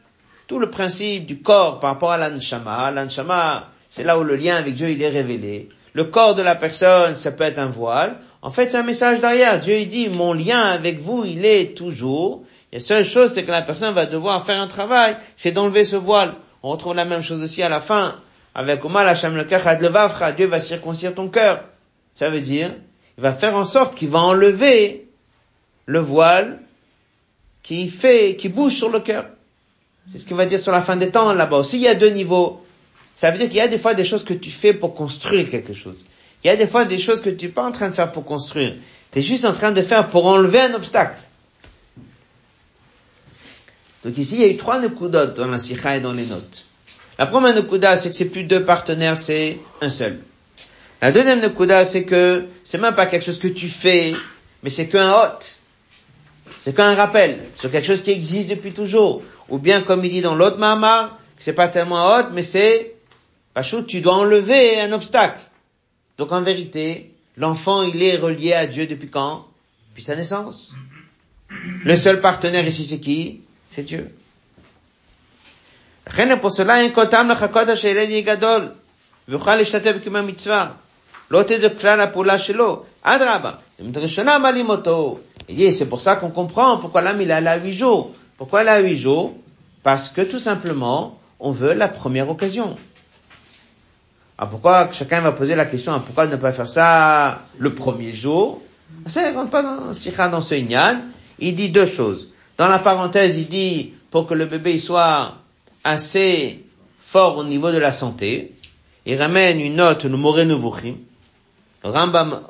tout 0.47 0.59
le 0.59 0.71
principe 0.71 1.27
du 1.27 1.41
corps 1.41 1.81
par 1.81 1.91
rapport 1.91 2.13
à 2.13 2.19
l'anshama. 2.19 2.91
L'anshama, 2.91 3.69
c'est 3.91 4.05
là 4.05 4.19
où 4.19 4.23
le 4.23 4.37
lien 4.37 4.57
avec 4.57 4.75
Dieu 4.75 4.91
il 4.91 5.03
est 5.03 5.09
révélé. 5.09 5.69
Le 5.93 6.05
corps 6.05 6.35
de 6.35 6.43
la 6.43 6.55
personne, 6.55 7.17
ça 7.17 7.33
peut 7.33 7.45
être 7.45 7.59
un 7.59 7.71
voile. 7.71 8.17
En 8.43 8.51
fait, 8.51 8.71
c'est 8.71 8.77
un 8.77 8.83
message 8.83 9.21
derrière. 9.21 9.59
Dieu 9.61 9.77
il 9.77 9.89
dit, 9.89 10.09
mon 10.09 10.33
lien 10.33 10.61
avec 10.61 11.01
vous, 11.01 11.25
il 11.25 11.45
est 11.45 11.77
toujours. 11.77 12.45
la 12.73 12.81
seule 12.81 13.05
chose, 13.05 13.33
c'est 13.33 13.45
que 13.45 13.51
la 13.51 13.63
personne 13.63 13.95
va 13.95 14.07
devoir 14.07 14.45
faire 14.45 14.61
un 14.61 14.67
travail, 14.67 15.17
c'est 15.37 15.53
d'enlever 15.53 15.85
ce 15.85 15.97
voile. 15.97 16.35
On 16.63 16.71
retrouve 16.71 16.95
la 16.95 17.05
même 17.05 17.23
chose 17.23 17.43
aussi 17.43 17.63
à 17.63 17.69
la 17.69 17.81
fin. 17.81 18.15
Avec 18.55 18.85
Omal 18.85 19.09
Hashem 19.09 19.37
le 19.37 19.47
Levavra, 19.81 20.33
Dieu 20.33 20.47
va 20.47 20.61
circoncire 20.61 21.15
ton 21.15 21.29
cœur. 21.29 21.65
Ça 22.15 22.29
veut 22.29 22.41
dire, 22.41 22.71
il 23.19 23.23
va 23.23 23.33
faire 23.33 23.55
en 23.55 23.65
sorte 23.65 23.95
qu'il 23.95 24.11
va 24.11 24.21
enlever 24.21 25.09
le 25.87 25.99
voile 25.99 26.61
qui 27.63 27.89
fait, 27.89 28.37
qui 28.37 28.49
bouge 28.49 28.75
sur 28.75 28.91
le 28.91 29.01
cœur. 29.01 29.27
C'est 30.09 30.19
ce 30.19 30.27
qu'il 30.27 30.37
va 30.37 30.47
dire 30.47 30.61
sur 30.61 30.73
la 30.73 30.83
fin 30.83 30.97
des 30.97 31.11
temps 31.11 31.33
là-bas. 31.33 31.59
Aussi, 31.59 31.77
il 31.79 31.83
y 31.83 31.89
a 31.89 31.95
deux 31.95 32.11
niveaux. 32.11 32.65
Ça 33.15 33.31
veut 33.31 33.39
dire 33.39 33.49
qu'il 33.49 33.57
y 33.57 33.61
a 33.61 33.69
des 33.69 33.79
fois 33.79 33.95
des 33.95 34.05
choses 34.05 34.25
que 34.25 34.35
tu 34.35 34.51
fais 34.51 34.73
pour 34.73 34.95
construire 34.95 35.49
quelque 35.49 35.75
chose. 35.75 36.05
Il 36.45 36.49
y 36.49 36.51
a 36.51 36.57
des 36.57 36.67
fois 36.67 36.85
des 36.85 36.99
choses 36.99 37.21
que 37.21 37.31
tu 37.31 37.47
n'es 37.47 37.53
pas 37.53 37.65
en 37.65 37.73
train 37.73 37.89
de 37.89 37.95
faire 37.95 38.13
pour 38.13 38.25
construire. 38.25 38.75
Tu 39.11 39.19
es 39.19 39.23
juste 39.23 39.45
en 39.45 39.53
train 39.53 39.73
de 39.73 39.83
faire 39.83 40.09
pour 40.09 40.27
enlever 40.27 40.61
un 40.61 40.75
obstacle. 40.75 41.19
Donc 44.05 44.19
ici, 44.19 44.35
il 44.35 44.41
y 44.41 44.45
a 44.45 44.49
eu 44.49 44.57
trois 44.57 44.79
nukudot 44.79 45.27
dans 45.27 45.49
la 45.49 45.59
sikha 45.59 45.97
et 45.97 46.01
dans 46.01 46.13
les 46.13 46.27
notes. 46.27 46.65
La 47.19 47.27
première 47.27 47.55
nukuda, 47.55 47.97
c'est 47.97 48.11
que 48.11 48.15
c'est 48.15 48.29
plus 48.29 48.45
deux 48.45 48.65
partenaires, 48.65 49.17
c'est 49.17 49.59
un 49.81 49.89
seul. 49.89 50.21
La 51.01 51.11
deuxième 51.11 51.41
nukuda, 51.41 51.85
c'est 51.85 52.05
que 52.05 52.47
c'est 52.63 52.79
même 52.79 52.95
pas 52.95 53.07
quelque 53.07 53.25
chose 53.25 53.39
que 53.39 53.49
tu 53.49 53.69
fais, 53.69 54.15
mais 54.63 54.71
c'est 54.71 54.87
qu'un 54.87 55.11
hôte. 55.13 55.59
C'est 56.61 56.75
qu'un 56.77 56.95
rappel 56.95 57.41
sur 57.55 57.71
quelque 57.71 57.87
chose 57.87 58.03
qui 58.03 58.11
existe 58.11 58.51
depuis 58.51 58.73
toujours. 58.73 59.23
Ou 59.49 59.59
bien, 59.59 59.83
comme 59.83 60.05
il 60.05 60.11
dit 60.11 60.21
dans 60.23 60.35
l'autre 60.35 60.59
Mahama, 60.59 61.19
c'est 61.39 61.53
pas 61.53 61.69
tellement 61.69 62.17
haute, 62.17 62.29
mais 62.33 62.43
c'est, 62.43 62.95
Pachou, 63.55 63.83
tu 63.83 64.01
dois 64.01 64.15
enlever 64.15 64.81
un 64.81 64.93
obstacle. 64.93 65.41
Donc 66.19 66.33
en 66.33 66.43
vérité, 66.43 67.15
l'enfant, 67.37 67.83
il 67.83 68.03
est 68.03 68.17
relié 68.17 68.53
à 68.53 68.67
Dieu 68.67 68.87
depuis 68.87 69.09
quand? 69.09 69.47
Depuis 69.91 70.03
sa 70.03 70.17
naissance. 70.17 70.75
Le 71.85 71.97
seul 71.97 72.21
partenaire 72.21 72.67
ici, 72.67 72.85
c'est 72.85 72.99
qui? 72.99 73.41
C'est 73.71 73.83
Dieu. 73.83 74.11
pour 76.41 76.53
cela, 76.53 76.83
Et 85.49 85.73
c'est 85.73 85.87
pour 85.87 86.01
ça 86.01 86.17
qu'on 86.17 86.31
comprend 86.31 86.77
pourquoi 86.79 87.03
l'âme 87.03 87.21
il 87.21 87.33
a 87.33 87.57
huit 87.57 87.73
jours. 87.73 88.13
Pourquoi 88.37 88.61
a 88.61 88.81
huit 88.81 88.97
jours? 88.97 89.35
Parce 89.83 90.09
que 90.09 90.21
tout 90.21 90.39
simplement, 90.39 91.19
on 91.41 91.53
veut 91.53 91.75
la 91.75 91.89
première 91.89 92.29
occasion. 92.29 92.77
Ah, 94.39 94.47
pourquoi 94.47 94.91
chacun 94.93 95.23
va 95.23 95.33
poser 95.33 95.55
la 95.55 95.65
question, 95.65 95.93
ah, 95.93 96.03
pourquoi 96.05 96.27
ne 96.27 96.37
pas 96.37 96.53
faire 96.53 96.69
ça 96.69 97.43
le 97.59 97.73
premier 97.73 98.13
jour? 98.13 98.61
Ça 99.07 99.31
ne 99.31 99.37
rentre 99.37 99.51
pas 99.51 99.63
dans 99.63 99.95
Sikha, 99.95 100.29
dans 100.29 100.43
ce. 100.43 100.55
Il 101.39 101.55
dit 101.55 101.71
deux 101.71 101.87
choses. 101.87 102.29
Dans 102.59 102.69
la 102.69 102.79
parenthèse, 102.79 103.37
il 103.37 103.49
dit, 103.49 103.93
pour 104.11 104.27
que 104.27 104.35
le 104.35 104.47
bébé 104.47 104.79
soit 104.79 105.37
assez 105.85 106.65
fort 106.99 107.39
au 107.39 107.45
niveau 107.45 107.71
de 107.71 107.79
la 107.79 107.93
santé, 107.93 108.53
il 109.07 109.17
ramène 109.17 109.61
une 109.61 109.77
note, 109.77 110.05
le 110.05 110.17
Moré 110.17 110.45
Nevuchim. 110.45 110.97
Rambam 111.83 112.43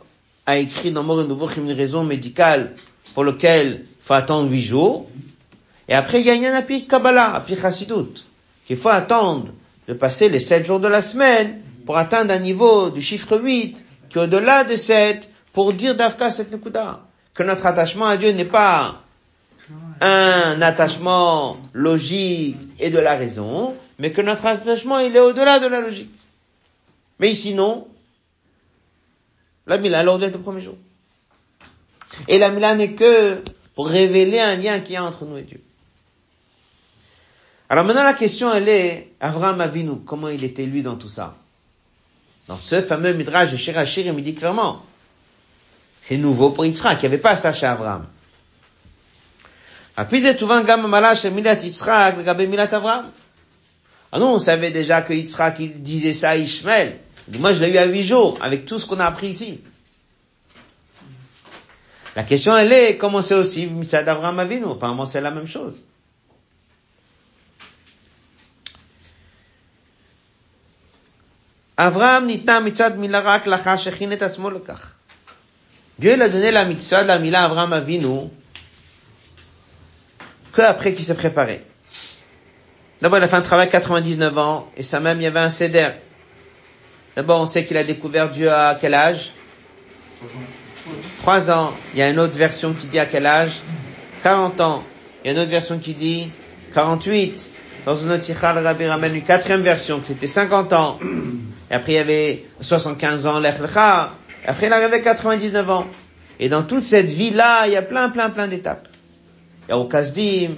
a 0.47 0.59
écrit 0.59 0.91
dans 0.91 1.03
Moré 1.03 1.24
Nevuchim 1.24 1.64
une 1.64 1.72
raison 1.72 2.03
médicale 2.03 2.74
pour 3.14 3.24
laquelle 3.24 3.84
il 3.84 4.05
faut 4.05 4.14
attendre 4.14 4.51
huit 4.51 4.62
jours. 4.62 5.09
Et 5.89 5.95
après, 5.95 6.20
il 6.20 6.26
y 6.26 6.30
a 6.30 6.53
un 6.53 6.57
appui 6.57 6.87
Kabbalah, 6.87 7.34
appui 7.34 7.57
Chassidut, 7.57 8.24
qu'il 8.66 8.76
faut 8.76 8.89
attendre 8.89 9.53
de 9.87 9.95
passer 9.95 10.28
les 10.28 10.41
sept 10.41 10.66
jours 10.66 10.80
de 10.80 10.89
la 10.89 11.03
semaine 11.03 11.61
pour 11.84 11.97
atteindre 11.97 12.34
un 12.34 12.39
niveau 12.39 12.91
du 12.91 13.01
chiffre 13.03 13.39
8 13.39 13.84
qui 14.09 14.18
est 14.18 14.20
au-delà 14.22 14.64
de 14.64 14.74
7 14.76 15.30
pour 15.53 15.72
dire 15.72 15.95
d'Afka 15.95 16.30
cette 16.30 16.51
Nukuda. 16.53 17.01
Que 17.34 17.43
notre 17.43 17.66
attachement 17.66 18.07
à 18.07 18.16
Dieu 18.16 18.30
n'est 18.30 18.45
pas 18.45 19.03
un 20.01 20.61
attachement 20.62 21.59
logique 21.72 22.57
et 22.78 22.91
de 22.91 22.99
la 22.99 23.16
raison, 23.16 23.74
mais 23.99 24.11
que 24.12 24.22
notre 24.22 24.47
attachement 24.47 24.99
il 24.99 25.14
est 25.14 25.20
au-delà 25.20 25.59
de 25.61 25.66
la 25.66 25.80
logique. 25.80 26.11
Mais 27.18 27.34
sinon, 27.34 27.87
la 29.66 29.78
Mila, 29.78 30.01
elle 30.01 30.09
ordonne 30.09 30.32
le 30.32 30.39
premier 30.39 30.61
jour. 30.61 30.76
Et 32.28 32.39
la 32.39 32.51
Mila 32.51 32.74
n'est 32.74 32.93
que 32.93 33.43
pour 33.74 33.89
révéler 33.89 34.41
un 34.41 34.57
lien 34.57 34.80
qu'il 34.80 34.95
y 34.95 34.97
a 34.97 35.05
entre 35.05 35.24
nous 35.24 35.37
et 35.37 35.43
Dieu. 35.43 35.61
Alors 37.69 37.85
maintenant 37.85 38.05
la 38.05 38.14
question 38.14 38.53
elle 38.53 38.69
est, 38.69 39.12
Avraham 39.21 39.61
Avinu, 39.61 39.97
comment 40.05 40.29
il 40.29 40.45
était 40.45 40.67
lui 40.67 40.83
dans 40.83 40.97
tout 40.97 41.09
ça? 41.09 41.35
Dans 42.47 42.59
ce 42.59 42.81
fameux 42.81 43.12
Midrash 43.12 43.51
de 43.51 43.57
Shirachir, 43.57 44.07
il 44.07 44.12
me 44.12 44.23
dit 44.23 44.35
clairement, 44.35 44.83
c'est 46.03 46.17
nouveau 46.17 46.51
pour 46.51 46.64
Yitzhak, 46.64 46.99
il 47.03 47.09
n'y 47.09 47.14
avait 47.14 47.19
pas 47.19 47.37
ça 47.37 47.53
chez 47.53 47.67
Avraham. 47.67 48.07
Ah 49.97 50.05
non, 54.19 54.35
on 54.35 54.39
savait 54.39 54.71
déjà 54.71 55.03
que 55.03 55.12
Yitzhak, 55.12 55.59
il 55.59 55.83
disait 55.83 56.12
ça 56.12 56.29
à 56.31 56.37
Ishmael. 56.37 57.01
Moi, 57.39 57.53
je 57.55 57.61
l'ai 57.61 57.71
eu 57.73 57.79
à 57.79 57.87
huit 57.87 58.05
jours, 58.05 58.39
avec 58.41 58.67
tout 58.67 58.79
ce 58.79 58.87
qu'on 58.87 59.01
a 59.01 59.07
appris 59.07 59.29
ici. 59.29 59.61
La 62.14 62.23
question, 62.23 62.57
elle 62.57 62.73
est, 62.73 62.97
comment 62.97 63.23
c'est 63.23 63.35
aussi 63.35 63.67
Mitzad 63.67 64.09
Avraham 64.09 64.39
Avinu? 64.39 64.71
Apparemment, 64.73 65.07
c'est 65.07 65.21
la 65.21 65.33
même 65.33 65.47
chose. 65.47 65.83
Avraham 71.77 72.27
nitna 72.27 72.61
mitzad 72.61 72.97
milarak 72.97 73.47
lacha 73.47 73.77
shechin 73.77 74.11
et. 74.11 74.18
Dieu 75.99 76.12
il 76.12 76.22
a 76.22 76.29
donné 76.29 76.51
la 76.51 76.64
mitzvah 76.64 77.03
de 77.03 77.09
la 77.09 77.18
mila 77.18 77.45
Avraham 77.45 77.72
Avinu 77.72 78.31
que 80.57 80.62
après 80.62 80.93
qu'il 80.95 81.05
s'est 81.05 81.14
préparé. 81.14 81.62
D'abord, 83.03 83.18
il 83.18 83.24
a 83.24 83.29
fait 83.29 83.37
un 83.37 83.43
travail 83.43 83.68
99 83.68 84.39
ans, 84.39 84.70
et 84.77 84.83
ça 84.83 85.01
même, 85.01 85.20
il 85.20 85.24
y 85.24 85.27
avait 85.27 85.41
un 85.41 85.51
céder. 85.51 85.91
D'abord, 87.14 87.43
on 87.43 87.47
sait 87.47 87.66
qu'il 87.66 87.77
a 87.77 87.85
découvert 87.85 88.31
Dieu 88.31 88.51
à 88.51 88.77
quel 88.81 88.95
âge? 88.95 89.33
Trois 91.18 91.51
ans. 91.51 91.74
Il 91.93 91.99
y 91.99 92.03
a 92.03 92.09
une 92.09 92.18
autre 92.18 92.39
version 92.39 92.72
qui 92.72 92.87
dit 92.87 92.99
à 92.99 93.05
quel 93.05 93.27
âge? 93.27 93.61
40 94.22 94.61
ans. 94.62 94.85
Il 95.22 95.27
y 95.27 95.31
a 95.31 95.33
une 95.35 95.41
autre 95.41 95.51
version 95.51 95.79
qui 95.79 95.93
dit 95.93 96.33
48. 96.72 97.53
Dans 97.85 97.97
une 97.97 98.11
autre 98.11 98.24
sikha, 98.24 98.55
le 98.55 98.61
rabbi 98.61 98.87
ramène 98.87 99.14
une 99.14 99.24
quatrième 99.24 99.61
version, 99.61 100.01
que 100.01 100.07
c'était 100.07 100.27
50 100.27 100.72
ans. 100.72 100.99
Et 101.71 101.75
après, 101.75 101.93
il 101.93 101.97
y 101.97 101.99
avait 101.99 102.45
75 102.61 103.27
ans, 103.27 103.41
l'Echlecha. 103.41 104.12
Après, 104.47 104.67
il 104.67 104.73
arrivait 104.73 105.01
99 105.01 105.71
ans. 105.71 105.87
Et 106.39 106.49
dans 106.49 106.62
toute 106.62 106.83
cette 106.83 107.07
vie-là, 107.11 107.67
il 107.67 107.73
y 107.73 107.77
a 107.77 107.83
plein, 107.83 108.09
plein, 108.11 108.31
plein 108.31 108.47
d'étapes. 108.47 108.89
Il 109.67 109.71
y 109.71 109.73
a 109.73 109.79
au 109.79 109.87
Kasdim, 109.87 110.51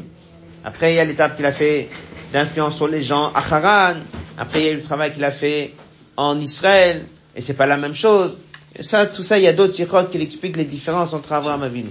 après 0.64 0.92
il 0.92 0.96
y 0.96 1.00
a 1.00 1.04
l'étape 1.04 1.36
qu'il 1.36 1.46
a 1.46 1.52
fait 1.52 1.88
d'influence 2.32 2.76
sur 2.76 2.88
les 2.88 3.02
gens 3.02 3.32
à 3.34 3.38
Haran, 3.38 3.96
après 4.36 4.60
il 4.60 4.64
y 4.66 4.68
a 4.68 4.72
eu 4.72 4.76
le 4.76 4.82
travail 4.82 5.12
qu'il 5.12 5.24
a 5.24 5.30
fait 5.30 5.72
en 6.16 6.38
Israël, 6.40 7.06
et 7.34 7.40
c'est 7.40 7.54
pas 7.54 7.66
la 7.66 7.76
même 7.76 7.94
chose. 7.94 8.36
Et 8.76 8.82
ça, 8.82 9.06
tout 9.06 9.22
ça, 9.22 9.38
il 9.38 9.44
y 9.44 9.46
a 9.46 9.52
d'autres 9.52 9.72
sirotes 9.72 10.10
qui 10.10 10.20
expliquent 10.20 10.56
les 10.56 10.64
différences 10.64 11.14
entre 11.14 11.32
Abraham 11.32 11.62
et 11.62 11.66
Avinu. 11.66 11.90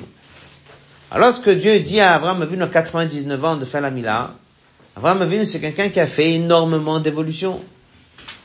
Alors, 1.10 1.30
lorsque 1.30 1.50
Dieu 1.50 1.80
dit 1.80 2.00
à 2.00 2.14
Abraham 2.14 2.42
Avinu 2.42 2.64
à 2.64 2.68
99 2.68 3.46
ans 3.46 3.56
de 3.56 3.66
faire 3.66 3.82
la 3.82 3.90
Mila, 3.90 4.34
Abraham 4.96 5.22
Avinu, 5.24 5.46
c'est 5.46 5.60
quelqu'un 5.60 5.90
qui 5.90 6.00
a 6.00 6.08
fait 6.08 6.34
énormément 6.34 7.00
d'évolution. 7.00 7.62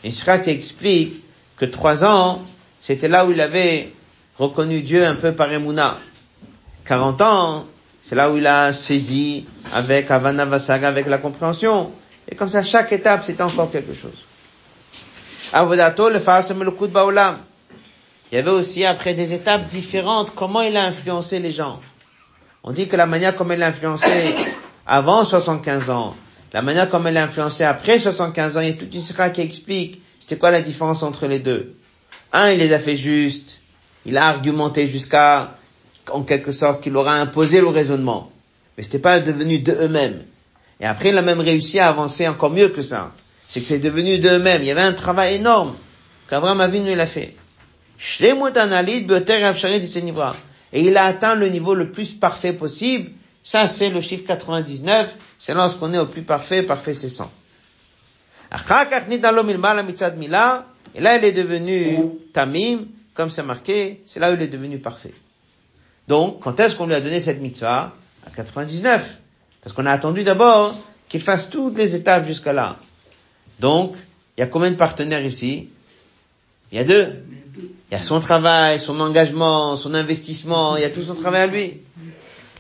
Qui 0.03 0.51
explique 0.51 1.23
que 1.57 1.65
trois 1.65 2.05
ans, 2.05 2.43
c'était 2.81 3.09
là 3.09 3.25
où 3.25 3.31
il 3.31 3.41
avait 3.41 3.93
reconnu 4.39 4.83
Dieu 4.83 5.07
un 5.07 5.15
peu 5.15 5.33
par 5.33 5.53
Emouna. 5.53 5.99
40 6.85 7.21
ans, 7.23 7.67
c'est 8.03 8.17
là 8.17 8.31
où 8.31 8.37
il 8.37 8.47
a 8.47 8.73
saisi 8.73 9.47
avec 9.73 10.11
Havana 10.11 10.45
Vasaga, 10.45 10.89
avec 10.89 11.07
la 11.07 11.19
compréhension. 11.19 11.93
Et 12.29 12.35
comme 12.35 12.49
ça, 12.49 12.63
chaque 12.63 12.93
étape, 12.93 13.23
c'était 13.25 13.43
encore 13.43 13.71
quelque 13.71 13.95
chose. 13.95 14.25
Avodato, 15.53 16.09
le. 16.09 16.19
Il 18.33 18.37
y 18.37 18.39
avait 18.39 18.51
aussi, 18.51 18.85
après 18.85 19.15
des 19.15 19.33
étapes 19.35 19.67
différentes, 19.67 20.35
comment 20.35 20.63
il 20.63 20.77
a 20.77 20.85
influencé 20.85 21.39
les 21.39 21.53
gens. 21.53 21.81
On 22.65 22.73
dit 22.73 22.89
que 22.89 22.97
la 22.97 23.07
manière 23.07 23.37
comme 23.37 23.53
il 23.53 23.63
a 23.63 23.67
influencé 23.67 24.35
avant 24.87 25.25
75 25.25 25.91
ans, 25.91 26.17
la 26.53 26.63
manière 26.63 26.89
comme 26.89 27.07
il 27.09 27.17
a 27.17 27.25
influencé 27.25 27.65
après 27.65 27.99
75 27.99 28.57
ans, 28.57 28.61
il 28.61 28.69
y 28.69 28.71
a 28.71 28.75
toute 28.75 28.95
une 28.95 29.03
sera 29.03 29.31
qui 29.31 29.41
explique 29.41 30.03
c'était 30.23 30.37
quoi 30.37 30.53
la 30.53 30.61
différence 30.61 31.03
entre 31.03 31.27
les 31.27 31.41
deux. 31.41 31.75
Un, 32.33 32.51
il 32.51 32.61
les 32.61 32.73
a 32.73 32.79
fait 32.79 32.97
juste, 32.97 33.61
il 34.07 34.17
a 34.17 34.27
argumenté 34.29 34.87
jusqu'à, 34.87 35.59
en 36.11 36.23
quelque 36.23 36.53
sorte, 36.53 36.81
qu'il 36.81 36.97
aura 36.97 37.15
imposé 37.15 37.61
le 37.61 37.67
raisonnement. 37.67 38.31
Mais 38.77 38.85
c'était 38.85 39.01
pas 39.01 39.19
devenu 39.19 39.59
de 39.59 39.73
eux-mêmes. 39.73 40.23
Et 40.79 40.87
après, 40.87 41.09
il 41.09 41.19
a 41.19 41.23
même 41.23 41.41
réussi 41.41 41.81
à 41.81 41.89
avancer 41.89 42.29
encore 42.29 42.51
mieux 42.51 42.69
que 42.69 42.83
ça. 42.83 43.13
C'est 43.49 43.61
que 43.61 43.67
c'est 43.67 43.81
devenu 43.81 44.19
d'eux-mêmes. 44.19 44.63
Il 44.63 44.69
y 44.69 44.71
avait 44.71 44.81
un 44.81 44.93
travail 44.93 45.35
énorme 45.35 45.75
qu'Abraham 46.31 46.61
Avinu 46.61 46.93
il 46.93 47.01
a 47.01 47.07
fait. 47.07 47.35
Et 50.73 50.81
il 50.81 50.97
a 50.97 51.05
atteint 51.05 51.35
le 51.35 51.49
niveau 51.49 51.75
le 51.75 51.91
plus 51.91 52.13
parfait 52.15 52.53
possible. 52.53 53.11
Ça, 53.45 53.67
c'est 53.67 53.91
le 53.91 54.01
chiffre 54.01 54.25
99. 54.27 55.17
C'est 55.39 55.55
lorsqu'on 55.55 55.93
est 55.93 55.99
au 55.99 56.07
plus 56.07 56.23
parfait. 56.23 56.63
Parfait, 56.63 56.95
c'est 56.95 57.09
100. 57.09 57.31
Et 60.95 61.01
là, 61.01 61.17
il 61.17 61.25
est 61.25 61.33
devenu 61.33 61.99
tamim, 62.33 62.87
comme 63.15 63.31
c'est 63.31 63.43
marqué, 63.43 64.03
c'est 64.07 64.21
là 64.21 64.31
où 64.31 64.35
il 64.35 64.43
est 64.43 64.49
devenu 64.49 64.79
parfait. 64.79 65.15
Donc, 66.07 66.41
quand 66.41 66.61
est-ce 66.61 66.77
qu'on 66.77 66.87
lui 66.87 66.95
a 66.95 67.01
donné 67.01 67.21
cette 67.21 67.41
mitzvah? 67.41 67.95
À 68.27 68.31
99. 68.31 69.19
Parce 69.63 69.75
qu'on 69.75 69.87
a 69.87 69.93
attendu 69.93 70.23
d'abord 70.23 70.77
qu'il 71.09 71.21
fasse 71.21 71.51
toutes 71.51 71.77
les 71.77 71.95
étapes 71.95 72.27
jusqu'à 72.27 72.53
là. 72.53 72.79
Donc, 73.59 73.97
il 74.37 74.41
y 74.41 74.45
a 74.45 74.47
combien 74.47 74.71
de 74.71 74.77
partenaires 74.77 75.25
ici? 75.25 75.71
Il 76.71 76.79
y 76.79 76.81
a 76.81 76.85
deux. 76.85 77.25
Il 77.57 77.95
y 77.95 77.95
a 77.95 78.03
son 78.03 78.21
travail, 78.21 78.81
son 78.81 78.99
engagement, 79.01 79.77
son 79.77 79.95
investissement, 79.95 80.77
il 80.77 80.83
y 80.83 80.85
a 80.85 80.91
tout 80.91 81.03
son 81.03 81.15
travail 81.15 81.43
à 81.43 81.47
lui. 81.47 81.81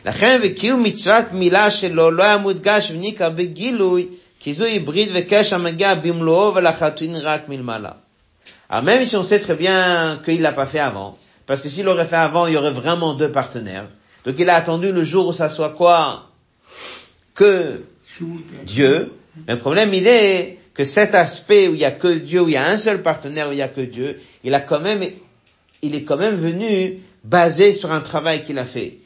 לכן 0.06 0.40
וקיום 0.44 0.84
מצוות 0.84 1.26
מילה 1.32 1.70
שלו 1.70 2.12
לא 2.12 2.24
היה 2.24 2.38
מודגש 2.38 2.92
וניכר 2.92 3.30
בגילוי 3.30 4.08
כי 4.40 4.54
זו 4.54 4.66
היבריד 4.66 5.10
וקשר 5.14 5.58
מגיע 5.58 5.96
במלואו 5.96 6.56
ולחתונה 6.56 7.20
רק 7.20 7.50
מלמעלה. 7.50 7.92
Alors 8.70 8.84
même 8.84 9.06
si 9.06 9.16
on 9.16 9.24
sait 9.24 9.40
très 9.40 9.56
bien 9.56 10.20
qu'il 10.26 10.42
l'a 10.42 10.52
pas 10.52 10.66
fait 10.66 10.80
avant, 10.80 11.18
parce 11.46 11.62
que 11.62 11.70
s'il 11.70 11.86
l'aurait 11.86 12.06
fait 12.06 12.18
avant, 12.18 12.48
il 12.48 12.54
y 12.54 12.58
aurait 12.58 12.72
vraiment 12.72 13.14
deux 13.14 13.32
partenaires. 13.32 13.88
Donc 14.26 14.36
il 14.40 14.50
a 14.50 14.56
attendu 14.56 14.92
le 14.92 15.04
jour 15.04 15.28
où 15.28 15.32
ça 15.32 15.50
soit 15.50 15.70
quoi 15.70 16.30
Que 17.34 17.84
Dieu. 18.66 19.14
Mais 19.48 19.54
le 19.54 19.60
problème, 19.60 19.94
il 19.94 20.06
est 20.06 20.60
que 20.74 20.84
cet 20.84 21.16
aspect 21.16 21.70
où 21.70 21.74
il 21.76 21.80
y 21.80 21.86
a 21.86 21.92
que 21.92 22.08
Dieu, 22.08 22.42
où 22.42 22.48
il 22.50 22.56
y 22.56 22.58
a 22.58 22.68
un 22.68 22.78
seul 22.78 23.02
partenaire, 23.02 23.48
où 23.50 23.52
il 23.52 23.58
y 23.58 23.62
a 23.62 23.68
que 23.70 23.82
Dieu, 23.82 24.20
il 24.44 24.54
a 24.54 24.60
quand 24.60 24.82
même, 24.82 25.04
il 25.82 25.96
est 25.96 26.04
quand 26.04 26.18
même 26.18 26.36
venu 26.36 27.00
basé 27.24 27.72
sur 27.72 27.92
un 27.92 28.02
travail 28.02 28.44
qu'il 28.44 28.60
a 28.60 28.66
fait. 28.66 28.98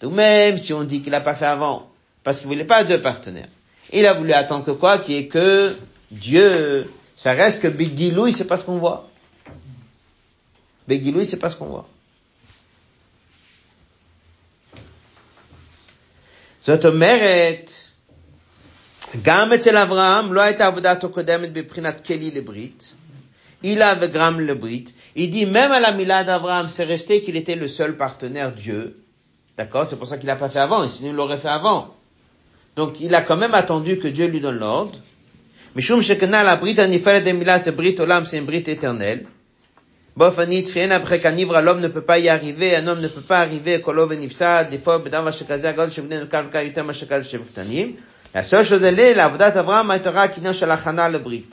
Donc 0.00 0.14
même 0.14 0.58
si 0.58 0.72
on 0.72 0.84
dit 0.84 1.02
qu'il 1.02 1.12
n'a 1.12 1.20
pas 1.20 1.34
fait 1.34 1.46
avant, 1.46 1.90
parce 2.22 2.38
qu'il 2.38 2.48
voulait 2.48 2.64
pas 2.64 2.84
deux 2.84 3.00
partenaires, 3.00 3.48
il 3.92 4.06
a 4.06 4.14
voulu 4.14 4.32
attendre 4.32 4.64
que 4.64 4.70
quoi, 4.70 4.98
qui 4.98 5.16
est 5.16 5.28
que 5.28 5.76
Dieu, 6.10 6.90
ça 7.16 7.32
reste 7.32 7.60
que 7.60 7.68
Begilou, 7.68 8.30
c'est 8.32 8.46
pas 8.46 8.56
ce 8.56 8.64
qu'on 8.64 8.78
voit. 8.78 9.08
Begilou, 10.88 11.24
c'est 11.24 11.38
pas 11.38 11.50
ce 11.50 11.56
qu'on 11.56 11.66
voit. 11.66 11.88
זאת 16.64 16.84
אומרת, 16.84 17.70
גם 19.22 19.52
אצל 19.52 19.76
אברהם 19.76 20.32
לא 20.32 20.40
הייתה 20.40 20.66
עבודתו 20.66 21.08
קודמת 21.08 21.52
בבחינת 21.52 22.06
כלי 22.06 22.30
לברית, 22.30 22.92
il 23.64 23.80
a 23.80 23.94
Gram 23.94 24.38
le 24.38 24.54
Brit. 24.54 24.92
Il 25.16 25.30
dit 25.30 25.46
même 25.46 25.72
à 25.72 25.80
la 25.80 25.92
Mila 25.92 26.22
d'Abraham, 26.22 26.68
c'est 26.68 26.84
resté 26.84 27.22
qu'il 27.22 27.36
était 27.36 27.56
le 27.56 27.66
seul 27.66 27.96
partenaire 27.96 28.52
Dieu. 28.52 29.02
D'accord? 29.59 29.85
C'est 29.85 29.97
pour 29.97 30.07
ça 30.07 30.17
qu'il 30.17 30.27
n'a 30.27 30.37
pas 30.37 30.47
fait 30.47 30.61
avant, 30.61 30.85
et 30.85 30.87
sinon 30.87 31.09
il 31.09 31.15
l'aurait 31.15 31.35
fait 31.35 31.49
avant. 31.49 31.93
Donc 32.77 33.01
il 33.01 33.13
a 33.13 33.21
quand 33.21 33.35
même 33.35 33.53
attendu 33.53 33.99
que 33.99 34.07
Dieu 34.07 34.27
lui 34.27 34.39
donne 34.39 34.57
l'ordre. 34.57 34.97
Mishum 35.75 36.01
shekena 36.01 36.45
la 36.45 36.55
brit 36.55 36.79
aniferet 36.79 37.19
demila, 37.19 37.59
c'est 37.59 37.73
brit 37.73 37.93
olam, 37.99 38.25
c'est 38.25 38.37
une 38.37 38.45
brit 38.45 38.63
éternelle. 38.65 39.25
Bof 40.15 40.39
anitchien, 40.39 40.91
après 40.91 41.19
qu'un 41.19 41.35
ivre, 41.35 41.59
l'homme 41.59 41.81
ne 41.81 41.89
peut 41.89 42.03
pas 42.03 42.19
y 42.19 42.29
arriver, 42.29 42.73
un 42.77 42.87
homme 42.87 43.01
ne 43.01 43.09
peut 43.09 43.19
pas 43.19 43.39
arriver, 43.39 43.81
kolov 43.81 44.13
nipsa, 44.13 44.63
des 44.63 44.77
fois, 44.77 44.99
bedam 44.99 45.25
vachekazia, 45.25 45.73
god 45.73 45.91
shevnen 45.91 46.29
karka 46.29 46.63
yutem 46.63 46.87
vachekaz 46.87 47.27
shevktanim. 47.27 47.95
La 48.33 48.45
seule 48.45 48.65
chose 48.65 48.81
elle 48.83 48.97
est, 48.97 49.13
l'avdat 49.13 49.59
avram 49.59 49.91
aitara 49.91 50.29
kinan 50.29 50.53
shalachana 50.53 51.09
le 51.09 51.19
brit. 51.19 51.49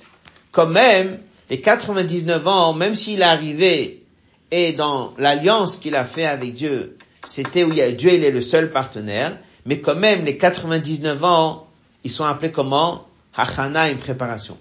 Quand 0.53 0.69
même, 0.69 1.19
les 1.51 1.61
99 1.61 2.47
ans, 2.47 2.73
même 2.73 2.95
s'il 2.95 3.19
est 3.19 3.25
arrivé, 3.25 4.05
et 4.53 4.75
dans 4.75 5.13
l'alliance 5.19 5.77
qu'il 5.77 5.97
a 5.97 6.05
fait 6.05 6.27
avec 6.27 6.55
Dieu, 6.55 6.97
c'était 7.27 7.65
où 7.65 7.71
il 7.71 7.77
y 7.77 7.83
a, 7.83 7.91
Dieu 7.91 8.13
il 8.13 8.25
est 8.25 8.31
le 8.31 8.41
seul 8.41 8.71
partenaire, 8.71 9.39
mais 9.67 9.81
quand 9.81 9.97
même, 9.97 10.25
les 10.25 10.39
99 10.39 11.25
ans, 11.25 11.67
ils 12.05 12.11
sont 12.11 12.25
appelés 12.25 12.53
comment? 12.53 13.07
Hachana, 13.37 13.91
une 13.91 13.99
préparation. 13.99 14.57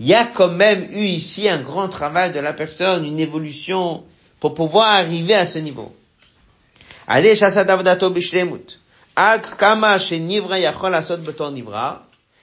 Il 0.00 0.06
y 0.06 0.14
a 0.14 0.24
quand 0.24 0.48
même 0.48 0.88
eu 0.92 1.04
ici 1.04 1.48
un 1.48 1.58
grand 1.58 1.88
travail 1.88 2.32
de 2.32 2.40
la 2.40 2.52
personne, 2.52 3.04
une 3.04 3.20
évolution 3.20 4.04
pour 4.40 4.54
pouvoir 4.54 4.88
arriver 4.88 5.34
à 5.34 5.46
ce 5.46 5.58
niveau. 5.58 5.94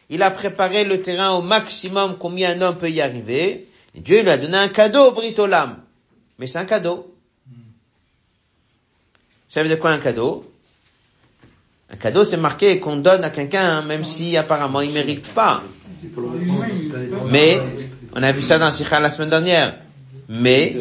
Il 0.10 0.22
a 0.22 0.32
préparé 0.32 0.84
le 0.84 1.02
terrain 1.02 1.32
au 1.32 1.42
maximum 1.42 2.18
combien 2.18 2.52
un 2.52 2.62
homme 2.62 2.78
peut 2.78 2.90
y 2.90 3.02
arriver. 3.02 3.68
Dieu 3.96 4.22
lui 4.22 4.30
a 4.30 4.38
donné 4.38 4.58
un 4.58 4.68
cadeau, 4.68 5.12
Britolam. 5.12 5.78
Mais 6.38 6.48
c'est 6.48 6.60
un 6.60 6.66
cadeau. 6.66 7.15
Ça 9.48 9.62
veut 9.62 9.68
dire 9.68 9.80
quoi 9.80 9.92
un 9.92 10.00
cadeau? 10.00 10.52
Un 11.90 11.98
cadeau, 11.98 12.24
c'est 12.24 12.38
marqué 12.38 12.80
qu'on 12.80 12.98
donne 12.98 13.24
à 13.24 13.30
quelqu'un, 13.30 13.82
même 13.84 14.04
si 14.04 14.38
apparemment 14.38 14.82
il 14.82 14.92
mérite 14.92 15.28
pas. 15.34 15.64
Mais, 17.30 17.60
on 18.14 18.24
a 18.24 18.32
vu 18.32 18.42
ça 18.42 18.58
dans 18.58 18.72
Sikha 18.72 19.00
la 19.00 19.10
semaine 19.10 19.30
dernière. 19.30 19.78
Mais, 20.28 20.76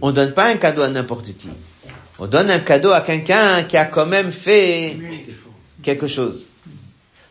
on 0.00 0.12
donne 0.12 0.32
pas 0.32 0.46
un 0.46 0.56
cadeau 0.56 0.82
à 0.82 0.88
n'importe 0.88 1.36
qui. 1.36 1.48
On 2.18 2.26
donne 2.26 2.50
un 2.50 2.60
cadeau 2.60 2.92
à 2.92 3.00
quelqu'un 3.00 3.64
qui 3.64 3.76
a 3.76 3.86
quand 3.86 4.06
même 4.06 4.30
fait 4.30 4.96
quelque 5.82 6.06
chose. 6.06 6.48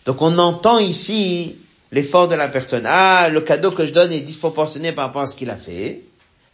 Donc 0.06 0.22
on 0.22 0.38
entend 0.38 0.80
ici 0.80 1.56
l'effort 1.92 2.28
de 2.28 2.36
la 2.36 2.50
personne. 2.50 2.84
Ah, 2.86 3.30
le 3.32 3.40
cadeau 3.42 3.72
que 3.72 3.86
je 3.86 3.94
donne 3.94 4.12
est 4.12 4.20
disproportionné 4.20 4.92
par 4.92 5.06
rapport 5.06 5.22
à 5.22 5.28
ce 5.28 5.36
qu'il 5.36 5.50
a 5.50 5.56
fait. 5.56 6.02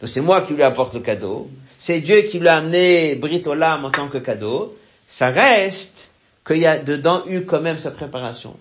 Donc 0.00 0.08
c'est 0.08 0.20
moi 0.20 0.40
qui 0.42 0.54
lui 0.54 0.62
apporte 0.62 0.94
le 0.94 1.00
cadeau. 1.00 1.50
C'est 1.78 2.00
Dieu 2.00 2.22
qui 2.22 2.38
lui 2.38 2.48
a 2.48 2.56
amené 2.56 3.14
Brit 3.16 3.42
Olam 3.46 3.84
en 3.84 3.90
tant 3.90 4.08
que 4.08 4.18
cadeau. 4.18 4.76
Ça 5.06 5.28
reste 5.28 6.10
qu'il 6.46 6.58
y 6.58 6.66
a 6.66 6.78
dedans 6.78 7.22
eu 7.26 7.42
quand 7.42 7.60
même 7.60 7.78
sa 7.78 7.90
préparation. 7.90 8.56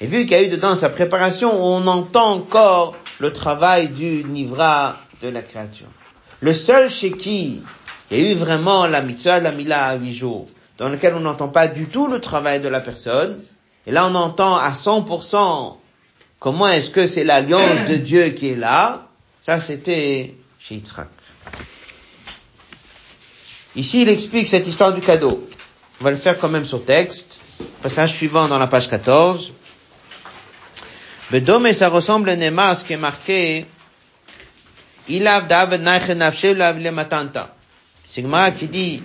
Et 0.00 0.06
vu 0.06 0.26
qu'il 0.26 0.32
y 0.32 0.40
a 0.40 0.42
eu 0.42 0.48
dedans 0.48 0.76
sa 0.76 0.90
préparation, 0.90 1.52
on 1.52 1.86
entend 1.86 2.32
encore 2.32 2.94
le 3.18 3.32
travail 3.32 3.88
du 3.88 4.24
Nivra 4.24 4.96
de 5.22 5.28
la 5.28 5.42
créature. 5.42 5.86
Le 6.40 6.52
seul 6.52 6.90
chez 6.90 7.12
qui 7.12 7.62
il 8.10 8.18
y 8.18 8.26
a 8.28 8.30
eu 8.32 8.34
vraiment 8.34 8.86
la 8.86 9.02
mitzvah, 9.02 9.40
la 9.40 9.50
mila 9.50 9.86
à 9.86 9.96
huit 9.96 10.14
jours, 10.14 10.44
dans 10.78 10.88
lequel 10.88 11.14
on 11.14 11.20
n'entend 11.20 11.48
pas 11.48 11.68
du 11.68 11.86
tout 11.86 12.06
le 12.06 12.20
travail 12.20 12.60
de 12.60 12.68
la 12.68 12.80
personne, 12.80 13.40
et 13.86 13.90
là 13.90 14.06
on 14.10 14.14
entend 14.14 14.56
à 14.56 14.70
100% 14.70 15.76
comment 16.38 16.68
est-ce 16.68 16.90
que 16.90 17.06
c'est 17.06 17.24
l'alliance 17.24 17.88
de 17.88 17.96
Dieu 17.96 18.28
qui 18.28 18.50
est 18.50 18.56
là, 18.56 19.08
ça 19.40 19.58
c'était 19.58 20.34
Ici 23.76 24.02
il 24.02 24.08
explique 24.08 24.46
cette 24.46 24.66
histoire 24.66 24.92
du 24.94 25.00
cadeau. 25.00 25.48
On 26.00 26.04
va 26.04 26.10
le 26.10 26.16
faire 26.16 26.38
quand 26.38 26.48
même 26.48 26.64
sur 26.64 26.84
texte. 26.84 27.38
Passage 27.82 28.12
suivant 28.14 28.48
dans 28.48 28.58
la 28.58 28.66
page 28.66 28.88
14. 28.88 29.52
Bedome, 31.30 31.72
ça 31.72 31.88
ressemble 31.88 32.30
à 32.30 32.74
ce 32.74 32.84
qui 32.84 32.92
est 32.92 32.96
marqué. 32.96 33.66
Gemara 38.16 38.50
qui 38.52 38.68
dit, 38.68 39.02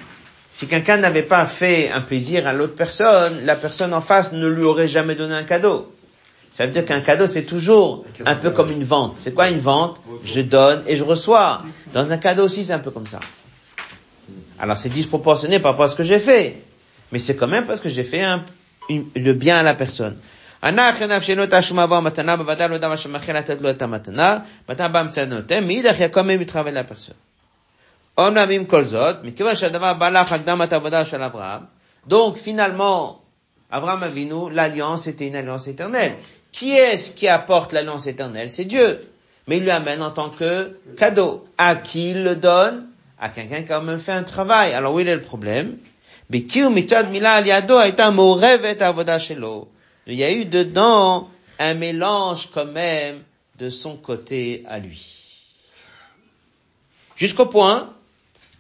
si 0.54 0.68
quelqu'un 0.68 0.98
n'avait 0.98 1.24
pas 1.24 1.46
fait 1.46 1.90
un 1.90 2.02
plaisir 2.02 2.48
à 2.48 2.54
l'autre 2.54 2.76
personne, 2.76 3.46
la 3.46 3.56
personne 3.56 3.94
en 3.94 4.02
face 4.02 4.32
ne 4.32 4.48
lui 4.48 4.64
aurait 4.64 4.88
jamais 4.88 5.16
donné 5.16 5.34
un 5.36 5.44
cadeau. 5.44 5.94
Ça 6.52 6.66
veut 6.66 6.72
dire 6.72 6.86
qu'un 6.86 7.02
cadeau, 7.02 7.28
c'est 7.28 7.44
toujours 7.44 8.06
un 8.26 8.36
peu 8.36 8.52
comme 8.52 8.72
une 8.72 8.84
vente. 8.84 9.14
C'est 9.18 9.34
quoi 9.34 9.50
une 9.50 9.60
vente 9.60 10.02
Je 10.24 10.42
donne 10.42 10.84
et 10.88 10.96
je 10.96 11.04
reçois. 11.04 11.64
Dans 11.94 12.12
un 12.12 12.18
cadeau 12.18 12.44
aussi, 12.44 12.66
c'est 12.66 12.74
un 12.74 12.80
peu 12.80 12.92
comme 12.92 13.08
ça. 13.08 13.20
Alors 14.60 14.78
c'est 14.78 14.90
disproportionné 14.90 15.60
par 15.60 15.72
rapport 15.72 15.86
à 15.86 15.90
ce 15.90 15.96
que 15.96 16.04
j'ai 16.04 16.20
fait. 16.20 16.62
Mais 17.12 17.20
c'est 17.20 17.36
quand 17.36 17.48
même 17.48 17.66
parce 17.66 17.80
que 17.80 17.90
j'ai 17.90 18.04
fait 18.04 18.24
un, 18.24 18.44
le 18.90 19.34
bien 19.34 19.58
à 19.60 19.64
la 19.64 19.74
personne. 19.74 20.18
Donc 32.08 32.38
finalement, 32.38 33.22
Abraham 33.72 34.04
Avinu, 34.04 34.52
l'alliance 34.52 35.08
était 35.08 35.28
une 35.28 35.36
alliance 35.36 35.68
éternelle. 35.68 36.16
Qui 36.52 36.72
est-ce 36.72 37.12
qui 37.12 37.28
apporte 37.28 37.74
l'alliance 37.74 38.08
éternelle? 38.08 38.52
C'est 38.52 38.66
Dieu. 38.66 39.00
Mais 39.48 39.58
il 39.58 39.64
lui 39.64 39.72
amène 39.72 40.02
en 40.02 40.12
tant 40.12 40.30
que 40.30 40.80
cadeau. 40.98 41.48
À 41.58 41.76
qui 41.76 42.12
il 42.12 42.24
le 42.24 42.36
donne? 42.36 42.88
À 43.20 43.30
quelqu'un 43.30 43.64
qui 43.64 43.72
a 43.74 43.82
même 43.82 44.00
fait 44.00 44.12
un 44.12 44.24
travail. 44.24 44.74
Alors 44.74 44.94
où 44.94 45.00
est 45.00 45.04
le 45.04 45.22
problème? 45.22 45.78
Il 46.32 46.48
y 50.08 50.24
a 50.24 50.32
eu 50.32 50.46
dedans 50.46 51.30
un 51.60 51.74
mélange 51.74 52.50
quand 52.54 52.66
même 52.66 53.24
de 53.58 53.70
son 53.70 53.98
côté 53.98 54.64
à 54.68 54.78
lui. 54.80 55.16
Jusqu'au 57.16 57.48
point 57.48 57.94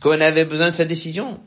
qu'on 0.01 0.19
avait 0.19 0.45
besoin 0.45 0.71
de 0.71 0.75
sa 0.75 0.85
décision. 0.85 1.39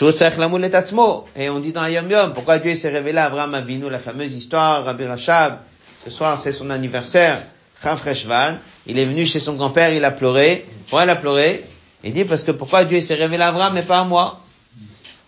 Et 0.00 1.50
on 1.50 1.60
dit 1.60 1.72
dans 1.72 1.86
Yom 1.86 2.10
Yom, 2.10 2.32
pourquoi 2.32 2.58
Dieu 2.58 2.74
s'est 2.74 2.90
révélé 2.90 3.18
à 3.18 3.26
Abraham 3.26 3.54
Avinu, 3.54 3.88
la 3.88 3.98
fameuse 3.98 4.34
histoire, 4.34 4.84
Rabbi 4.84 5.04
Rachab, 5.04 5.58
ce 6.04 6.10
soir 6.10 6.38
c'est 6.38 6.52
son 6.52 6.70
anniversaire, 6.70 7.42
il 8.86 8.98
est 8.98 9.04
venu 9.04 9.26
chez 9.26 9.40
son 9.40 9.54
grand-père, 9.54 9.92
il 9.92 10.04
a 10.04 10.10
pleuré. 10.10 10.64
Pourquoi 10.82 11.04
il 11.04 11.10
a 11.10 11.16
pleuré? 11.16 11.64
Il 12.02 12.12
dit 12.12 12.24
parce 12.24 12.42
que 12.42 12.50
pourquoi 12.50 12.84
Dieu 12.84 13.00
s'est 13.00 13.14
révélé 13.14 13.42
à 13.42 13.48
Abraham 13.48 13.74
mais 13.74 13.82
pas 13.82 14.00
à 14.00 14.04
moi? 14.04 14.40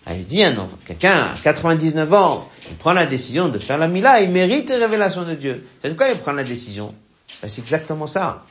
Ah, 0.05 0.15
Il 0.15 0.25
dit, 0.25 0.43
quelqu'un 0.87 1.13
à 1.13 1.35
99 1.43 2.13
ans, 2.15 2.49
il 2.71 2.77
prend 2.77 2.93
la 2.93 3.07
décision 3.07 3.49
de 3.49 3.59
faire 3.59 3.79
la 3.79 3.89
Mila, 3.89 4.21
il 4.21 4.31
mérite 4.31 4.71
la 4.71 4.77
révélation 4.79 5.23
de 5.23 5.35
Dieu. 5.35 5.67
C'est 5.83 5.91
de 5.91 5.95
quoi 5.95 6.09
il 6.09 6.17
prend 6.17 6.33
la 6.33 6.45
décision? 6.45 6.95
Ben, 7.43 7.49
C'est 7.49 7.61
exactement 7.61 8.07
ça. 8.07 8.45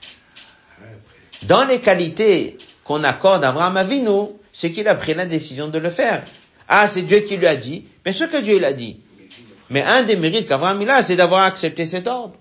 Dans 1.44 1.66
les 1.66 1.80
qualités 1.80 2.58
qu'on 2.84 3.04
accorde 3.04 3.44
à 3.46 3.50
Abraham 3.50 3.78
Avinu, 3.78 4.30
c'est 4.56 4.72
qu'il 4.72 4.88
a 4.88 4.96
pris 4.96 5.14
la 5.14 5.26
décision 5.26 5.68
de 5.68 5.78
le 5.78 5.90
faire. 5.90 6.24
Ah, 6.70 6.88
c'est 6.88 7.02
Dieu 7.02 7.20
qui 7.20 7.36
lui 7.36 7.46
a 7.46 7.58
dit. 7.58 7.84
Bien 8.06 8.14
sûr 8.14 8.30
que 8.30 8.38
Dieu 8.38 8.58
l'a 8.58 8.72
dit. 8.72 9.02
Mais 9.70 9.84
un 9.84 10.04
des 10.04 10.16
mérites 10.16 10.48
qu'Abraham 10.48 10.82
a, 10.88 11.04
c'est 11.04 11.18
d'avoir 11.18 11.44
accepté 11.44 11.86
cet 11.86 12.08
ordre. 12.08 12.36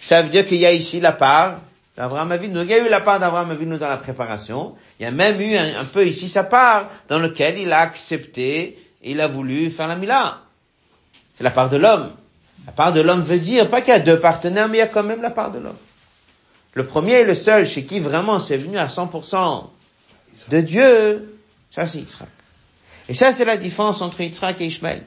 Ça 0.00 0.22
veut 0.22 0.28
dire 0.28 0.46
qu'il 0.46 0.58
y 0.58 0.66
a 0.66 0.72
ici 0.72 1.00
la 1.00 1.10
part 1.10 1.58
d'Abraham 1.96 2.30
Avinu. 2.30 2.60
Il 2.62 2.70
y 2.70 2.74
a 2.74 2.78
eu 2.78 2.88
la 2.88 3.00
part 3.00 3.18
d'Abraham 3.18 3.50
Avinu 3.50 3.78
dans 3.78 3.88
la 3.88 3.96
préparation. 3.96 4.76
Il 5.00 5.02
y 5.02 5.06
a 5.06 5.10
même 5.10 5.40
eu 5.40 5.56
un, 5.56 5.84
peu 5.84 6.06
ici 6.06 6.28
sa 6.28 6.44
part 6.44 6.88
dans 7.08 7.18
lequel 7.18 7.58
il 7.58 7.72
a 7.72 7.80
accepté, 7.80 8.78
il 9.02 9.20
a 9.20 9.26
voulu 9.26 9.72
faire 9.72 9.88
la 9.88 9.96
mila. 9.96 10.38
C'est 11.34 11.42
la 11.42 11.50
part 11.50 11.68
de 11.68 11.78
l'homme. 11.78 12.12
La 12.64 12.72
part 12.72 12.92
de 12.92 13.00
l'homme 13.00 13.22
veut 13.22 13.40
dire 13.40 13.68
pas 13.68 13.80
qu'il 13.80 13.92
y 13.92 13.96
a 13.96 14.00
deux 14.00 14.20
partenaires, 14.20 14.68
mais 14.68 14.76
il 14.76 14.80
y 14.80 14.82
a 14.82 14.86
quand 14.86 15.02
même 15.02 15.20
la 15.20 15.30
part 15.30 15.50
de 15.50 15.58
l'homme. 15.58 15.78
Le 16.74 16.86
premier 16.86 17.14
et 17.14 17.24
le 17.24 17.34
seul 17.34 17.66
chez 17.66 17.82
qui 17.82 17.98
vraiment 17.98 18.38
c'est 18.38 18.56
venu 18.56 18.78
à 18.78 18.86
100% 18.86 19.64
de 20.48 20.60
Dieu, 20.60 21.38
ça 21.70 21.86
c'est 21.86 21.98
Yitzhak. 21.98 22.28
Et 23.08 23.14
ça 23.14 23.32
c'est 23.32 23.44
la 23.44 23.56
différence 23.56 24.02
entre 24.02 24.20
Yitzhak 24.20 24.60
et 24.60 24.66
Ishmael. 24.66 25.02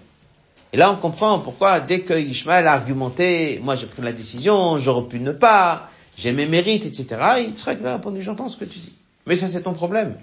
Et 0.74 0.78
là 0.78 0.92
on 0.92 0.96
comprend 0.96 1.40
pourquoi 1.40 1.80
dès 1.80 2.02
que 2.02 2.14
Ishmael 2.14 2.68
a 2.68 2.74
argumenté, 2.74 3.60
moi 3.64 3.76
j'ai 3.76 3.88
pris 3.88 4.02
la 4.02 4.14
décision, 4.14 4.80
j'aurais 4.80 5.08
pu 5.08 5.20
ne 5.20 5.32
pas, 5.32 5.90
j'ai 6.18 6.32
mes 6.32 6.46
mérites, 6.46 6.86
etc. 6.86 7.08
Yitzhak 7.40 7.84
a 7.86 7.94
répondu, 7.94 8.22
j'entends 8.22 8.50
ce 8.50 8.58
que 8.58 8.66
tu 8.66 8.80
dis. 8.80 8.94
Mais 9.26 9.36
ça 9.36 9.48
c'est 9.48 9.62
ton 9.62 9.74
problème. 9.74 10.16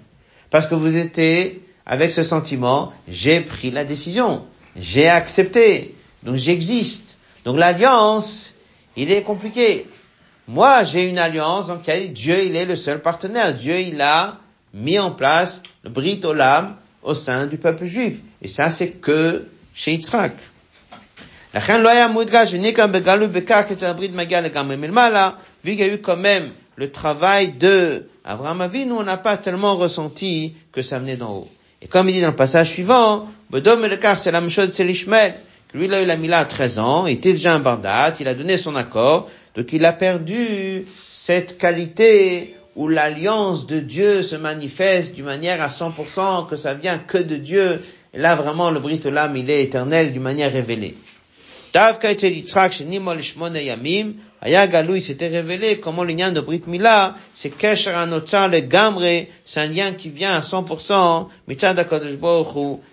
Parce 0.49 0.67
que 0.67 0.75
vous 0.75 0.95
étiez 0.95 1.61
avec 1.85 2.11
ce 2.11 2.23
sentiment, 2.23 2.93
j'ai 3.07 3.41
pris 3.41 3.71
la 3.71 3.85
décision, 3.85 4.43
j'ai 4.75 5.07
accepté, 5.07 5.95
donc 6.23 6.35
j'existe. 6.35 7.17
Donc 7.45 7.57
l'alliance, 7.57 8.53
il 8.95 9.11
est 9.11 9.21
compliqué. 9.21 9.85
Moi, 10.47 10.83
j'ai 10.83 11.09
une 11.09 11.17
alliance 11.17 11.67
dans 11.67 11.75
laquelle 11.75 12.13
Dieu, 12.13 12.43
il 12.43 12.55
est 12.55 12.65
le 12.65 12.75
seul 12.75 13.01
partenaire. 13.01 13.53
Dieu, 13.53 13.79
il 13.79 14.01
a 14.01 14.39
mis 14.75 14.99
en 14.99 15.09
place 15.11 15.63
le 15.83 15.89
Brit 15.89 16.19
Olam 16.23 16.75
au 17.01 17.15
sein 17.15 17.47
du 17.47 17.57
peuple 17.57 17.85
juif. 17.85 18.19
Et 18.41 18.47
ça, 18.47 18.69
c'est 18.69 18.89
que 18.89 19.47
chez 19.73 19.93
Yitzhak. 19.93 20.33
Vu 21.53 21.61
qu'il 25.71 25.79
y 25.79 25.83
a 25.83 25.87
eu 25.87 25.97
quand 25.99 26.17
même 26.17 26.51
le 26.75 26.91
travail 26.91 27.47
de 27.53 28.07
Abraham 28.25 28.61
Avinu, 28.61 28.91
on 28.91 29.03
n'a 29.03 29.17
pas 29.17 29.37
tellement 29.37 29.77
ressenti 29.77 30.53
que 30.73 30.81
ça 30.81 30.99
venait 30.99 31.15
d'en 31.15 31.33
haut. 31.33 31.49
Et 31.81 31.87
comme 31.87 32.09
il 32.09 32.13
dit 32.13 32.21
dans 32.21 32.27
le 32.27 32.35
passage 32.35 32.71
suivant, 32.71 33.27
Bodom 33.49 33.83
et 33.83 33.99
c'est 34.17 34.31
la 34.31 34.41
même 34.41 34.49
chose, 34.49 34.71
c'est. 34.73 34.83
Lui, 34.83 35.85
il 35.85 35.93
a 35.93 36.15
mis 36.15 36.27
là 36.27 36.39
à 36.39 36.45
13 36.45 36.79
ans, 36.79 37.05
il 37.05 37.13
était 37.13 37.33
déjà 37.33 37.53
un 37.53 37.59
bardat, 37.59 38.13
il 38.19 38.27
a 38.27 38.33
donné 38.33 38.57
son 38.57 38.75
accord, 38.75 39.29
donc 39.55 39.71
il 39.73 39.83
a 39.85 39.93
perdu 39.93 40.85
cette 41.09 41.57
qualité 41.57 42.54
où 42.75 42.87
l'alliance 42.87 43.67
de 43.67 43.79
Dieu 43.79 44.21
se 44.21 44.35
manifeste 44.35 45.15
d'une 45.15 45.25
manière 45.25 45.61
à 45.61 45.69
100%, 45.69 46.47
que 46.47 46.57
ça 46.57 46.73
vient 46.73 46.97
que 46.97 47.17
de 47.17 47.37
Dieu. 47.37 47.81
Et 48.13 48.19
là, 48.19 48.35
vraiment, 48.35 48.71
le 48.71 48.79
Brit 48.79 49.01
Olam, 49.05 49.35
il 49.37 49.49
est 49.49 49.63
éternel 49.63 50.11
d'une 50.11 50.21
manière 50.21 50.51
révélée. 50.51 50.95
Ayagalou, 54.45 54.95
il 54.95 55.01
s'était 55.01 55.27
révélé 55.27 55.79
comment 55.79 56.03
le 56.03 56.13
lien 56.13 56.31
de 56.31 56.39
Brit 56.39 56.61
Mila, 56.67 57.15
c'est 57.33 57.49
Kesher 57.49 57.91
le 57.91 58.59
Gamre, 58.59 59.25
c'est 59.43 59.59
un 59.61 59.65
lien 59.65 59.93
qui 59.93 60.09
vient 60.09 60.33
à 60.33 60.41
100%, 60.41 61.27
Mitzad 61.47 61.79
HaKadosh 61.79 62.19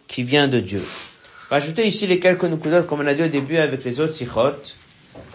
qui 0.08 0.22
vient 0.22 0.48
de 0.48 0.60
Dieu. 0.60 0.82
On 0.82 1.54
va 1.54 1.56
ajouter 1.56 1.86
ici 1.86 2.06
les 2.06 2.18
quelques 2.18 2.44
nukudot, 2.44 2.84
comme 2.84 3.00
on 3.00 3.06
a 3.06 3.12
dit 3.12 3.24
au 3.24 3.28
début 3.28 3.58
avec 3.58 3.84
les 3.84 4.00
autres 4.00 4.14
sichot. 4.14 4.54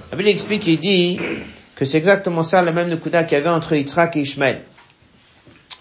La 0.10 0.18
Bible 0.18 0.30
explique, 0.30 0.66
il 0.66 0.80
dit 0.80 1.20
que 1.78 1.86
c'est 1.86 2.00
exactement 2.00 2.44
ça, 2.44 2.64
le 2.64 2.74
même 2.74 2.90
nukuda 2.90 3.24
qu'il 3.24 3.38
y 3.38 3.42
avait 3.42 3.50
entre 3.50 3.76
Yitzhak 3.76 4.18
et 4.18 4.22
Ishmael. 4.22 4.62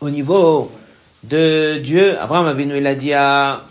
Au 0.03 0.11
niveau 0.11 0.71
de 1.25 1.79
Dieu, 1.79 2.19
Abraham 2.21 2.47
Avinu, 2.47 2.77
il 2.77 2.87
a 2.87 2.95
dit 2.95 3.15
à, 3.15 3.63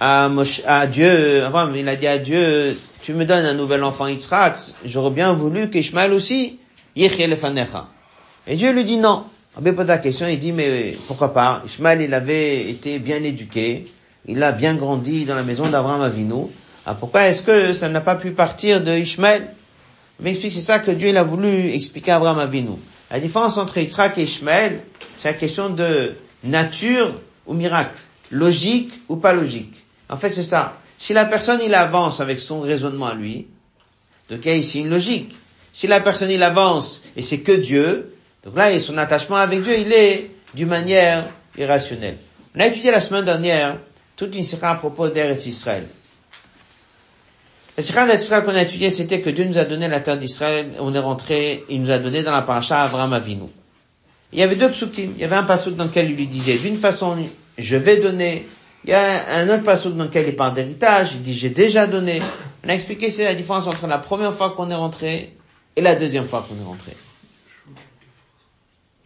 à, 0.00 0.30
à 0.66 0.86
Dieu, 0.86 1.44
Abraham, 1.44 1.76
il 1.76 1.86
a 1.86 1.96
dit 1.96 2.06
à 2.06 2.16
Dieu, 2.16 2.78
tu 3.02 3.12
me 3.12 3.26
donnes 3.26 3.44
un 3.44 3.52
nouvel 3.52 3.84
enfant 3.84 4.06
Yitzhak, 4.06 4.56
j'aurais 4.86 5.10
bien 5.10 5.34
voulu 5.34 5.68
qu'Ishmael 5.68 6.14
aussi, 6.14 6.58
Et 6.96 8.56
Dieu 8.56 8.72
lui 8.72 8.84
dit 8.84 8.96
non. 8.96 9.24
Abbé 9.56 9.72
pose 9.72 9.86
la 9.86 9.98
question, 9.98 10.26
il 10.28 10.38
dit, 10.38 10.52
mais 10.52 10.96
pourquoi 11.08 11.34
pas? 11.34 11.62
Ishmael, 11.66 12.00
il 12.00 12.14
avait 12.14 12.70
été 12.70 12.98
bien 12.98 13.22
éduqué, 13.22 13.86
il 14.26 14.42
a 14.42 14.52
bien 14.52 14.76
grandi 14.76 15.26
dans 15.26 15.34
la 15.34 15.42
maison 15.42 15.68
d'Abraham 15.68 16.00
Avinu. 16.00 16.46
Ah, 16.86 16.94
pourquoi 16.94 17.26
est-ce 17.26 17.42
que 17.42 17.74
ça 17.74 17.90
n'a 17.90 18.00
pas 18.00 18.14
pu 18.14 18.30
partir 18.30 18.82
de 18.82 18.92
Ishmael? 18.92 19.54
Mais 20.22 20.34
c'est 20.34 20.50
ça 20.50 20.78
que 20.78 20.90
Dieu 20.90 21.08
il 21.08 21.16
a 21.16 21.22
voulu 21.22 21.70
expliquer 21.70 22.12
à 22.12 22.16
Abraham 22.16 22.38
Avinu. 22.38 22.76
La 23.10 23.20
différence 23.20 23.56
entre 23.56 23.78
Yitzhak 23.78 24.18
et 24.18 24.22
Ishmael, 24.22 24.80
c'est 25.18 25.28
la 25.28 25.34
question 25.34 25.70
de 25.70 26.12
nature 26.44 27.20
ou 27.46 27.54
miracle, 27.54 27.98
logique 28.30 28.92
ou 29.08 29.16
pas 29.16 29.32
logique. 29.32 29.74
En 30.08 30.16
fait, 30.16 30.30
c'est 30.30 30.42
ça. 30.44 30.76
Si 30.98 31.12
la 31.14 31.24
personne 31.24 31.60
il 31.64 31.74
avance 31.74 32.20
avec 32.20 32.40
son 32.40 32.60
raisonnement 32.60 33.06
à 33.06 33.14
lui, 33.14 33.46
donc 34.28 34.40
il 34.44 34.48
y 34.48 34.54
a 34.54 34.56
ici 34.56 34.80
une 34.80 34.90
logique? 34.90 35.34
Si 35.72 35.86
la 35.86 36.00
personne 36.00 36.30
il 36.30 36.42
avance 36.42 37.02
et 37.16 37.22
c'est 37.22 37.40
que 37.40 37.52
Dieu, 37.52 38.14
donc 38.44 38.56
là, 38.56 38.78
son 38.80 38.98
attachement 38.98 39.36
avec 39.36 39.62
Dieu, 39.62 39.78
il 39.78 39.92
est 39.92 40.30
d'une 40.54 40.68
manière 40.68 41.28
irrationnelle. 41.56 42.18
On 42.54 42.60
a 42.60 42.66
étudié 42.66 42.90
la 42.90 43.00
semaine 43.00 43.24
dernière 43.24 43.78
toute 44.16 44.34
une 44.34 44.44
série 44.44 44.66
à 44.66 44.74
propos 44.74 45.08
d'Eretz 45.08 45.46
Israël. 45.46 45.86
Série 47.82 48.10
d'Israël 48.10 48.44
qu'on 48.44 48.54
a 48.54 48.62
étudiée, 48.62 48.90
c'était 48.90 49.20
que 49.20 49.30
Dieu 49.30 49.44
nous 49.44 49.58
a 49.58 49.64
donné 49.64 49.88
la 49.88 50.00
terre 50.00 50.18
d'Israël, 50.18 50.70
on 50.80 50.94
est 50.94 50.98
rentré, 50.98 51.64
il 51.68 51.82
nous 51.82 51.90
a 51.90 51.98
donné 51.98 52.22
dans 52.22 52.32
la 52.32 52.42
paracha 52.42 52.82
Abraham 52.82 53.12
Avinu. 53.12 53.48
Il 54.32 54.38
y 54.38 54.42
avait 54.42 54.56
deux 54.56 54.68
psukim. 54.68 55.12
Il 55.16 55.20
y 55.20 55.24
avait 55.24 55.36
un 55.36 55.42
pasuk 55.42 55.74
dans 55.76 55.84
lequel 55.84 56.10
il 56.10 56.16
lui 56.16 56.26
disait, 56.26 56.58
d'une 56.58 56.76
façon, 56.76 57.16
je 57.58 57.76
vais 57.76 57.96
donner. 57.96 58.46
Il 58.84 58.90
y 58.90 58.94
a 58.94 59.36
un 59.36 59.48
autre 59.48 59.64
pasuk 59.64 59.96
dans 59.96 60.04
lequel 60.04 60.28
il 60.28 60.36
parle 60.36 60.54
d'héritage. 60.54 61.10
Il 61.14 61.22
dit, 61.22 61.34
j'ai 61.34 61.50
déjà 61.50 61.86
donné. 61.86 62.22
On 62.64 62.68
a 62.68 62.74
expliqué 62.74 63.10
c'est 63.10 63.24
la 63.24 63.34
différence 63.34 63.66
entre 63.66 63.86
la 63.86 63.98
première 63.98 64.32
fois 64.32 64.50
qu'on 64.50 64.70
est 64.70 64.74
rentré 64.74 65.36
et 65.76 65.80
la 65.80 65.94
deuxième 65.94 66.26
fois 66.26 66.46
qu'on 66.48 66.60
est 66.60 66.66
rentré. 66.66 66.92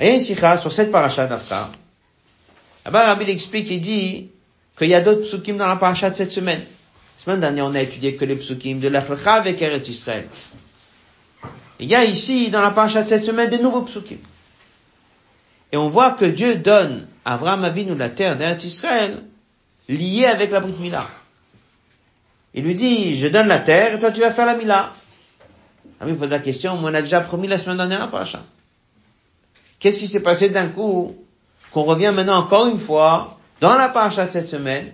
Il 0.01 0.07
y 0.07 0.11
a 0.11 0.14
une 0.14 0.20
sikha 0.20 0.59
sur 0.59 0.72
cette 0.72 0.91
paracha 0.91 1.27
d'Afka. 1.27 1.70
Là-bas, 2.85 3.07
Rabbi 3.07 3.31
explique, 3.31 3.70
il 3.70 3.81
dit, 3.81 4.31
qu'il 4.77 4.89
y 4.89 4.95
a 4.95 5.01
d'autres 5.01 5.22
psukim 5.22 5.57
dans 5.57 5.68
la 5.68 5.77
paracha 5.77 6.11
de 6.11 6.16
cette 6.16 6.33
semaine. 6.33 6.61
La 7.25 7.33
semaine 7.33 7.41
dernière, 7.41 7.64
on 7.64 7.75
a 7.75 7.81
étudié 7.81 8.16
que 8.16 8.27
les 8.27 8.37
psukim 8.37 8.81
de 8.81 8.89
l'Afriqa 8.89 9.33
avec 9.33 9.62
Eretz 9.62 9.89
Israël. 9.89 10.27
Il 11.81 11.89
y 11.89 11.95
a 11.95 12.05
ici, 12.05 12.51
dans 12.51 12.61
la 12.61 12.70
paracha 12.70 13.03
de 13.03 13.09
cette 13.09 13.25
semaine, 13.25 13.49
des 13.49 13.59
nouveaux 13.59 13.81
psukim. 13.81 14.18
Et 15.72 15.79
on 15.79 15.89
voit 15.89 16.12
que 16.12 16.27
Dieu 16.27 16.57
donne 16.57 17.09
Abraham 17.25 17.64
Avinu, 17.64 17.95
la 17.97 18.11
terre 18.11 18.37
d'Eretz 18.37 18.64
Israël, 18.64 19.25
liée 19.89 20.27
avec 20.27 20.51
la 20.51 20.61
Brit 20.61 20.75
Mila. 20.79 21.09
Il 22.53 22.64
lui 22.64 22.75
dit, 22.75 23.18
je 23.18 23.27
donne 23.27 23.49
la 23.49 23.59
terre 23.59 23.95
et 23.95 23.99
toi 23.99 24.11
tu 24.11 24.20
vas 24.20 24.31
faire 24.31 24.47
la 24.47 24.55
Mila. 24.55 24.93
Ah 26.01 26.05
oui, 26.07 26.12
pose 26.12 26.29
la 26.29 26.41
question, 26.41 26.79
on 26.81 26.93
a 26.93 27.01
déjà 27.01 27.22
promis 27.22 27.49
la 27.49 27.57
semaine 27.57 27.79
dernière, 27.79 28.11
Paracha. 28.11 28.43
Qu'est-ce 29.79 29.99
qui 29.99 30.09
s'est 30.09 30.22
passé 30.22 30.51
d'un 30.51 30.68
coup, 30.68 31.16
qu'on 31.72 31.85
revient 31.85 32.12
maintenant 32.14 32.37
encore 32.37 32.66
une 32.66 32.79
fois, 32.79 33.39
dans 33.61 33.77
la 33.77 33.89
Paracha 33.89 34.27
de 34.27 34.31
cette 34.31 34.49
semaine, 34.49 34.93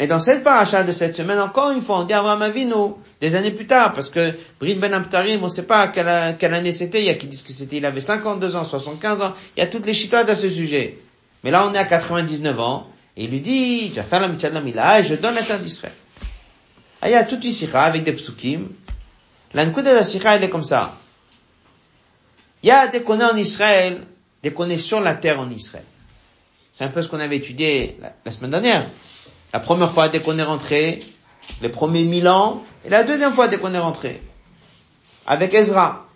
et 0.00 0.06
dans 0.06 0.20
cette 0.20 0.44
paracha 0.44 0.84
de 0.84 0.92
cette 0.92 1.16
semaine, 1.16 1.40
encore 1.40 1.72
une 1.72 1.82
fois, 1.82 2.00
on 2.00 2.04
dit 2.04 2.14
Abraham 2.14 2.42
Avinu, 2.42 2.94
des 3.20 3.34
années 3.34 3.50
plus 3.50 3.66
tard, 3.66 3.92
parce 3.92 4.08
que 4.10 4.32
Brid 4.60 4.78
Ben 4.78 4.94
Amtarim, 4.94 5.40
on 5.42 5.46
ne 5.46 5.50
sait 5.50 5.64
pas 5.64 5.88
quelle, 5.88 6.36
quelle 6.38 6.54
année 6.54 6.70
c'était, 6.70 7.00
il 7.00 7.06
y 7.06 7.10
a 7.10 7.14
qui 7.14 7.26
disent 7.26 7.42
que 7.42 7.52
c'était, 7.52 7.78
il 7.78 7.84
avait 7.84 8.00
52 8.00 8.54
ans, 8.54 8.64
75 8.64 9.22
ans, 9.22 9.32
il 9.56 9.60
y 9.60 9.62
a 9.62 9.66
toutes 9.66 9.86
les 9.86 9.94
chicotes 9.94 10.28
à 10.28 10.36
ce 10.36 10.48
sujet. 10.48 10.98
Mais 11.42 11.50
là, 11.50 11.66
on 11.68 11.74
est 11.74 11.78
à 11.78 11.84
99 11.84 12.60
ans, 12.60 12.86
et 13.16 13.24
il 13.24 13.30
lui 13.30 13.40
dit, 13.40 13.88
je 13.88 13.94
vais 13.94 14.02
faire 14.02 14.20
la 14.20 14.28
mitzvah 14.28 14.50
de 14.50 14.54
la 14.54 14.60
Mila, 14.60 15.00
et 15.00 15.04
je 15.04 15.16
donne 15.16 15.34
la 15.34 15.42
terre 15.42 15.58
d'Israël. 15.58 15.94
Ah, 17.02 17.08
il 17.08 17.12
y 17.12 17.16
a 17.16 17.24
toute 17.24 17.44
une 17.44 17.52
sikha 17.52 17.80
avec 17.82 18.04
des 18.04 18.12
psukim. 18.12 18.68
La 19.54 19.66
de 19.66 19.82
la 19.82 20.04
sikha, 20.04 20.36
elle 20.36 20.44
est 20.44 20.48
comme 20.48 20.64
ça. 20.64 20.96
Il 22.62 22.68
y 22.68 22.72
a 22.72 22.86
des 22.86 23.02
qu'on 23.02 23.20
en 23.20 23.36
Israël, 23.36 24.02
des 24.42 24.52
qu'on 24.52 24.68
sur 24.78 25.00
la 25.00 25.14
terre 25.14 25.40
en 25.40 25.50
Israël. 25.50 25.84
C'est 26.72 26.84
un 26.84 26.88
peu 26.88 27.02
ce 27.02 27.08
qu'on 27.08 27.18
avait 27.18 27.36
étudié 27.36 27.98
la 28.24 28.30
semaine 28.30 28.50
dernière. 28.50 28.86
La 29.52 29.60
première 29.60 29.92
fois 29.92 30.08
dès 30.08 30.20
qu'on 30.20 30.38
est 30.38 30.42
rentré, 30.42 31.02
les 31.62 31.68
premiers 31.68 32.04
mille 32.04 32.28
ans, 32.28 32.64
et 32.84 32.90
la 32.90 33.02
deuxième 33.02 33.32
fois 33.32 33.48
dès 33.48 33.58
qu'on 33.58 33.74
est 33.74 33.78
rentré. 33.78 34.20
Avec 35.26 35.54
Ezra. 35.54 36.06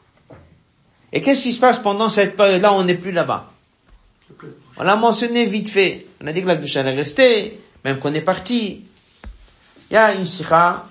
Et 1.13 1.21
qu'est-ce 1.21 1.43
qui 1.43 1.53
se 1.53 1.61
passe 1.61 1.79
pendant 1.79 2.09
cette 2.09 2.37
période-là 2.37 2.73
on 2.73 2.85
n'est 2.85 2.95
plus 2.95 3.13
là-bas 3.13 3.51
On 4.77 4.83
l'a 4.83 4.97
mentionné 4.97 5.45
vite 5.45 5.69
fait. 5.69 6.07
On 6.23 6.27
a 6.27 6.33
dit 6.33 6.43
que 6.43 6.49
la 6.49 6.57
douche 6.57 6.77
est 6.77 6.83
restée, 6.83 7.61
même 7.85 7.99
qu'on 7.99 8.15
est 8.15 8.23
parti. 8.23 8.85
Il 9.91 9.95
y 9.95 9.97
a 9.97 10.15
une 10.15 10.27
sikha, 10.27 10.87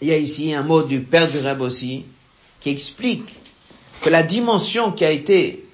il 0.00 0.08
y 0.08 0.12
a 0.12 0.16
ici 0.16 0.54
un 0.54 0.62
mot 0.62 0.82
du 0.82 1.00
père 1.00 1.30
du 1.30 1.38
Reb 1.38 1.60
aussi, 1.60 2.06
qui 2.60 2.70
explique 2.70 3.34
que 4.00 4.08
la 4.08 4.22
dimension 4.22 4.92
qui 4.92 5.04
a 5.04 5.10
été 5.10 5.66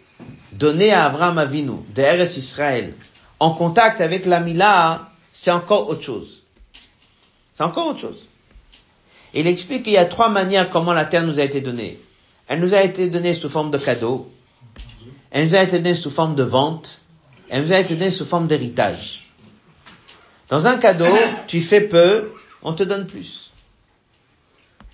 donnée 0.52 0.92
à 0.92 1.06
Abraham 1.06 1.38
Avinu, 1.38 1.78
d'Eretz 1.94 2.36
Israël, 2.36 2.94
en 3.40 3.52
contact 3.52 4.00
avec 4.00 4.26
la 4.26 4.38
Mila, 4.40 5.10
c'est 5.32 5.50
encore 5.50 5.88
autre 5.88 6.02
chose. 6.02 6.42
C'est 7.54 7.64
encore 7.64 7.88
autre 7.88 7.98
chose. 8.00 8.26
Il 9.32 9.46
explique 9.46 9.84
qu'il 9.84 9.94
y 9.94 9.98
a 9.98 10.04
trois 10.04 10.28
manières 10.28 10.70
comment 10.70 10.92
la 10.92 11.04
terre 11.06 11.24
nous 11.24 11.40
a 11.40 11.42
été 11.42 11.60
donnée. 11.60 11.98
Elle 12.48 12.60
nous 12.60 12.74
a 12.74 12.82
été 12.82 13.08
donnée 13.08 13.34
sous 13.34 13.48
forme 13.48 13.70
de 13.70 13.78
cadeau. 13.78 14.30
Elle 15.30 15.46
nous 15.46 15.54
a 15.54 15.62
été 15.62 15.78
donnée 15.78 15.94
sous 15.94 16.10
forme 16.10 16.34
de 16.34 16.42
vente. 16.42 17.00
Elle 17.48 17.62
nous 17.62 17.72
a 17.72 17.78
été 17.78 17.94
donnée 17.94 18.10
sous 18.10 18.26
forme 18.26 18.46
d'héritage. 18.46 19.30
Dans 20.48 20.66
un 20.66 20.76
cadeau, 20.78 21.16
tu 21.46 21.62
fais 21.62 21.80
peu, 21.80 22.32
on 22.62 22.72
te 22.72 22.82
donne 22.82 23.06
plus. 23.06 23.52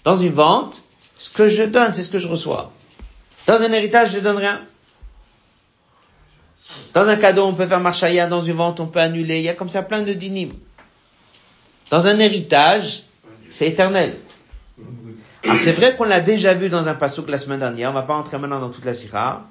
Dans 0.05 0.17
une 0.17 0.33
vente, 0.33 0.83
ce 1.19 1.31
que 1.31 1.49
je 1.49 1.63
donne, 1.63 1.93
c'est 1.95 2.03
ce 2.03 2.11
que 2.11 2.19
je 2.19 2.29
reçois. 2.29 2.73
Dans 3.47 3.61
un 3.63 3.73
héritage, 3.73 4.13
je 4.13 4.19
donne 4.21 4.37
rien. 4.37 4.63
Dans 6.93 7.09
un 7.09 7.17
cadeau, 7.17 7.45
on 7.45 7.55
peut 7.55 7.67
faire 7.67 7.81
marchaïa, 7.81 8.27
dans 8.27 8.43
une 8.43 8.55
vente, 8.55 8.81
on 8.81 8.87
peut 8.87 9.01
annuler. 9.01 9.39
Il 9.39 9.45
y 9.45 9.49
a 9.49 9.55
comme 9.55 9.69
ça 9.69 9.83
plein 9.83 10.03
de 10.03 10.13
dynimes. 10.13 10.55
Dans 11.91 12.07
un 12.07 12.19
héritage, 12.19 13.05
c'est 13.51 13.67
éternel. 13.67 14.15
Alors 15.45 15.59
c'est 15.59 15.73
vrai 15.73 15.95
qu'on 15.95 16.05
l'a 16.05 16.21
déjà 16.21 16.55
vu 16.55 16.69
dans 16.69 16.89
un 16.89 16.95
passouk 16.95 17.31
la 17.31 17.39
semaine 17.39 17.61
dernière, 17.61 17.91
on 17.91 17.95
va 17.95 18.03
pas 18.03 18.17
entrer 18.17 18.39
maintenant 18.39 18.59
dans 18.59 18.71
toute 18.71 18.85
la 18.85 18.95
sira. 18.95 19.47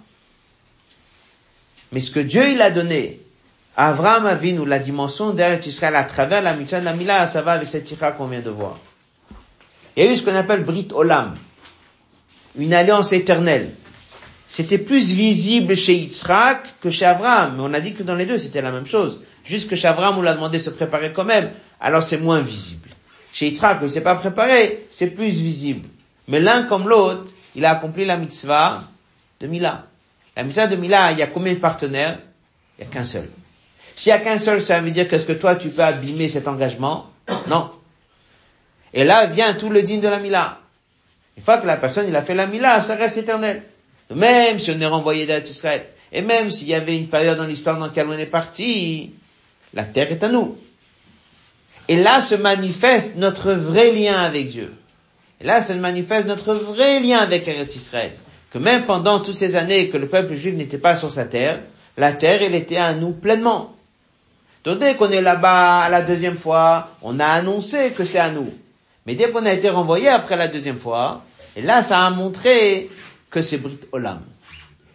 Mais 1.92 2.02
ce 2.02 2.12
que 2.12 2.20
Dieu 2.20 2.50
il 2.50 2.62
a 2.62 2.70
donné 2.70 3.22
à 3.78 3.90
Avraham 3.90 4.26
Avinu, 4.26 4.66
la 4.66 4.80
dimension 4.80 5.32
d'Eretz 5.32 5.66
Israël 5.66 5.96
à 5.96 6.04
travers 6.04 6.42
la 6.42 6.54
mitzvah 6.54 6.82
de 6.82 6.86
la 6.86 6.94
Mila, 6.94 7.28
ça 7.28 7.42
va 7.42 7.54
avec 7.54 7.70
cette 7.70 7.88
sira 7.88 8.12
qu'on 8.12 8.28
vient 8.28 8.42
de 8.42 8.50
voir. 8.50 8.78
Il 9.96 10.04
y 10.04 10.08
a 10.08 10.12
eu 10.12 10.18
ce 10.18 10.24
qu'on 10.24 10.36
appelle 10.36 10.66
Brit 10.66 10.90
Olam, 10.94 11.38
une 12.58 12.74
alliance 12.74 13.14
éternelle. 13.14 13.72
C'était 14.48 14.78
plus 14.78 15.14
visible 15.14 15.76
chez 15.76 15.96
Yitzhak 15.96 16.76
que 16.82 16.90
chez 16.90 17.06
Abraham. 17.06 17.56
Mais 17.58 17.64
on 17.64 17.74
a 17.74 17.80
dit 17.80 17.94
que 17.94 18.04
dans 18.04 18.16
les 18.16 18.26
deux, 18.26 18.38
c'était 18.38 18.62
la 18.62 18.72
même 18.72 18.86
chose. 18.86 19.20
Juste 19.44 19.70
que 19.70 19.76
chez 19.76 19.88
Abraham, 19.88 20.20
on 20.20 20.22
l'a 20.22 20.34
demandé 20.34 20.58
de 20.58 20.64
se 20.64 20.70
préparer 20.70 21.12
quand 21.14 21.26
même. 21.26 21.52
Alors 21.80 22.04
c'est 22.04 22.18
moins 22.18 22.42
visible. 22.42 22.90
Chez 23.34 23.48
Yitzhak, 23.48 23.80
il 23.82 23.90
s'est 23.90 24.02
pas 24.02 24.16
préparé, 24.16 24.86
c'est 24.92 25.08
plus 25.08 25.28
visible. 25.28 25.88
Mais 26.28 26.40
l'un 26.40 26.64
comme 26.64 26.88
l'autre, 26.88 27.32
il 27.56 27.66
a 27.66 27.72
accompli 27.72 28.06
la 28.06 28.18
mitzvah 28.18 28.84
de 29.40 29.48
Mila. 29.48 29.88
La 30.36 30.44
mitzvah 30.44 30.68
de 30.68 30.76
Mila, 30.76 31.12
il 31.12 31.20
y 31.20 31.22
a 31.22 31.28
combien 31.28 31.54
de 31.54 31.60
partenaires? 31.60 32.20
Il 32.78 32.86
n'y 32.86 32.92
a 32.92 32.94
qu'un 32.94 33.04
seul. 33.04 33.30
S'il 33.96 34.12
n'y 34.12 34.20
a 34.20 34.22
qu'un 34.22 34.40
seul, 34.40 34.62
ça 34.62 34.80
veut 34.82 34.92
dire 34.92 35.08
qu'est-ce 35.08 35.26
que 35.26 35.34
toi, 35.34 35.56
tu 35.56 35.70
peux 35.70 35.84
abîmer 35.84 36.28
cet 36.28 36.48
engagement? 36.48 37.10
Non. 37.48 37.72
Et 38.94 39.04
là 39.04 39.26
vient 39.26 39.54
tout 39.54 39.70
le 39.70 39.82
digne 39.82 40.02
de 40.02 40.08
la 40.08 40.20
Mila. 40.20 40.60
Une 41.38 41.44
fois 41.44 41.58
que 41.58 41.68
la 41.68 41.78
personne, 41.78 42.06
il 42.08 42.16
a 42.16 42.22
fait 42.22 42.36
la 42.36 42.48
Mila, 42.48 42.82
ça 42.82 42.96
reste 42.96 43.18
éternel. 43.18 43.64
Même 44.14 44.60
si 44.60 44.72
on 44.72 44.80
est 44.80 44.86
renvoyé 44.86 45.26
d'Eretz 45.26 45.50
Israël, 45.50 45.86
et 46.12 46.22
même 46.22 46.50
s'il 46.50 46.68
y 46.68 46.76
avait 46.76 46.96
une 46.96 47.08
période 47.08 47.38
dans 47.38 47.46
l'histoire 47.46 47.78
dans 47.78 47.88
laquelle 47.88 48.08
on 48.08 48.18
est 48.18 48.26
parti, 48.26 49.12
la 49.74 49.84
terre 49.84 50.12
est 50.12 50.24
à 50.24 50.30
nous. 50.30 50.58
Et 51.88 51.96
là 51.96 52.22
se 52.22 52.36
manifeste 52.36 53.16
notre 53.16 53.54
vrai 53.54 53.92
lien 53.92 54.16
avec 54.16 54.50
Dieu. 54.50 54.74
Et 55.42 55.44
là 55.44 55.62
se 55.62 55.74
manifeste 55.74 56.28
notre 56.28 56.54
vrai 56.54 57.00
lien 57.00 57.20
avec 57.20 57.48
Eretz 57.48 57.76
Israël. 57.76 58.14
Que 58.52 58.58
même 58.58 58.86
pendant 58.86 59.20
toutes 59.20 59.36
ces 59.36 59.56
années 59.56 59.90
que 59.90 59.98
le 59.98 60.08
peuple 60.08 60.36
juif 60.36 60.56
n'était 60.56 60.78
pas 60.78 60.96
sur 60.96 61.12
sa 61.12 61.26
terre, 61.26 61.60
la 61.98 62.14
terre, 62.14 62.42
elle 62.42 62.56
était 62.56 62.78
à 62.78 62.94
nous 62.94 63.12
pleinement. 63.12 63.76
Donc 64.64 64.80
dès 64.80 64.96
qu'on 64.96 65.12
est 65.12 65.22
là-bas 65.22 65.82
à 65.82 65.90
la 65.90 66.02
deuxième 66.02 66.38
fois, 66.38 66.90
on 67.02 67.20
a 67.20 67.26
annoncé 67.26 67.92
que 67.92 68.04
c'est 68.04 68.20
à 68.20 68.32
nous. 68.32 68.52
Mais 69.06 69.16
dès 69.16 69.30
qu'on 69.30 69.46
a 69.46 69.54
été 69.54 69.70
renvoyé 69.70 70.10
après 70.10 70.36
la 70.36 70.48
deuxième 70.48 70.80
fois, 70.80 71.24
et 71.56 71.62
là 71.62 71.84
ça 71.84 72.06
a 72.06 72.10
montré 72.10 72.90
que 73.36 73.42
c'est 73.42 73.58
Brit 73.58 73.82
Olam. 73.92 74.22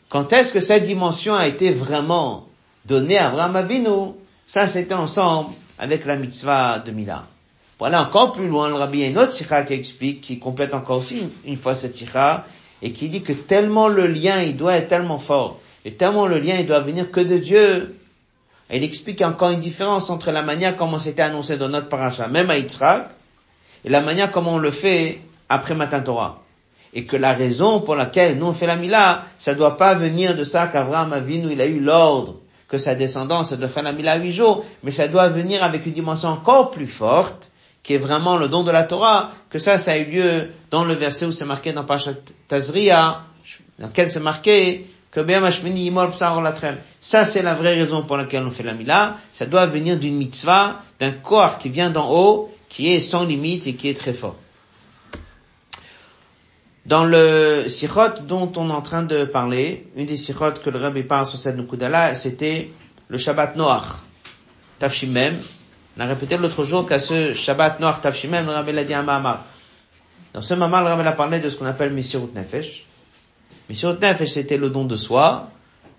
Quand 0.08 0.32
est-ce 0.32 0.54
que 0.54 0.60
cette 0.60 0.84
dimension 0.84 1.34
a 1.34 1.46
été 1.46 1.70
vraiment 1.70 2.48
donnée 2.86 3.18
à 3.18 3.28
Abraham 3.28 3.54
Avinu? 3.54 4.14
Ça, 4.46 4.66
c'était 4.66 4.94
ensemble 4.94 5.50
avec 5.78 6.06
la 6.06 6.16
mitzvah 6.16 6.78
de 6.78 6.90
Mila. 6.90 7.26
Voilà 7.78 8.02
encore 8.02 8.32
plus 8.32 8.48
loin, 8.48 8.70
le 8.70 8.76
rabbi 8.76 9.04
a 9.04 9.08
une 9.08 9.18
autre 9.18 9.32
sikha 9.32 9.62
qui 9.62 9.74
explique, 9.74 10.22
qui 10.22 10.38
complète 10.38 10.72
encore 10.72 10.98
aussi 10.98 11.22
une, 11.44 11.56
fois 11.56 11.74
cette 11.74 11.94
sikha, 11.94 12.46
et 12.80 12.92
qui 12.92 13.10
dit 13.10 13.22
que 13.22 13.34
tellement 13.34 13.88
le 13.88 14.06
lien, 14.06 14.40
il 14.40 14.56
doit 14.56 14.74
être 14.74 14.88
tellement 14.88 15.18
fort, 15.18 15.60
et 15.84 15.92
tellement 15.92 16.26
le 16.26 16.38
lien, 16.38 16.56
il 16.58 16.66
doit 16.66 16.80
venir 16.80 17.10
que 17.10 17.20
de 17.20 17.36
Dieu. 17.36 17.94
Il 18.72 18.82
explique 18.82 19.20
encore 19.20 19.50
une 19.50 19.60
différence 19.60 20.08
entre 20.08 20.30
la 20.30 20.42
manière 20.42 20.76
comment 20.76 20.98
c'était 20.98 21.22
annoncé 21.22 21.58
dans 21.58 21.68
notre 21.68 21.88
paracha, 21.88 22.26
même 22.28 22.48
à 22.48 22.56
Yitzhak, 22.56 23.10
et 23.84 23.90
la 23.90 24.00
manière 24.00 24.30
comment 24.30 24.54
on 24.54 24.58
le 24.58 24.70
fait 24.70 25.20
après 25.50 25.74
Matin 25.74 26.00
Torah 26.00 26.42
et 26.92 27.04
que 27.04 27.16
la 27.16 27.32
raison 27.32 27.80
pour 27.80 27.94
laquelle 27.94 28.38
nous 28.38 28.46
on 28.46 28.52
fait 28.52 28.66
la 28.66 28.76
Mila, 28.76 29.24
ça 29.38 29.54
doit 29.54 29.76
pas 29.76 29.94
venir 29.94 30.36
de 30.36 30.44
ça 30.44 30.66
qu'Abraham 30.66 31.12
Avinu 31.12 31.52
il 31.52 31.60
a 31.60 31.66
eu 31.66 31.80
l'ordre 31.80 32.36
que 32.68 32.78
sa 32.78 32.94
descendance 32.94 33.52
doit 33.52 33.68
faire 33.68 33.82
la 33.82 33.92
Mila 33.92 34.16
huit 34.16 34.32
jours, 34.32 34.64
mais 34.84 34.92
ça 34.92 35.08
doit 35.08 35.28
venir 35.28 35.62
avec 35.64 35.86
une 35.86 35.92
dimension 35.92 36.28
encore 36.28 36.70
plus 36.70 36.86
forte, 36.86 37.50
qui 37.82 37.94
est 37.94 37.98
vraiment 37.98 38.36
le 38.36 38.48
don 38.48 38.62
de 38.62 38.70
la 38.70 38.84
Torah, 38.84 39.32
que 39.48 39.58
ça, 39.58 39.78
ça 39.78 39.92
a 39.92 39.98
eu 39.98 40.04
lieu 40.04 40.50
dans 40.70 40.84
le 40.84 40.94
verset 40.94 41.26
où 41.26 41.32
c'est 41.32 41.44
marqué 41.44 41.72
dans 41.72 41.84
Pachat 41.84 42.14
Tazria, 42.46 43.22
dans 43.78 43.88
lequel 43.88 44.10
c'est 44.10 44.20
marqué 44.20 44.86
que 45.10 45.26
ça 47.00 47.24
c'est 47.24 47.42
la 47.42 47.54
vraie 47.54 47.74
raison 47.74 48.02
pour 48.04 48.16
laquelle 48.16 48.44
on 48.44 48.50
fait 48.50 48.62
la 48.62 48.74
Mila, 48.74 49.16
ça 49.32 49.46
doit 49.46 49.66
venir 49.66 49.98
d'une 49.98 50.14
mitzvah, 50.14 50.82
d'un 51.00 51.10
corps 51.10 51.58
qui 51.58 51.68
vient 51.68 51.90
d'en 51.90 52.12
haut, 52.12 52.54
qui 52.68 52.94
est 52.94 53.00
sans 53.00 53.24
limite 53.24 53.66
et 53.66 53.74
qui 53.74 53.88
est 53.88 53.98
très 53.98 54.12
fort. 54.12 54.36
Dans 56.90 57.04
le 57.04 57.68
sikhot 57.68 58.18
dont 58.26 58.50
on 58.56 58.68
est 58.68 58.72
en 58.72 58.82
train 58.82 59.04
de 59.04 59.22
parler, 59.22 59.86
une 59.94 60.06
des 60.06 60.16
sikhot 60.16 60.54
que 60.54 60.70
le 60.70 60.80
Rabbi 60.80 61.04
parle 61.04 61.24
sur 61.24 61.38
cette 61.38 61.56
Nukudala, 61.56 62.16
c'était 62.16 62.72
le 63.06 63.16
Shabbat 63.16 63.54
Noach, 63.54 64.02
Tafshimem. 64.80 65.36
On 65.96 66.00
a 66.00 66.06
répété 66.06 66.36
l'autre 66.36 66.64
jour 66.64 66.88
qu'à 66.88 66.98
ce 66.98 67.32
Shabbat 67.32 67.78
Noach 67.78 68.00
Tafshimem, 68.00 68.44
le 68.44 68.50
Rabbi 68.50 68.72
l'a 68.72 68.82
dit 68.82 68.92
à 68.92 69.02
Mahamar. 69.02 69.44
Dans 70.34 70.42
ce 70.42 70.54
moment, 70.54 70.80
le 70.80 70.86
Rabbi 70.86 71.06
a 71.06 71.12
parlé 71.12 71.38
de 71.38 71.48
ce 71.48 71.54
qu'on 71.54 71.66
appelle 71.66 71.92
Messirut 71.92 72.34
Nefesh. 72.34 72.84
Messirut 73.68 74.00
Nefesh, 74.02 74.30
c'était 74.30 74.56
le 74.56 74.68
don 74.68 74.84
de 74.84 74.96
soi. 74.96 75.48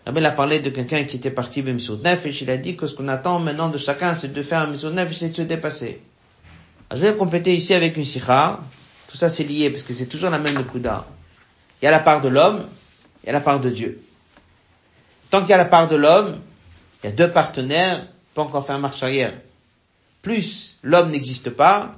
Le 0.06 0.12
Rabbi 0.12 0.26
a 0.26 0.32
parlé 0.32 0.60
de 0.60 0.72
quelqu'un 0.72 1.06
qui 1.06 1.16
était 1.16 1.32
parti 1.32 1.62
vers 1.62 1.74
Messirut 1.74 2.04
Nefesh. 2.04 2.42
Il 2.42 2.50
a 2.50 2.58
dit 2.58 2.76
que 2.76 2.86
ce 2.86 2.96
qu'on 2.96 3.08
attend 3.08 3.40
maintenant 3.40 3.70
de 3.70 3.78
chacun, 3.78 4.14
c'est 4.14 4.34
de 4.34 4.44
faire 4.44 4.64
un 4.64 4.68
Messirut 4.68 4.94
Nefesh, 4.94 5.16
c'est 5.16 5.30
de 5.30 5.36
se 5.38 5.42
dépasser. 5.44 6.02
Je 6.94 6.98
vais 6.98 7.16
compléter 7.16 7.54
ici 7.54 7.74
avec 7.74 7.96
une 7.96 8.04
sikha 8.04 8.60
tout 9.12 9.18
ça 9.18 9.30
c'est 9.30 9.44
lié 9.44 9.70
parce 9.70 9.84
que 9.84 9.94
c'est 9.94 10.06
toujours 10.06 10.30
la 10.30 10.40
même 10.40 10.66
Kuda. 10.66 11.06
Il 11.82 11.86
y 11.86 11.88
a 11.88 11.92
la 11.92 12.00
part 12.00 12.22
de 12.22 12.30
l'homme, 12.30 12.68
il 13.24 13.28
y 13.28 13.30
a 13.30 13.34
la 13.34 13.42
part 13.42 13.60
de 13.60 13.70
Dieu. 13.70 14.02
Tant 15.30 15.42
qu'il 15.42 15.50
y 15.50 15.54
a 15.54 15.58
la 15.58 15.66
part 15.66 15.90
de 15.90 15.98
l'homme, 15.98 16.40
il 17.04 17.08
y 17.08 17.10
a 17.10 17.16
deux 17.16 17.30
partenaires, 17.30 18.08
pas 18.34 18.44
encore 18.44 18.66
faire 18.66 18.80
marche 18.80 19.04
arrière. 19.04 19.34
Plus 20.22 20.78
l'homme 20.82 21.12
n'existe 21.12 21.50
pas, 21.50 21.96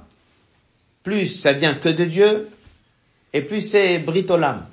plus 1.04 1.28
ça 1.28 1.52
vient 1.52 1.74
que 1.74 1.88
de 1.88 2.04
Dieu, 2.04 2.48
et 3.32 3.42
plus 3.42 3.60
c'est 3.60 3.98
britolam. 4.00 4.66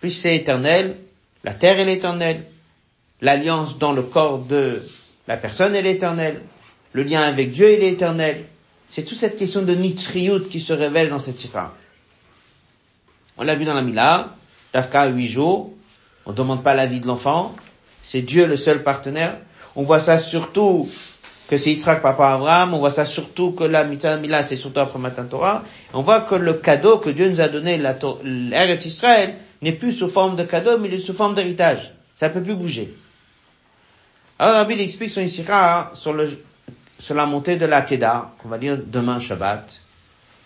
Plus 0.00 0.10
c'est 0.10 0.36
éternel, 0.36 0.96
La 1.42 1.54
terre 1.54 1.78
est 1.78 1.84
l'éternel. 1.84 2.44
L'alliance 3.20 3.78
dans 3.78 3.92
le 3.92 4.02
corps 4.02 4.40
de 4.40 4.82
la 5.26 5.36
personne 5.36 5.74
est 5.74 5.82
l'éternel. 5.82 6.42
Le 6.92 7.02
lien 7.02 7.22
avec 7.22 7.50
Dieu 7.50 7.70
est 7.70 7.78
l'éternel. 7.78 8.44
C'est 8.88 9.02
toute 9.02 9.18
cette 9.18 9.38
question 9.38 9.62
de 9.62 9.74
nitriout 9.74 10.48
qui 10.48 10.60
se 10.60 10.72
révèle 10.72 11.08
dans 11.08 11.18
cette 11.18 11.36
sifra. 11.36 11.74
On 13.36 13.44
l'a 13.44 13.54
vu 13.54 13.64
dans 13.64 13.74
la 13.74 13.82
Mila, 13.82 14.34
Tafka, 14.72 15.06
huit 15.08 15.28
jours. 15.28 15.72
On 16.24 16.30
ne 16.30 16.36
demande 16.36 16.62
pas 16.62 16.74
l'avis 16.74 17.00
de 17.00 17.06
l'enfant. 17.06 17.54
C'est 18.02 18.22
Dieu 18.22 18.46
le 18.46 18.56
seul 18.56 18.82
partenaire. 18.82 19.36
On 19.74 19.82
voit 19.82 20.00
ça 20.00 20.18
surtout 20.18 20.88
que 21.48 21.58
c'est 21.58 21.70
Yitzhak 21.70 22.02
papa 22.02 22.34
Abraham, 22.34 22.74
on 22.74 22.78
voit 22.78 22.90
ça 22.90 23.04
surtout 23.04 23.52
que 23.52 23.64
la 23.64 23.84
Mila 23.84 24.42
c'est 24.42 24.56
surtout 24.56 24.80
après 24.80 24.98
Matan 24.98 25.26
Torah, 25.26 25.62
on 25.92 26.02
voit 26.02 26.20
que 26.20 26.34
le 26.34 26.54
cadeau 26.54 26.98
que 26.98 27.10
Dieu 27.10 27.28
nous 27.28 27.40
a 27.40 27.48
donné, 27.48 27.78
l'Eretz 27.78 28.84
Israël, 28.86 29.36
n'est 29.62 29.72
plus 29.72 29.92
sous 29.92 30.08
forme 30.08 30.36
de 30.36 30.42
cadeau, 30.44 30.78
mais 30.78 30.88
il 30.88 30.94
est 30.94 31.00
sous 31.00 31.14
forme 31.14 31.34
d'héritage. 31.34 31.92
Ça 32.16 32.28
ne 32.28 32.34
peut 32.34 32.42
plus 32.42 32.54
bouger. 32.54 32.92
Alors 34.38 34.56
Rabbi 34.56 34.74
il 34.74 34.80
explique 34.80 35.10
son 35.10 35.22
Isira 35.22 35.92
sur, 35.94 36.12
le, 36.12 36.30
sur 36.98 37.14
la 37.14 37.26
montée 37.26 37.56
de 37.56 37.66
la 37.66 37.82
Kedah, 37.82 38.32
qu'on 38.38 38.48
va 38.48 38.58
dire 38.58 38.78
demain 38.84 39.18
Shabbat. 39.18 39.80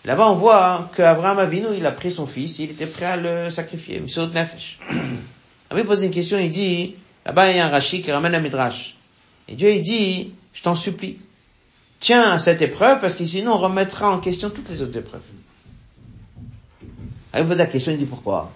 Là-bas 0.05 0.29
on 0.29 0.35
voit 0.35 0.89
qu'Abraham 0.95 1.39
Avinu, 1.39 1.67
il 1.77 1.85
a 1.85 1.91
pris 1.91 2.11
son 2.11 2.25
fils, 2.25 2.59
il 2.59 2.71
était 2.71 2.87
prêt 2.87 3.05
à 3.05 3.17
le 3.17 3.49
sacrifier, 3.49 3.99
Misot 3.99 4.27
Nefesh. 4.27 4.79
Rabbi 5.69 5.83
pose 5.83 6.03
une 6.03 6.11
question, 6.11 6.37
il 6.39 6.49
dit, 6.49 6.95
là-bas 7.25 7.51
il 7.51 7.57
y 7.57 7.59
a 7.59 7.67
un 7.67 7.69
Rashi 7.69 8.01
qui 8.01 8.11
ramène 8.11 8.35
un 8.35 8.39
Midrash. 8.39 8.95
Et 9.47 9.55
Dieu 9.55 9.71
il 9.71 9.81
dit, 9.81 10.33
je 10.53 10.61
t'en 10.63 10.75
supplie. 10.75 11.19
Tiens 11.99 12.31
à 12.31 12.39
cette 12.39 12.61
épreuve 12.61 12.99
parce 12.99 13.15
que 13.15 13.25
sinon 13.25 13.53
on 13.53 13.57
remettra 13.59 14.11
en 14.11 14.19
question 14.19 14.49
toutes 14.49 14.69
les 14.69 14.81
autres 14.81 14.97
épreuves. 14.97 15.21
Alors, 17.33 17.47
vous 17.47 17.53
la 17.53 17.65
question, 17.65 17.91
il 17.91 17.97
dit 17.97 18.05
pourquoi? 18.05 18.51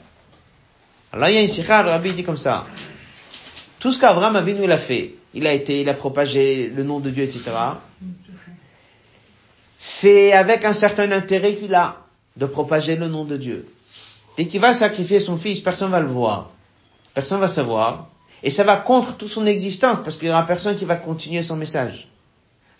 Alors 1.13 1.29
il 1.29 1.35
y 1.35 1.37
a 1.37 1.41
une 1.41 1.47
sikha, 1.47 1.83
le 1.83 1.91
rabbi 1.91 2.11
dit 2.11 2.23
comme 2.23 2.37
ça. 2.37 2.65
Tout 3.79 3.91
ce 3.91 3.99
qu'Abraham 3.99 4.35
Avinu 4.35 4.63
il 4.63 4.71
a 4.71 4.77
fait, 4.77 5.15
il 5.36 5.45
a 5.45 5.53
été, 5.53 5.81
il 5.81 5.89
a 5.89 5.93
propagé 5.93 6.67
le 6.67 6.83
nom 6.83 6.99
de 6.99 7.09
Dieu, 7.09 7.23
etc. 7.23 7.41
C'est 9.77 10.31
avec 10.31 10.63
un 10.63 10.73
certain 10.73 11.11
intérêt 11.11 11.55
qu'il 11.55 11.75
a 11.75 11.97
de 12.38 12.45
propager 12.45 12.95
le 12.95 13.07
nom 13.07 13.25
de 13.25 13.38
Dieu. 13.38 13.67
Dès 14.38 14.47
qu'il 14.47 14.61
va 14.61 14.73
sacrifier 14.73 15.19
son 15.19 15.38
fils, 15.38 15.59
personne 15.59 15.91
va 15.91 15.99
le 15.99 16.07
voir. 16.07 16.51
Personne 17.13 17.39
va 17.39 17.49
savoir. 17.49 18.09
Et 18.43 18.49
ça 18.49 18.63
va 18.63 18.77
contre 18.77 19.17
toute 19.17 19.29
son 19.29 19.45
existence, 19.45 19.99
parce 20.03 20.17
qu'il 20.17 20.27
y 20.27 20.31
aura 20.31 20.45
personne 20.45 20.75
qui 20.75 20.86
va 20.86 20.95
continuer 20.95 21.43
son 21.43 21.57
message. 21.57 22.07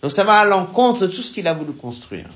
Donc 0.02 0.12
ça 0.12 0.24
va 0.24 0.40
à 0.40 0.44
l'encontre 0.44 1.00
de 1.00 1.06
tout 1.06 1.22
ce 1.22 1.30
qu'il 1.30 1.46
a 1.48 1.54
voulu 1.54 1.72
construire. 1.72 2.28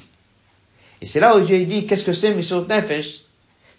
Et 1.01 1.07
c'est 1.07 1.21
là 1.21 1.37
où 1.37 1.41
Dieu 1.41 1.65
dit, 1.65 1.87
qu'est-ce 1.87 2.05
que 2.05 2.13
c'est 2.13 2.35
Mishot 2.35 2.67
Nefesh 2.67 3.23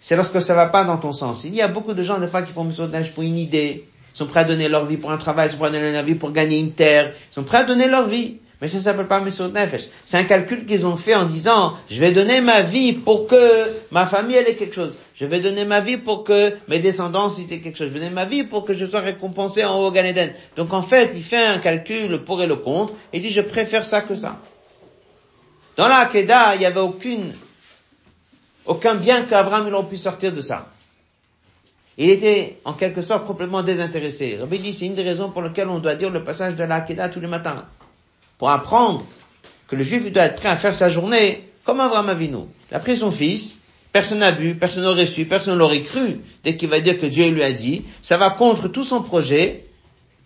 C'est 0.00 0.16
lorsque 0.16 0.42
ça 0.42 0.54
va 0.54 0.66
pas 0.66 0.84
dans 0.84 0.98
ton 0.98 1.12
sens. 1.12 1.44
Il 1.44 1.54
y 1.54 1.62
a 1.62 1.68
beaucoup 1.68 1.94
de 1.94 2.02
gens, 2.02 2.18
des 2.18 2.26
fois, 2.26 2.42
qui 2.42 2.52
font 2.52 2.64
Mishot 2.64 2.88
Nefesh 2.88 3.12
pour 3.12 3.22
une 3.22 3.38
idée. 3.38 3.88
Ils 4.14 4.18
sont 4.18 4.26
prêts 4.26 4.40
à 4.40 4.44
donner 4.44 4.68
leur 4.68 4.84
vie 4.84 4.96
pour 4.96 5.10
un 5.10 5.16
travail, 5.16 5.48
ils 5.48 5.52
sont 5.52 5.58
prêts 5.58 5.68
à 5.68 5.72
donner 5.72 5.92
leur 5.92 6.02
vie 6.04 6.14
pour 6.14 6.32
gagner 6.32 6.58
une 6.58 6.72
terre. 6.72 7.12
Ils 7.30 7.34
sont 7.34 7.44
prêts 7.44 7.58
à 7.58 7.64
donner 7.64 7.88
leur 7.88 8.08
vie. 8.08 8.36
Mais 8.62 8.68
ça 8.68 8.78
s'appelle 8.78 9.08
pas 9.08 9.18
Mesot 9.18 9.48
Nefesh. 9.48 9.88
C'est 10.04 10.18
un 10.18 10.24
calcul 10.24 10.64
qu'ils 10.64 10.86
ont 10.86 10.96
fait 10.96 11.16
en 11.16 11.24
disant, 11.24 11.74
je 11.90 11.98
vais 11.98 12.12
donner 12.12 12.40
ma 12.40 12.62
vie 12.62 12.92
pour 12.92 13.26
que 13.26 13.36
ma 13.90 14.06
famille 14.06 14.36
elle 14.36 14.46
ait 14.46 14.54
quelque 14.54 14.76
chose. 14.76 14.94
Je 15.16 15.26
vais 15.26 15.40
donner 15.40 15.64
ma 15.64 15.80
vie 15.80 15.96
pour 15.96 16.22
que 16.22 16.52
mes 16.68 16.78
descendants 16.78 17.28
aient 17.28 17.58
quelque 17.58 17.76
chose. 17.76 17.88
Je 17.88 17.92
vais 17.92 17.98
donner 17.98 18.12
ma 18.12 18.24
vie 18.24 18.44
pour 18.44 18.64
que 18.64 18.72
je 18.72 18.86
sois 18.86 19.00
récompensé 19.00 19.64
en 19.64 19.80
haut 19.80 19.88
au 19.88 19.90
Gan 19.90 20.04
Donc 20.54 20.72
en 20.72 20.82
fait, 20.82 21.10
il 21.16 21.24
fait 21.24 21.44
un 21.44 21.58
calcul 21.58 22.22
pour 22.22 22.40
et 22.40 22.46
le 22.46 22.54
contre 22.54 22.94
et 23.12 23.18
dit, 23.18 23.30
je 23.30 23.40
préfère 23.40 23.84
ça 23.84 24.02
que 24.02 24.14
ça. 24.14 24.38
Dans 25.76 25.88
la 25.88 25.96
Hakeda, 25.96 26.54
il 26.54 26.60
n'y 26.60 26.66
avait 26.66 26.80
aucune, 26.80 27.32
aucun 28.66 28.94
bien 28.94 29.22
qu'Abraham 29.22 29.64
il 29.66 29.74
aurait 29.74 29.88
pu 29.88 29.96
sortir 29.96 30.32
de 30.32 30.40
ça. 30.40 30.68
Il 31.98 32.08
était 32.08 32.58
en 32.64 32.72
quelque 32.72 33.02
sorte 33.02 33.26
complètement 33.26 33.62
désintéressé. 33.62 34.38
Rabbi 34.40 34.58
dit, 34.58 34.72
c'est 34.72 34.86
une 34.86 34.94
des 34.94 35.02
raisons 35.02 35.30
pour 35.30 35.42
lesquelles 35.42 35.68
on 35.68 35.78
doit 35.78 35.94
dire 35.94 36.10
le 36.10 36.24
passage 36.24 36.54
de 36.56 36.64
la 36.64 36.76
Hakeda 36.76 37.08
tous 37.08 37.20
les 37.20 37.26
matins 37.26 37.66
pour 38.38 38.50
apprendre 38.50 39.04
que 39.68 39.76
le 39.76 39.84
juif 39.84 40.10
doit 40.10 40.24
être 40.24 40.36
prêt 40.36 40.48
à 40.48 40.56
faire 40.56 40.74
sa 40.74 40.90
journée 40.90 41.48
comme 41.64 41.80
Abraham 41.80 42.08
Avinu. 42.08 42.44
Il 42.70 42.74
a 42.74 42.80
pris 42.80 42.96
son 42.96 43.12
fils, 43.12 43.58
personne 43.92 44.18
n'a 44.18 44.32
vu, 44.32 44.54
personne 44.54 44.84
n'aurait 44.84 45.06
su, 45.06 45.26
personne 45.26 45.58
n'aurait 45.58 45.82
cru 45.82 46.20
dès 46.42 46.56
qu'il 46.56 46.68
va 46.68 46.80
dire 46.80 46.98
que 46.98 47.06
Dieu 47.06 47.28
lui 47.28 47.42
a 47.42 47.52
dit. 47.52 47.84
Ça 48.00 48.16
va 48.16 48.30
contre 48.30 48.68
tout 48.68 48.84
son 48.84 49.02
projet. 49.02 49.66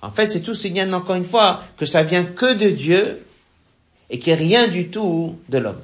En 0.03 0.11
fait, 0.11 0.31
c'est 0.31 0.41
tout 0.41 0.55
signal 0.55 0.93
encore 0.95 1.17
une 1.17 1.25
fois 1.25 1.63
que 1.77 1.85
ça 1.85 2.03
vient 2.03 2.25
que 2.25 2.55
de 2.55 2.71
Dieu 2.71 3.27
et 4.09 4.19
qu'il 4.19 4.33
n'y 4.33 4.39
a 4.39 4.43
rien 4.43 4.69
du 4.69 4.89
tout 4.89 5.37
de 5.49 5.59
l'homme. 5.59 5.81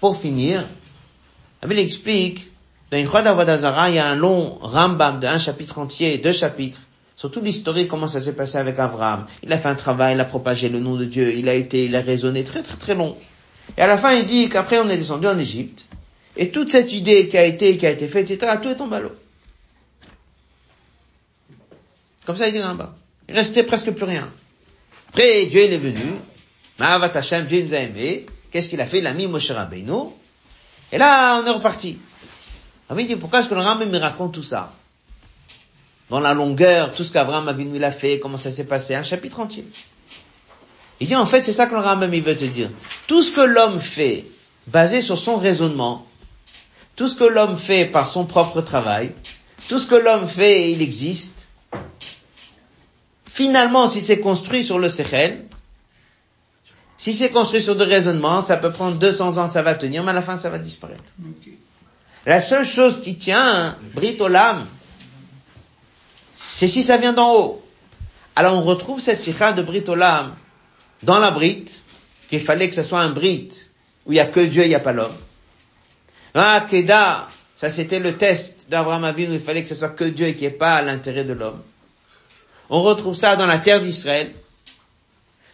Pour 0.00 0.16
finir, 0.16 0.64
il 1.68 1.78
explique, 1.78 2.50
dans 2.90 2.98
une 2.98 3.08
Chod 3.08 3.24
il 3.26 3.94
y 3.94 3.98
a 3.98 4.06
un 4.06 4.16
long 4.16 4.58
Rambam 4.60 5.20
de 5.20 5.26
un 5.26 5.38
chapitre 5.38 5.78
entier, 5.78 6.18
deux 6.18 6.32
chapitres, 6.32 6.80
Surtout 7.18 7.40
l'historique, 7.40 7.88
comment 7.88 8.06
ça 8.06 8.20
s'est 8.20 8.36
passé 8.36 8.58
avec 8.58 8.78
Abraham. 8.78 9.26
Il 9.42 9.52
a 9.52 9.58
fait 9.58 9.68
un 9.68 9.74
travail, 9.74 10.14
il 10.14 10.20
a 10.20 10.24
propagé 10.24 10.68
le 10.68 10.78
nom 10.78 10.94
de 10.94 11.04
Dieu, 11.04 11.34
il 11.34 11.48
a 11.48 11.54
été, 11.54 11.86
il 11.86 11.96
a 11.96 12.00
raisonné 12.00 12.44
très 12.44 12.62
très 12.62 12.76
très 12.76 12.94
long. 12.94 13.16
Et 13.76 13.82
à 13.82 13.88
la 13.88 13.98
fin, 13.98 14.14
il 14.14 14.24
dit 14.24 14.48
qu'après 14.48 14.78
on 14.78 14.88
est 14.88 14.96
descendu 14.96 15.26
en 15.26 15.36
Égypte, 15.36 15.86
et 16.36 16.52
toute 16.52 16.70
cette 16.70 16.92
idée 16.92 17.26
qui 17.26 17.36
a 17.36 17.42
été, 17.42 17.76
qui 17.76 17.88
a 17.88 17.90
été 17.90 18.06
faite, 18.06 18.30
etc., 18.30 18.52
tout 18.62 18.68
est 18.68 18.76
tombé 18.76 18.96
à 18.96 19.00
l'eau. 19.00 19.16
Comme 22.24 22.36
ça, 22.36 22.46
il 22.46 22.52
dit 22.52 22.60
là-bas. 22.60 22.94
Il 23.28 23.34
restait 23.34 23.64
presque 23.64 23.90
plus 23.90 24.04
rien. 24.04 24.30
Après, 25.08 25.46
Dieu 25.46 25.64
il 25.64 25.72
est 25.72 25.78
venu, 25.78 26.04
Ma'avat 26.78 27.10
Hashem, 27.16 27.46
Dieu 27.46 27.64
nous 27.64 27.74
a 27.74 27.78
aimés, 27.78 28.26
qu'est-ce 28.52 28.68
qu'il 28.68 28.80
a 28.80 28.86
fait? 28.86 28.98
Il 28.98 29.06
a 29.08 29.12
mis 29.12 29.26
Moshe 29.26 29.50
Rabbeinu, 29.50 30.10
et 30.92 30.98
là, 30.98 31.40
on 31.42 31.46
est 31.46 31.50
reparti. 31.50 31.98
Dit, 32.96 33.16
pourquoi 33.16 33.40
est-ce 33.40 33.48
que 33.48 33.54
le 33.54 33.60
Rambam 33.60 33.90
me 33.90 33.98
raconte 33.98 34.32
tout 34.34 34.42
ça? 34.42 34.72
dans 36.10 36.20
la 36.20 36.34
longueur, 36.34 36.92
tout 36.92 37.04
ce 37.04 37.12
qu'Abraham 37.12 37.48
Avinu 37.48 37.76
il 37.76 37.84
a 37.84 37.92
fait, 37.92 38.18
comment 38.18 38.38
ça 38.38 38.50
s'est 38.50 38.64
passé, 38.64 38.94
un 38.94 39.02
chapitre 39.02 39.40
entier. 39.40 39.64
Il 41.00 41.06
dit 41.06 41.16
en 41.16 41.26
fait 41.26 41.42
c'est 41.42 41.52
ça 41.52 41.66
que 41.66 41.74
le 41.74 42.14
il 42.14 42.22
veut 42.22 42.36
te 42.36 42.44
dire. 42.44 42.70
Tout 43.06 43.22
ce 43.22 43.30
que 43.30 43.40
l'homme 43.40 43.80
fait, 43.80 44.24
basé 44.66 45.02
sur 45.02 45.18
son 45.18 45.36
raisonnement, 45.36 46.06
tout 46.96 47.08
ce 47.08 47.14
que 47.14 47.24
l'homme 47.24 47.56
fait 47.56 47.84
par 47.84 48.08
son 48.08 48.24
propre 48.24 48.60
travail, 48.62 49.12
tout 49.68 49.78
ce 49.78 49.86
que 49.86 49.94
l'homme 49.94 50.26
fait 50.26 50.72
il 50.72 50.82
existe, 50.82 51.48
finalement 53.26 53.86
si 53.86 54.00
c'est 54.00 54.18
construit 54.18 54.64
sur 54.64 54.78
le 54.78 54.88
Sechel, 54.88 55.44
si 56.96 57.12
c'est 57.12 57.30
construit 57.30 57.62
sur 57.62 57.76
des 57.76 57.84
raisonnements, 57.84 58.42
ça 58.42 58.56
peut 58.56 58.72
prendre 58.72 58.96
200 58.96 59.36
ans, 59.36 59.46
ça 59.46 59.62
va 59.62 59.74
tenir, 59.74 60.02
mais 60.02 60.10
à 60.10 60.14
la 60.14 60.22
fin 60.22 60.36
ça 60.36 60.50
va 60.50 60.58
disparaître. 60.58 61.04
La 62.26 62.40
seule 62.40 62.66
chose 62.66 63.00
qui 63.00 63.16
tient, 63.16 63.76
Brit 63.94 64.16
Olam, 64.20 64.66
c'est 66.54 66.68
si 66.68 66.82
ça 66.82 66.96
vient 66.96 67.12
d'en 67.12 67.34
haut. 67.34 67.64
Alors 68.36 68.54
on 68.54 68.62
retrouve 68.62 69.00
cette 69.00 69.18
sikha 69.18 69.52
de 69.52 69.62
Brit 69.62 69.84
Olam 69.88 70.34
dans 71.02 71.18
la 71.18 71.30
Brit, 71.30 71.66
qu'il 72.28 72.40
fallait 72.40 72.68
que 72.68 72.74
ce 72.74 72.82
soit 72.82 73.00
un 73.00 73.10
Brit 73.10 73.48
où 74.06 74.12
il 74.12 74.14
n'y 74.14 74.20
a 74.20 74.26
que 74.26 74.40
Dieu, 74.40 74.64
il 74.64 74.68
n'y 74.68 74.74
a 74.74 74.80
pas 74.80 74.92
l'homme. 74.92 75.16
Dans 76.34 76.42
la 76.42 76.60
Keda, 76.60 77.28
ça 77.56 77.70
c'était 77.70 77.98
le 77.98 78.16
test 78.16 78.66
d'Abraham 78.68 79.04
Avinu, 79.04 79.34
il 79.34 79.40
fallait 79.40 79.62
que 79.62 79.68
ce 79.68 79.74
soit 79.74 79.90
que 79.90 80.04
Dieu 80.04 80.26
et 80.26 80.34
qu'il 80.34 80.48
n'y 80.48 80.54
ait 80.54 80.56
pas 80.56 80.82
l'intérêt 80.82 81.24
de 81.24 81.32
l'homme. 81.32 81.62
On 82.70 82.82
retrouve 82.82 83.16
ça 83.16 83.36
dans 83.36 83.46
la 83.46 83.58
terre 83.58 83.80
d'Israël. 83.80 84.34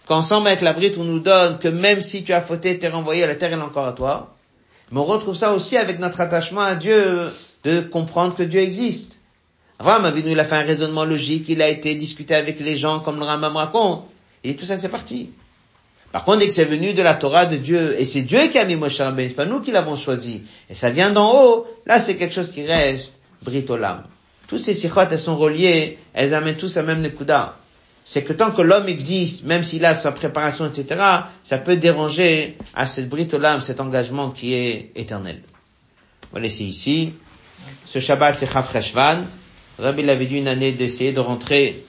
Qu'ensemble 0.06 0.48
avec 0.48 0.60
la 0.60 0.72
Brit, 0.72 0.94
on 0.98 1.04
nous 1.04 1.20
donne 1.20 1.58
que 1.58 1.68
même 1.68 2.02
si 2.02 2.24
tu 2.24 2.32
as 2.32 2.42
fauté, 2.42 2.78
tu 2.78 2.84
es 2.84 2.88
renvoyé, 2.88 3.26
la 3.26 3.36
terre 3.36 3.52
est 3.52 3.62
encore 3.62 3.86
à 3.86 3.92
toi. 3.92 4.34
Mais 4.92 5.00
on 5.00 5.04
retrouve 5.04 5.36
ça 5.36 5.54
aussi 5.54 5.76
avec 5.76 5.98
notre 5.98 6.20
attachement 6.20 6.60
à 6.60 6.74
Dieu, 6.74 7.32
de 7.64 7.80
comprendre 7.80 8.36
que 8.36 8.42
Dieu 8.42 8.60
existe. 8.60 9.18
Abraham 9.78 10.04
Avinu, 10.04 10.32
il 10.32 10.40
a 10.40 10.44
fait 10.44 10.56
un 10.56 10.62
raisonnement 10.62 11.04
logique, 11.04 11.48
il 11.48 11.60
a 11.62 11.68
été 11.68 11.94
discuté 11.94 12.34
avec 12.34 12.60
les 12.60 12.76
gens 12.76 13.00
comme 13.00 13.18
le 13.18 13.24
Rambam 13.24 13.56
raconte. 13.56 14.04
Et 14.44 14.54
tout 14.54 14.64
ça, 14.64 14.76
c'est 14.76 14.88
parti. 14.88 15.30
Par 16.12 16.22
contre, 16.22 16.38
dès 16.38 16.46
que 16.46 16.52
c'est 16.52 16.64
venu 16.64 16.94
de 16.94 17.02
la 17.02 17.14
Torah 17.14 17.46
de 17.46 17.56
Dieu, 17.56 17.96
et 17.98 18.04
c'est 18.04 18.22
Dieu 18.22 18.46
qui 18.46 18.58
a 18.58 18.64
mis 18.64 18.76
Moshe 18.76 18.98
Rabbeinu, 18.98 19.30
c'est 19.30 19.34
pas 19.34 19.46
nous 19.46 19.60
qui 19.60 19.72
l'avons 19.72 19.96
choisi, 19.96 20.42
et 20.70 20.74
ça 20.74 20.90
vient 20.90 21.10
d'en 21.10 21.34
haut, 21.34 21.66
là 21.86 21.98
c'est 21.98 22.14
quelque 22.14 22.32
chose 22.32 22.50
qui 22.50 22.64
reste 22.64 23.18
britolam. 23.42 24.04
Tous 24.46 24.58
ces 24.58 24.74
sikhot, 24.74 25.00
elles 25.10 25.18
sont 25.18 25.36
reliées, 25.36 25.98
elles 26.12 26.32
amènent 26.34 26.56
tous 26.56 26.76
à 26.76 26.82
même 26.82 27.00
Nekuda. 27.00 27.56
C'est 28.06 28.22
que 28.22 28.34
tant 28.34 28.50
que 28.50 28.60
l'homme 28.60 28.88
existe, 28.88 29.44
même 29.44 29.64
s'il 29.64 29.84
a 29.86 29.94
sa 29.94 30.12
préparation, 30.12 30.66
etc., 30.66 31.00
ça 31.42 31.56
peut 31.56 31.76
déranger 31.76 32.58
à 32.74 32.84
cette 32.84 33.08
britolam, 33.08 33.62
cet 33.62 33.80
engagement 33.80 34.30
qui 34.30 34.52
est 34.52 34.92
éternel. 34.94 35.40
On 36.30 36.36
va 36.36 36.40
laisser 36.40 36.64
ici. 36.64 37.14
Ce 37.86 38.00
Shabbat, 38.00 38.36
c'est 38.38 38.52
Chafreshvan. 38.52 39.24
Rabbi 39.78 40.08
avait 40.08 40.26
dit 40.26 40.36
une 40.36 40.48
année 40.48 40.72
d'essayer 40.72 41.12
de 41.12 41.20
rentrer 41.20 41.82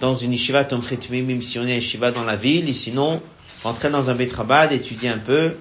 dans 0.00 0.16
une 0.16 0.32
yeshiva 0.32 0.64
Tomchetmi, 0.64 1.22
même 1.22 1.42
si 1.42 1.58
on 1.58 1.66
est 1.66 1.74
yeshiva 1.74 2.12
dans 2.12 2.24
la 2.24 2.36
ville, 2.36 2.68
et 2.68 2.74
sinon, 2.74 3.20
rentrer 3.62 3.90
dans 3.90 4.08
un 4.08 4.14
Beit 4.14 4.30
étudier 4.70 5.10
un 5.10 5.18
peu. 5.18 5.54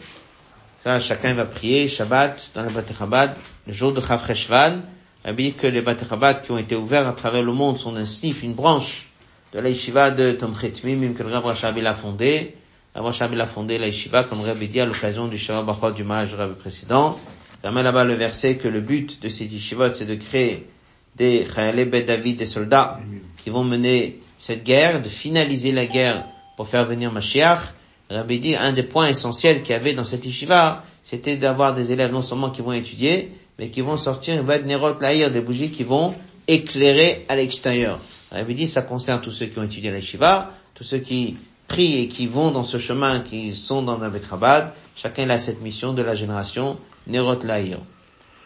Ça, 0.86 1.02
chacun 1.02 1.34
va 1.34 1.46
prier, 1.46 1.90
Shabbat, 1.90 2.52
dans 2.56 2.64
le 2.64 2.70
Beit 2.70 3.34
le 3.68 3.74
jour 3.74 3.92
de 3.92 4.00
Chafreshvan. 4.00 4.84
Rabbi 5.26 5.44
dit 5.50 5.54
que 5.54 5.68
les 5.68 5.82
Beit 5.82 5.98
qui 6.44 6.52
ont 6.52 6.58
été 6.58 6.78
ouverts 6.78 7.08
à 7.08 7.14
travers 7.14 7.44
le 7.44 7.52
monde 7.52 7.78
sont 7.78 7.94
un 7.98 8.06
sniff, 8.06 8.42
une 8.44 8.54
branche 8.54 9.08
de 9.54 9.60
la 9.60 9.70
yeshiva 9.70 10.12
de 10.12 10.32
Tomchetmi, 10.32 10.96
même 10.96 11.14
que 11.14 11.24
le 11.24 11.30
Rachabi 11.30 11.82
l'a 11.82 11.94
fondé. 11.94 12.56
Rabbi 12.94 13.08
Rachabi 13.08 13.40
a 13.40 13.46
fondé 13.46 13.78
la 13.78 13.88
yeshiva, 13.88 14.24
comme 14.24 14.42
Rabbi 14.42 14.68
dit 14.68 14.80
à 14.80 14.86
l'occasion 14.86 15.28
du 15.28 15.38
Shabbat 15.38 15.66
Bachot 15.66 15.92
du 15.92 16.04
du 16.04 16.36
Rabbi 16.36 16.56
précédent. 16.60 17.18
Ça 17.64 17.72
met 17.72 17.84
là-bas 17.84 18.04
le 18.04 18.14
verset 18.16 18.58
que 18.58 18.68
le 18.68 18.82
but 18.82 19.22
de 19.22 19.30
cette 19.30 19.52
yeshiva, 19.52 19.94
c'est 19.94 20.06
de 20.06 20.16
créer 20.16 20.68
des 21.16 21.46
Bet 21.86 22.04
David, 22.04 22.38
des 22.38 22.46
soldats 22.46 23.00
qui 23.38 23.50
vont 23.50 23.64
mener 23.64 24.20
cette 24.38 24.64
guerre, 24.64 25.02
de 25.02 25.10
finaliser 25.10 25.72
la 25.72 25.86
guerre 25.86 26.26
pour 26.56 26.68
faire 26.68 26.86
venir 26.86 27.12
Mashiach. 27.12 27.74
Rabbi 28.10 28.40
dit, 28.40 28.56
un 28.56 28.72
des 28.72 28.84
points 28.84 29.10
essentiels 29.10 29.64
qu'il 29.64 29.72
y 29.72 29.76
avait 29.76 29.94
dans 29.94 30.06
cette 30.06 30.26
yeshiva, 30.26 30.84
c'était 31.04 31.36
d'avoir 31.36 31.74
des 31.74 31.92
élèves 31.92 32.12
non 32.12 32.22
seulement 32.22 32.52
qui 32.52 32.62
vont 32.62 32.74
étudier, 32.74 33.32
mais 33.60 33.70
qui 33.70 33.82
vont 33.82 33.98
sortir 33.98 34.44
des 34.44 35.42
bougies 35.42 35.72
qui 35.72 35.84
vont 35.84 36.14
éclairer 36.48 37.26
à 37.28 37.36
l'extérieur. 37.36 38.00
Rabbi 38.32 38.56
dit, 38.56 38.68
ça 38.68 38.82
concerne 38.82 39.22
tous 39.22 39.32
ceux 39.32 39.46
qui 39.48 39.58
ont 39.60 39.64
étudié 39.64 39.90
la 39.90 39.98
yeshiva, 39.98 40.52
tous 40.74 40.84
ceux 40.84 41.00
qui 41.00 41.38
prient 41.68 42.00
et 42.04 42.08
qui 42.08 42.28
vont 42.28 42.52
dans 42.52 42.64
ce 42.64 42.78
chemin, 42.78 43.20
qui 43.22 43.56
sont 43.56 43.82
dans 43.82 44.02
un 44.02 44.10
Betrabad. 44.10 44.74
Chacun 44.96 45.30
a 45.30 45.38
cette 45.38 45.62
mission 45.62 45.94
de 45.94 46.02
la 46.02 46.16
génération 46.16 46.78
Nerot 47.08 47.40
Lahir. 47.44 47.80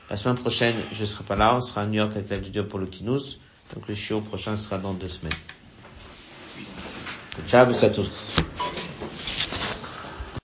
La 0.10 0.18
semaine 0.18 0.36
prochaine, 0.38 0.76
je 0.92 1.02
ne 1.02 1.06
serai 1.06 1.24
pas 1.24 1.36
là, 1.36 1.56
on 1.56 1.62
sera 1.62 1.82
à 1.82 1.86
New 1.86 1.94
York 1.94 2.12
avec 2.16 2.30
la 2.30 2.38
Dieu 2.40 2.68
pour 2.68 2.80
le 2.80 2.88
Kinous. 2.88 3.38
Donc 3.74 3.88
le 3.88 3.96
show 3.96 4.20
prochain 4.22 4.56
sera 4.56 4.78
dans 4.78 4.94
deux 4.94 5.08
semaines. 5.08 5.32
Ciao 7.48 7.66
à 7.70 7.90
tous. 7.90 8.36